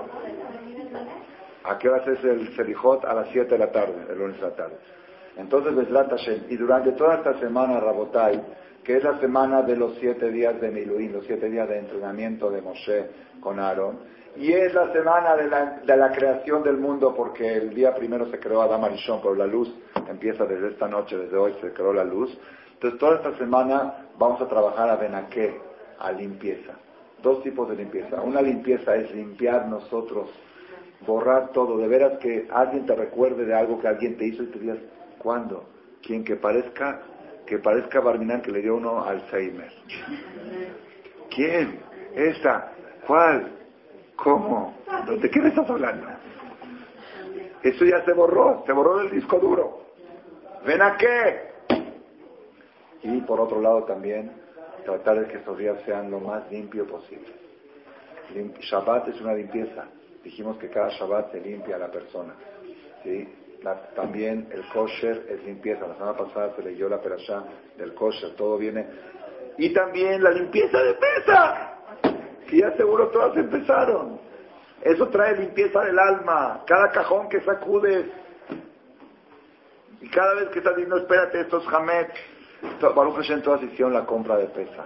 ¿a 1.63 1.77
qué 1.77 1.89
hora 1.89 2.03
es 2.03 2.23
el 2.23 2.55
Selijot? 2.55 3.05
A 3.05 3.13
las 3.13 3.27
7 3.31 3.49
de 3.49 3.57
la 3.57 3.71
tarde, 3.71 3.93
el 4.09 4.17
lunes 4.17 4.37
de 4.37 4.47
la 4.47 4.55
tarde. 4.55 4.77
Entonces, 5.37 5.73
Hashem, 5.93 6.43
y 6.49 6.57
durante 6.57 6.91
toda 6.93 7.15
esta 7.15 7.33
semana, 7.39 7.79
Rabotai, 7.79 8.41
que 8.83 8.97
es 8.97 9.03
la 9.03 9.19
semana 9.19 9.61
de 9.61 9.75
los 9.75 9.95
siete 9.99 10.31
días 10.31 10.59
de 10.59 10.69
Miluín, 10.71 11.13
los 11.13 11.25
siete 11.25 11.49
días 11.49 11.67
de 11.69 11.79
entrenamiento 11.79 12.49
de 12.49 12.61
Moshe 12.61 13.05
con 13.39 13.59
Aaron, 13.59 13.99
y 14.37 14.53
es 14.53 14.73
la 14.73 14.91
semana 14.93 15.35
de 15.35 15.47
la, 15.47 15.79
de 15.85 15.97
la, 15.97 16.11
creación 16.11 16.63
del 16.63 16.77
mundo 16.77 17.13
porque 17.15 17.57
el 17.57 17.73
día 17.73 17.93
primero 17.95 18.29
se 18.29 18.39
creó 18.39 18.61
Adam 18.61 18.83
Arishon, 18.83 19.21
pero 19.21 19.35
la 19.35 19.47
luz 19.47 19.73
empieza 20.07 20.45
desde 20.45 20.69
esta 20.69 20.87
noche, 20.87 21.17
desde 21.17 21.35
hoy 21.35 21.53
se 21.61 21.73
creó 21.73 21.93
la 21.93 22.03
luz. 22.03 22.37
Entonces 22.73 22.99
toda 22.99 23.17
esta 23.17 23.37
semana 23.37 24.07
vamos 24.17 24.41
a 24.41 24.47
trabajar 24.47 24.89
a 24.89 24.95
Benaqué, 24.95 25.59
a 25.99 26.11
limpieza. 26.11 26.73
Dos 27.21 27.43
tipos 27.43 27.67
de 27.69 27.75
limpieza. 27.75 28.21
Una 28.21 28.41
limpieza 28.41 28.95
es 28.95 29.13
limpiar 29.13 29.67
nosotros, 29.67 30.29
borrar 31.05 31.51
todo. 31.51 31.77
De 31.77 31.87
veras 31.87 32.19
que 32.19 32.47
alguien 32.51 32.85
te 32.85 32.95
recuerde 32.95 33.45
de 33.45 33.53
algo 33.53 33.79
que 33.81 33.87
alguien 33.89 34.17
te 34.17 34.25
hizo 34.25 34.43
y 34.43 34.47
te 34.47 34.59
digas, 34.59 34.77
¿cuándo? 35.17 35.65
Quien 36.01 36.23
que 36.23 36.37
parezca, 36.37 37.01
que 37.45 37.57
parezca 37.57 37.99
Barminan 37.99 38.41
que 38.41 38.51
le 38.51 38.61
dio 38.61 38.77
uno 38.77 39.03
Alzheimer. 39.03 39.71
¿Quién? 41.29 41.79
Esta. 42.15 42.71
¿Cuál? 43.05 43.58
¿Cómo? 44.23 44.73
¿De 45.21 45.29
qué 45.29 45.39
me 45.39 45.49
estás 45.49 45.69
hablando? 45.69 46.07
Eso 47.63 47.85
ya 47.85 48.03
se 48.03 48.13
borró, 48.13 48.63
se 48.65 48.73
borró 48.73 48.99
del 48.99 49.11
disco 49.11 49.39
duro. 49.39 49.81
¿Ven 50.65 50.81
a 50.81 50.97
qué? 50.97 51.49
Y 53.03 53.21
por 53.21 53.39
otro 53.39 53.61
lado 53.61 53.83
también, 53.83 54.31
tratar 54.83 55.21
de 55.21 55.27
que 55.27 55.37
estos 55.37 55.57
días 55.57 55.77
sean 55.85 56.11
lo 56.11 56.19
más 56.19 56.49
limpio 56.51 56.85
posible. 56.85 57.33
Shabbat 58.59 59.07
es 59.07 59.21
una 59.21 59.33
limpieza. 59.33 59.85
Dijimos 60.23 60.57
que 60.57 60.69
cada 60.69 60.89
Shabbat 60.89 61.31
se 61.31 61.39
limpia 61.39 61.77
a 61.77 61.79
la 61.79 61.91
persona. 61.91 62.35
¿sí? 63.03 63.27
también 63.95 64.47
el 64.51 64.67
kosher 64.69 65.25
es 65.29 65.43
limpieza. 65.43 65.87
La 65.87 65.95
semana 65.95 66.17
pasada 66.17 66.55
se 66.55 66.63
leyó 66.63 66.87
la 66.89 67.01
perashá 67.01 67.43
del 67.77 67.93
kosher. 67.93 68.35
Todo 68.35 68.57
viene. 68.57 68.85
Y 69.57 69.73
también 69.73 70.21
la 70.21 70.31
limpieza 70.31 70.77
de 70.77 70.93
pesa 70.93 71.68
que 72.49 72.57
ya 72.57 72.75
seguro 72.75 73.07
todas 73.09 73.37
empezaron. 73.37 74.19
Eso 74.81 75.07
trae 75.09 75.37
limpieza 75.37 75.81
del 75.83 75.99
alma. 75.99 76.63
Cada 76.65 76.91
cajón 76.91 77.29
que 77.29 77.41
sacudes. 77.41 78.07
Y 80.01 80.09
cada 80.09 80.35
vez 80.35 80.49
que 80.49 80.59
estás 80.59 80.75
diciendo, 80.75 80.97
espérate, 80.97 81.41
estos 81.41 81.67
jamet. 81.67 82.09
Baruch 82.81 83.15
Hashem 83.15 83.41
todas 83.41 83.61
hicieron 83.63 83.93
la 83.93 84.05
compra 84.05 84.37
de 84.37 84.47
pesa. 84.47 84.85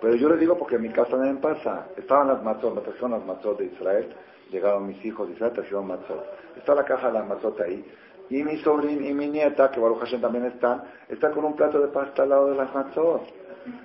Pero 0.00 0.14
yo 0.14 0.28
les 0.28 0.40
digo 0.40 0.58
porque 0.58 0.76
en 0.76 0.82
mi 0.82 0.90
casa 0.90 1.10
también 1.10 1.38
pasa. 1.38 1.88
Estaban 1.96 2.28
las 2.28 2.42
matzot, 2.42 2.74
me 2.74 2.80
trajeron 2.80 3.12
las 3.12 3.24
matzot 3.24 3.58
de 3.58 3.66
Israel. 3.66 4.14
Llegaron 4.50 4.86
mis 4.86 5.04
hijos 5.04 5.28
de 5.28 5.34
Israel, 5.34 5.52
trajeron 5.52 5.86
matzot. 5.86 6.24
Está 6.56 6.74
la 6.74 6.84
caja 6.84 7.08
de 7.08 7.14
las 7.14 7.26
matzot 7.26 7.60
ahí. 7.60 7.84
Y 8.28 8.42
mi 8.42 8.56
sobrina 8.58 9.06
y 9.06 9.14
mi 9.14 9.28
nieta, 9.28 9.70
que 9.70 9.80
Baruch 9.80 10.00
Hashem 10.00 10.20
también 10.20 10.46
están, 10.46 10.82
está 11.08 11.30
con 11.30 11.44
un 11.44 11.54
plato 11.54 11.80
de 11.80 11.88
pasta 11.88 12.24
al 12.24 12.30
lado 12.30 12.50
de 12.50 12.56
las 12.56 12.74
matzot. 12.74 13.22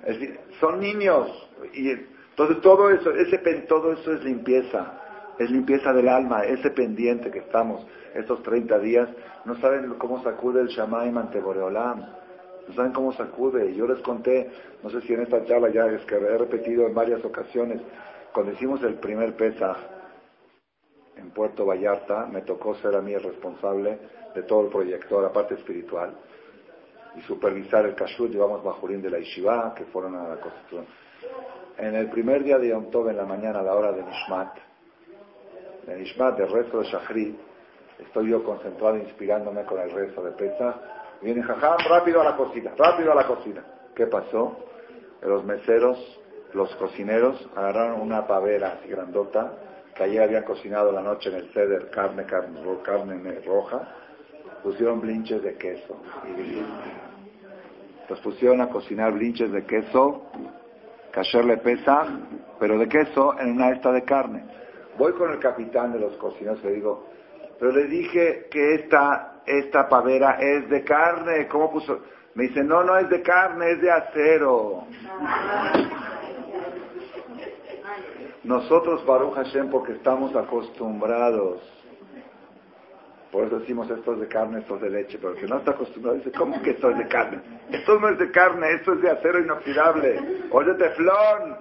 Es 0.04 0.18
decir, 0.18 0.38
son 0.60 0.80
niños. 0.80 1.28
Y 1.72 2.11
entonces 2.32 2.62
todo 2.62 2.88
eso, 2.88 3.10
ese, 3.10 3.38
todo 3.68 3.92
eso 3.92 4.12
es 4.14 4.24
limpieza, 4.24 5.34
es 5.38 5.50
limpieza 5.50 5.92
del 5.92 6.08
alma, 6.08 6.44
ese 6.44 6.70
pendiente 6.70 7.30
que 7.30 7.40
estamos 7.40 7.86
estos 8.14 8.42
30 8.42 8.78
días, 8.78 9.08
no 9.44 9.54
saben 9.56 9.94
cómo 9.98 10.22
sacude 10.22 10.62
el 10.62 10.68
Shamaim 10.68 11.18
ante 11.18 11.40
Boreolam, 11.40 12.00
no 12.68 12.74
saben 12.74 12.92
cómo 12.92 13.12
sacude. 13.12 13.74
Yo 13.74 13.86
les 13.86 14.00
conté, 14.00 14.50
no 14.82 14.88
sé 14.88 15.02
si 15.02 15.12
en 15.12 15.22
esta 15.22 15.44
charla 15.44 15.68
ya 15.68 15.86
es 15.86 16.02
que 16.06 16.14
he 16.14 16.38
repetido 16.38 16.86
en 16.86 16.94
varias 16.94 17.22
ocasiones, 17.22 17.82
cuando 18.32 18.52
hicimos 18.52 18.82
el 18.82 18.94
primer 18.94 19.36
Pesaj 19.36 19.76
en 21.16 21.30
Puerto 21.32 21.66
Vallarta, 21.66 22.26
me 22.32 22.40
tocó 22.42 22.74
ser 22.76 22.96
a 22.96 23.02
mí 23.02 23.12
el 23.12 23.22
responsable 23.22 23.98
de 24.34 24.42
todo 24.44 24.62
el 24.62 24.68
proyecto, 24.68 25.20
la 25.20 25.32
parte 25.32 25.54
espiritual, 25.54 26.14
y 27.14 27.20
supervisar 27.22 27.84
el 27.84 27.94
Kashrut, 27.94 28.30
llevamos 28.30 28.64
Bajurín 28.64 29.02
de 29.02 29.10
la 29.10 29.18
Yeshiva, 29.18 29.74
que 29.74 29.84
fueron 29.84 30.14
a 30.14 30.28
la 30.28 30.40
Constitución 30.40 30.86
en 31.78 31.94
el 31.94 32.08
primer 32.10 32.44
día 32.44 32.58
de 32.58 32.68
Yom 32.68 32.90
Tov, 32.90 33.08
en 33.08 33.16
la 33.16 33.24
mañana, 33.24 33.60
a 33.60 33.62
la 33.62 33.74
hora 33.74 33.92
de 33.92 34.02
Nishmat, 34.02 34.56
de 35.86 35.96
Nishmat, 35.96 36.36
del 36.36 36.50
resto 36.50 36.80
de 36.80 36.84
Shachri, 36.86 37.38
estoy 37.98 38.30
yo 38.30 38.44
concentrado 38.44 38.96
inspirándome 38.96 39.64
con 39.64 39.80
el 39.80 39.90
resto 39.90 40.22
de 40.22 40.32
Pesach. 40.32 40.76
Viene 41.20 41.42
Jajam, 41.42 41.78
rápido 41.88 42.20
a 42.20 42.24
la 42.24 42.36
cocina, 42.36 42.72
rápido 42.76 43.12
a 43.12 43.14
la 43.14 43.26
cocina. 43.26 43.64
¿Qué 43.94 44.06
pasó? 44.06 44.56
Los 45.22 45.44
meseros 45.44 45.98
los 46.54 46.74
cocineros 46.76 47.48
agarraron 47.56 48.00
una 48.00 48.26
pavera 48.26 48.78
así 48.78 48.88
grandota, 48.88 49.52
que 49.94 50.04
ayer 50.04 50.22
habían 50.22 50.44
cocinado 50.44 50.92
la 50.92 51.00
noche 51.00 51.30
en 51.30 51.36
el 51.36 51.48
ceder 51.52 51.90
carne, 51.90 52.24
carne, 52.24 52.60
carne 52.82 53.40
roja, 53.46 53.88
pusieron 54.62 55.00
blinches 55.00 55.42
de 55.42 55.56
queso. 55.56 55.96
Los 58.08 58.20
pusieron 58.20 58.60
a 58.60 58.68
cocinar 58.68 59.12
blinches 59.12 59.50
de 59.50 59.64
queso, 59.64 60.26
le 61.44 61.58
pesa, 61.58 62.06
pero 62.58 62.78
de 62.78 62.88
queso 62.88 63.38
en 63.38 63.52
una 63.52 63.70
esta 63.70 63.92
de 63.92 64.02
carne. 64.02 64.44
Voy 64.98 65.12
con 65.12 65.30
el 65.32 65.38
capitán 65.38 65.92
de 65.92 65.98
los 65.98 66.16
cocineros 66.16 66.60
y 66.62 66.66
le 66.66 66.72
digo, 66.72 67.06
pero 67.58 67.72
le 67.72 67.84
dije 67.84 68.48
que 68.50 68.74
esta, 68.74 69.42
esta 69.46 69.88
pavera 69.88 70.38
es 70.40 70.68
de 70.68 70.82
carne, 70.84 71.48
¿cómo 71.48 71.70
puso? 71.70 72.00
Me 72.34 72.44
dice, 72.44 72.64
no, 72.64 72.82
no 72.82 72.96
es 72.96 73.08
de 73.10 73.22
carne, 73.22 73.72
es 73.72 73.80
de 73.80 73.90
acero. 73.90 74.84
Nosotros, 78.44 79.04
Baruch 79.06 79.34
Hashem, 79.34 79.70
porque 79.70 79.92
estamos 79.92 80.34
acostumbrados. 80.34 81.60
Por 83.32 83.46
eso 83.46 83.60
decimos 83.60 83.90
esto 83.90 84.12
es 84.12 84.20
de 84.20 84.28
carne, 84.28 84.60
esto 84.60 84.76
es 84.76 84.82
de 84.82 84.90
leche. 84.90 85.18
Pero 85.18 85.32
el 85.32 85.40
que 85.40 85.46
no 85.46 85.56
está 85.56 85.70
acostumbrado 85.70 86.18
dice, 86.18 86.30
¿cómo 86.32 86.60
que 86.60 86.72
esto 86.72 86.90
es 86.90 86.98
de 86.98 87.08
carne? 87.08 87.40
Esto 87.70 87.98
no 87.98 88.10
es 88.10 88.18
de 88.18 88.30
carne, 88.30 88.74
esto 88.74 88.92
es 88.92 89.00
de 89.00 89.10
acero 89.10 89.40
inoxidable. 89.40 90.20
O 90.50 90.62
de 90.62 90.74
teflón. 90.74 91.56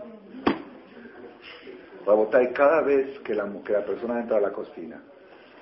Babotay, 2.05 2.51
cada 2.51 2.81
vez 2.81 3.17
que 3.19 3.33
la, 3.33 3.49
que 3.63 3.71
la 3.71 3.85
persona 3.85 4.19
entra 4.19 4.37
a 4.37 4.41
la 4.41 4.51
cocina 4.51 5.01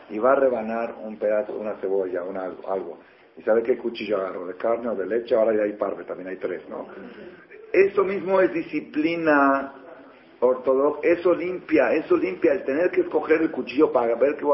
y 0.09 0.17
va 0.17 0.31
a 0.31 0.35
rebanar 0.35 0.95
un 1.03 1.17
pedazo, 1.17 1.53
una 1.53 1.75
cebolla, 1.75 2.23
una, 2.23 2.45
algo, 2.67 2.97
y 3.37 3.43
sabe 3.43 3.61
qué 3.61 3.77
cuchillo 3.77 4.17
agarro, 4.17 4.47
de 4.47 4.55
carne 4.55 4.89
o 4.89 4.95
de 4.95 5.05
leche, 5.05 5.35
ahora 5.35 5.53
ya 5.55 5.63
hay 5.63 5.73
parve, 5.73 6.05
también 6.05 6.29
hay 6.29 6.37
tres, 6.37 6.67
¿no? 6.67 6.87
Eso 7.71 8.03
mismo 8.03 8.41
es 8.41 8.51
disciplina 8.51 9.73
ortodoxa, 10.39 11.07
eso 11.07 11.33
limpia, 11.33 11.93
eso 11.93 12.15
limpia 12.15 12.53
el 12.53 12.63
tener 12.63 12.91
que 12.91 13.01
escoger 13.01 13.41
el 13.41 13.51
cuchillo 13.51 13.91
para 13.91 14.15
ver 14.15 14.37
que 14.37 14.45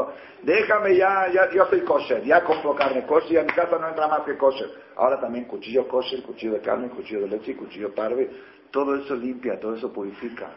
déjame 0.42 0.96
ya, 0.96 1.28
ya, 1.32 1.50
yo 1.52 1.66
soy 1.66 1.80
kosher, 1.82 2.24
ya 2.24 2.42
compro 2.42 2.74
carne 2.74 3.06
kosher 3.06 3.32
y 3.32 3.36
a 3.38 3.42
mi 3.42 3.50
casa 3.50 3.78
no 3.78 3.88
entra 3.88 4.08
más 4.08 4.20
que 4.20 4.36
kosher. 4.36 4.68
Ahora 4.96 5.20
también 5.20 5.44
cuchillo 5.44 5.86
kosher, 5.86 6.22
cuchillo 6.22 6.54
de 6.54 6.60
carne, 6.60 6.88
cuchillo 6.88 7.20
de 7.20 7.28
leche 7.28 7.56
cuchillo 7.56 7.94
parve, 7.94 8.30
todo 8.70 8.96
eso 8.96 9.14
limpia, 9.14 9.60
todo 9.60 9.74
eso 9.74 9.92
purifica, 9.92 10.50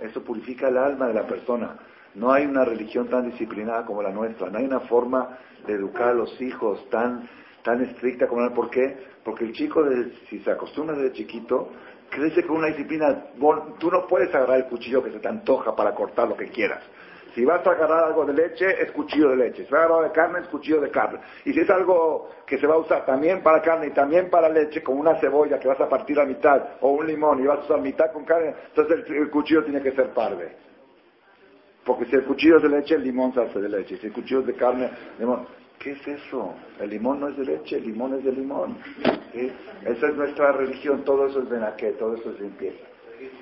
eso 0.00 0.22
purifica 0.22 0.68
el 0.68 0.76
alma 0.76 1.08
de 1.08 1.14
la 1.14 1.26
persona. 1.26 1.78
No 2.14 2.32
hay 2.32 2.46
una 2.46 2.64
religión 2.64 3.08
tan 3.08 3.28
disciplinada 3.30 3.84
como 3.84 4.02
la 4.02 4.10
nuestra, 4.10 4.50
no 4.50 4.58
hay 4.58 4.64
una 4.66 4.80
forma 4.80 5.38
de 5.66 5.72
educar 5.72 6.08
a 6.08 6.14
los 6.14 6.40
hijos 6.40 6.88
tan, 6.90 7.28
tan 7.62 7.82
estricta 7.82 8.28
como 8.28 8.42
la 8.42 8.54
¿Por 8.54 8.70
qué? 8.70 9.14
Porque 9.24 9.44
el 9.44 9.52
chico, 9.52 9.82
si 10.28 10.38
se 10.40 10.50
acostumbra 10.50 10.94
desde 10.94 11.14
chiquito, 11.14 11.70
crece 12.10 12.44
con 12.44 12.58
una 12.58 12.68
disciplina. 12.68 13.26
Tú 13.78 13.90
no 13.90 14.06
puedes 14.06 14.34
agarrar 14.34 14.58
el 14.58 14.66
cuchillo 14.66 15.02
que 15.02 15.10
se 15.10 15.18
te 15.18 15.28
antoja 15.28 15.74
para 15.74 15.94
cortar 15.94 16.28
lo 16.28 16.36
que 16.36 16.48
quieras. 16.48 16.82
Si 17.34 17.44
vas 17.44 17.66
a 17.66 17.70
agarrar 17.70 18.04
algo 18.04 18.24
de 18.24 18.32
leche, 18.32 18.80
es 18.80 18.92
cuchillo 18.92 19.30
de 19.30 19.36
leche. 19.36 19.64
Si 19.64 19.72
vas 19.72 19.82
a 19.82 19.84
agarrar 19.86 20.04
de 20.04 20.12
carne, 20.12 20.38
es 20.40 20.48
cuchillo 20.48 20.80
de 20.80 20.90
carne. 20.90 21.18
Y 21.44 21.52
si 21.52 21.60
es 21.60 21.68
algo 21.68 22.30
que 22.46 22.58
se 22.58 22.66
va 22.66 22.74
a 22.74 22.78
usar 22.78 23.04
también 23.04 23.42
para 23.42 23.60
carne 23.60 23.88
y 23.88 23.90
también 23.90 24.30
para 24.30 24.48
leche, 24.48 24.82
como 24.84 25.00
una 25.00 25.18
cebolla 25.18 25.58
que 25.58 25.66
vas 25.66 25.80
a 25.80 25.88
partir 25.88 26.18
a 26.20 26.24
mitad, 26.24 26.76
o 26.80 26.92
un 26.92 27.06
limón 27.06 27.42
y 27.42 27.46
vas 27.46 27.58
a 27.58 27.62
usar 27.62 27.80
mitad 27.80 28.12
con 28.12 28.24
carne, 28.24 28.54
entonces 28.68 29.04
el, 29.10 29.30
cuchillo 29.30 29.64
tiene 29.64 29.82
que 29.82 29.90
ser 29.92 30.10
parve. 30.10 30.56
Porque 31.84 32.04
si 32.04 32.14
el 32.14 32.24
cuchillo 32.24 32.58
es 32.58 32.62
de 32.62 32.68
leche, 32.68 32.94
el 32.94 33.02
limón 33.02 33.34
se 33.34 33.42
hace 33.42 33.60
de 33.60 33.68
leche. 33.68 33.96
Si 33.96 34.06
el 34.06 34.12
cuchillo 34.12 34.40
es 34.40 34.46
de 34.46 34.54
carne, 34.54 34.90
limón. 35.18 35.44
¿Qué 35.80 35.90
es 35.90 36.06
eso? 36.06 36.54
El 36.78 36.88
limón 36.88 37.18
no 37.18 37.28
es 37.28 37.36
de 37.36 37.44
leche, 37.44 37.76
el 37.78 37.84
limón 37.84 38.14
es 38.14 38.24
de 38.24 38.30
limón. 38.30 38.78
Esa 39.34 40.08
es 40.08 40.14
nuestra 40.14 40.52
religión, 40.52 41.04
todo 41.04 41.26
eso 41.26 41.40
es 41.40 41.48
benaqué, 41.48 41.92
todo 41.92 42.14
eso 42.14 42.30
es 42.30 42.40
limpieza. 42.40 42.84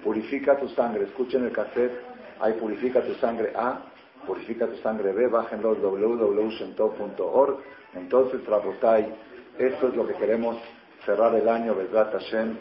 Purifica 0.02 0.56
tu 0.56 0.68
sangre, 0.70 1.04
escuchen 1.04 1.44
el 1.44 1.52
cassette, 1.52 1.92
ahí 2.40 2.54
purifica 2.54 3.02
tu 3.02 3.14
sangre 3.14 3.52
A, 3.54 3.82
purifica 4.26 4.66
tu 4.66 4.76
sangre 4.76 5.12
B, 5.12 5.28
bájenlo 5.28 5.74
www.shentov.org. 5.74 7.58
Entonces, 7.94 8.44
Rabotai, 8.46 9.14
esto 9.58 9.88
es 9.88 9.96
lo 9.96 10.06
que 10.06 10.14
queremos 10.14 10.56
cerrar 11.04 11.34
el 11.34 11.48
año, 11.48 11.74
Besrat 11.74 12.12
Hashem. 12.12 12.56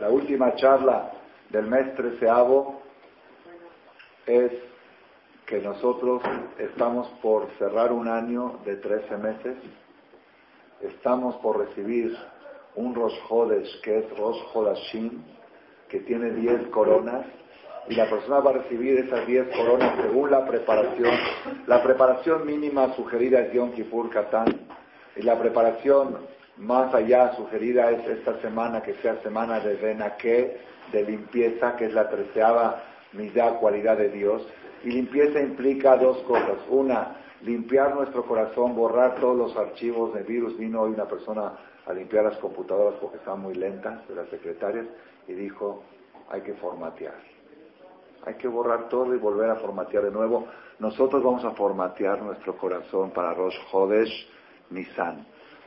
La 0.00 0.10
última 0.10 0.54
charla 0.56 1.12
del 1.50 1.66
mes 1.66 1.94
treceavo 1.94 2.82
es 4.26 4.52
que 5.46 5.60
nosotros 5.60 6.22
estamos 6.58 7.08
por 7.22 7.48
cerrar 7.58 7.90
un 7.90 8.06
año 8.06 8.60
de 8.66 8.76
13 8.76 9.16
meses, 9.16 9.56
estamos 10.82 11.36
por 11.36 11.58
recibir 11.58 12.16
un 12.76 12.94
Rosh 12.94 13.18
Hodesh 13.28 13.80
que 13.82 13.98
es 13.98 14.18
Rosh 14.18 14.38
Hodashim, 14.52 15.22
que 15.88 16.00
tiene 16.00 16.30
10 16.30 16.68
coronas, 16.68 17.26
y 17.88 17.94
la 17.94 18.08
persona 18.08 18.40
va 18.40 18.50
a 18.50 18.54
recibir 18.54 18.98
esas 18.98 19.26
10 19.26 19.56
coronas 19.56 19.96
según 20.02 20.30
la 20.30 20.46
preparación. 20.46 21.14
La 21.66 21.82
preparación 21.82 22.46
mínima 22.46 22.94
sugerida 22.94 23.40
es 23.40 23.52
Yom 23.52 23.72
Kippur 23.72 24.10
Katán, 24.10 24.68
y 25.16 25.22
la 25.22 25.38
preparación 25.38 26.18
más 26.58 26.92
allá 26.94 27.34
sugerida 27.36 27.90
es 27.90 28.06
esta 28.06 28.40
semana 28.40 28.82
que 28.82 28.94
sea 28.94 29.20
semana 29.22 29.60
de 29.60 29.74
Benaké, 29.74 30.60
de 30.92 31.02
limpieza, 31.04 31.76
que 31.76 31.86
es 31.86 31.94
la 31.94 32.08
treceava 32.08 32.82
mitad 33.12 33.58
cualidad 33.58 33.96
de 33.96 34.08
Dios. 34.10 34.46
Y 34.84 34.90
limpieza 34.90 35.40
implica 35.40 35.96
dos 35.96 36.18
cosas. 36.18 36.58
Una, 36.68 37.16
limpiar 37.42 37.94
nuestro 37.94 38.24
corazón, 38.24 38.74
borrar 38.74 39.16
todos 39.16 39.36
los 39.36 39.56
archivos 39.56 40.14
de 40.14 40.22
virus. 40.22 40.56
Vino 40.58 40.82
hoy 40.82 40.92
una 40.92 41.06
persona 41.06 41.52
a 41.86 41.92
limpiar 41.92 42.24
las 42.24 42.36
computadoras 42.38 42.94
porque 43.00 43.16
estaban 43.18 43.40
muy 43.40 43.54
lentas 43.54 44.06
de 44.08 44.14
las 44.14 44.28
secretarias 44.28 44.86
y 45.26 45.32
dijo, 45.32 45.82
hay 46.30 46.42
que 46.42 46.54
formatear. 46.54 47.16
Hay 48.24 48.34
que 48.34 48.48
borrar 48.48 48.88
todo 48.88 49.14
y 49.14 49.18
volver 49.18 49.50
a 49.50 49.56
formatear 49.56 50.04
de 50.04 50.10
nuevo. 50.10 50.46
Nosotros 50.78 51.22
vamos 51.22 51.44
a 51.44 51.52
formatear 51.52 52.20
nuestro 52.22 52.56
corazón 52.56 53.10
para 53.10 53.32
Rosh 53.32 53.56
Hodesh 53.72 54.28
Nisan. 54.70 55.26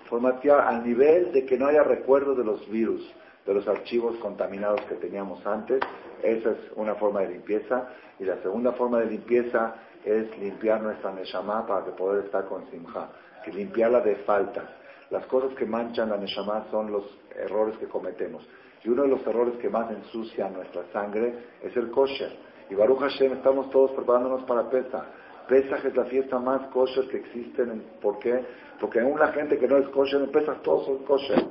Formatear 0.09 0.61
al 0.61 0.85
nivel 0.85 1.31
de 1.31 1.45
que 1.45 1.57
no 1.57 1.67
haya 1.67 1.83
recuerdo 1.83 2.35
de 2.35 2.43
los 2.43 2.69
virus, 2.69 3.01
de 3.45 3.53
los 3.53 3.67
archivos 3.67 4.17
contaminados 4.17 4.81
que 4.81 4.95
teníamos 4.95 5.45
antes. 5.45 5.79
Esa 6.21 6.51
es 6.51 6.57
una 6.75 6.95
forma 6.95 7.21
de 7.21 7.29
limpieza. 7.29 7.87
Y 8.19 8.25
la 8.25 8.37
segunda 8.43 8.73
forma 8.73 8.99
de 8.99 9.07
limpieza 9.07 9.75
es 10.03 10.37
limpiar 10.37 10.81
nuestra 10.81 11.11
Neshama 11.11 11.65
para 11.65 11.85
poder 11.95 12.25
estar 12.25 12.45
con 12.45 12.65
Simha. 12.69 13.09
Que 13.43 13.51
limpiarla 13.51 14.01
de 14.01 14.15
faltas. 14.17 14.65
Las 15.09 15.25
cosas 15.25 15.53
que 15.55 15.65
manchan 15.65 16.09
la 16.09 16.17
Neshama 16.17 16.65
son 16.71 16.91
los 16.91 17.03
errores 17.35 17.77
que 17.77 17.87
cometemos. 17.87 18.47
Y 18.83 18.89
uno 18.89 19.03
de 19.03 19.09
los 19.09 19.25
errores 19.27 19.55
que 19.57 19.69
más 19.69 19.91
ensucia 19.91 20.49
nuestra 20.49 20.83
sangre 20.91 21.33
es 21.61 21.75
el 21.75 21.91
kosher. 21.91 22.31
Y 22.69 22.75
Baruch 22.75 22.99
Hashem, 22.99 23.33
estamos 23.33 23.69
todos 23.69 23.91
preparándonos 23.91 24.43
para 24.43 24.69
Pesach. 24.69 25.03
Pesach 25.47 25.83
es 25.85 25.95
la 25.95 26.05
fiesta 26.05 26.39
más 26.39 26.67
kosher 26.67 27.07
que 27.09 27.17
existe. 27.17 27.63
¿Por 28.01 28.19
qué? 28.19 28.45
Porque 28.79 29.01
aún 29.01 29.19
la 29.19 29.31
gente 29.33 29.57
que 29.57 29.67
no 29.67 29.77
es 29.77 29.87
kosher, 29.89 30.21
en 30.21 30.31
Pesach 30.31 30.61
todos 30.61 30.85
son 30.85 31.03
kosher. 31.03 31.43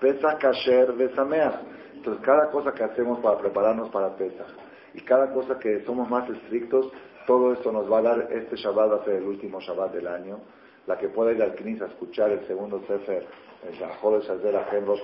Pesach, 0.00 0.38
kasher, 0.38 0.92
besamea. 0.92 1.60
Entonces, 1.94 2.24
cada 2.24 2.50
cosa 2.50 2.72
que 2.72 2.84
hacemos 2.84 3.18
para 3.18 3.38
prepararnos 3.38 3.90
para 3.90 4.14
Pesach 4.16 4.46
y 4.94 5.00
cada 5.00 5.32
cosa 5.32 5.58
que 5.58 5.84
somos 5.84 6.08
más 6.08 6.28
estrictos, 6.30 6.90
todo 7.28 7.52
esto 7.52 7.70
nos 7.70 7.92
va 7.92 7.98
a 7.98 8.02
dar, 8.02 8.28
este 8.32 8.56
Shabbat 8.56 8.90
va 8.90 8.96
a 8.96 9.04
ser 9.04 9.16
el 9.16 9.24
último 9.24 9.60
Shabbat 9.60 9.92
del 9.92 10.08
año. 10.08 10.40
La 10.86 10.96
que 10.96 11.08
pueda 11.08 11.30
ir 11.32 11.42
al 11.42 11.54
Knis 11.56 11.82
a 11.82 11.84
escuchar 11.84 12.30
el 12.30 12.46
segundo 12.46 12.80
Sefer, 12.88 13.26
el 13.68 13.78
Yahodesh 13.78 14.30
Azel 14.30 14.56
Achem 14.56 14.86
Rosh 14.86 15.02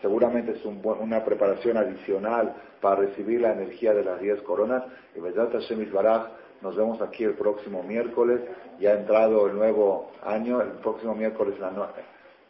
seguramente 0.00 0.52
es 0.52 0.64
una 0.64 1.22
preparación 1.22 1.76
adicional 1.76 2.54
para 2.80 2.96
recibir 2.96 3.42
la 3.42 3.52
energía 3.52 3.92
de 3.92 4.04
las 4.04 4.20
10 4.22 4.40
coronas. 4.40 4.84
Y 5.14 5.20
Vedat 5.20 5.52
Hashem 5.52 5.92
Baraj, 5.92 6.28
nos 6.62 6.76
vemos 6.76 7.02
aquí 7.02 7.24
el 7.24 7.34
próximo 7.34 7.82
miércoles. 7.82 8.40
Ya 8.80 8.92
ha 8.92 8.94
entrado 8.94 9.46
el 9.46 9.54
nuevo 9.54 10.12
año, 10.24 10.62
el 10.62 10.70
próximo 10.80 11.14
miércoles 11.14 11.60
la, 11.60 11.90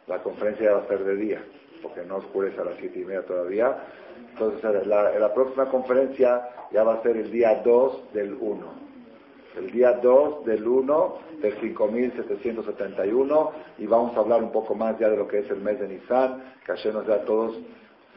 la 0.07 0.23
conferencia 0.23 0.71
va 0.71 0.83
a 0.83 0.87
ser 0.87 1.03
de 1.03 1.17
día, 1.17 1.43
porque 1.81 2.05
no 2.05 2.15
oscurece 2.15 2.61
a 2.61 2.63
las 2.63 2.77
siete 2.77 2.99
y 2.99 3.03
media 3.03 3.25
todavía. 3.25 3.75
Entonces, 4.31 4.87
la, 4.87 5.19
la 5.19 5.33
próxima 5.33 5.65
conferencia 5.65 6.67
ya 6.71 6.83
va 6.83 6.93
a 6.93 7.03
ser 7.03 7.17
el 7.17 7.29
día 7.29 7.61
2 7.61 8.13
del 8.13 8.37
1 8.39 8.84
el 9.57 9.71
día 9.71 9.93
2 9.93 10.45
del 10.45 10.67
1 10.67 11.17
del 11.41 11.53
5771 11.59 13.51
y 13.77 13.87
vamos 13.87 14.15
a 14.15 14.19
hablar 14.19 14.43
un 14.43 14.51
poco 14.51 14.75
más 14.75 14.97
ya 14.99 15.09
de 15.09 15.17
lo 15.17 15.27
que 15.27 15.39
es 15.39 15.49
el 15.49 15.61
mes 15.61 15.79
de 15.79 15.87
Nisan, 15.87 16.43
que 16.65 16.71
ayer 16.71 16.93
nos 16.93 17.05
da 17.05 17.15
a 17.15 17.25
todos 17.25 17.57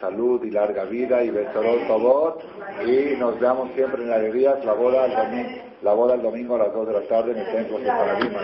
salud 0.01 0.45
y 0.45 0.51
larga 0.51 0.85
vida 0.85 1.23
y 1.25 1.31
Besorol 1.31 1.81
favor 1.87 2.39
y 2.87 3.17
nos 3.17 3.39
veamos 3.41 3.71
siempre 3.75 4.05
en 4.05 4.13
alegrías 4.13 4.65
la 4.65 4.73
boda 4.73 5.07
el 5.07 5.17
domingo, 5.17 5.63
la 5.83 5.93
boda 5.93 6.15
el 6.15 6.23
domingo 6.23 6.55
a 6.55 6.59
las 6.59 6.73
2 6.73 6.87
de 6.87 6.93
la 6.93 7.03
tarde 7.03 7.33
en 7.33 7.39
el 7.39 7.53
templo 7.53 7.79
de 7.79 7.87
Paradigma. 7.87 8.41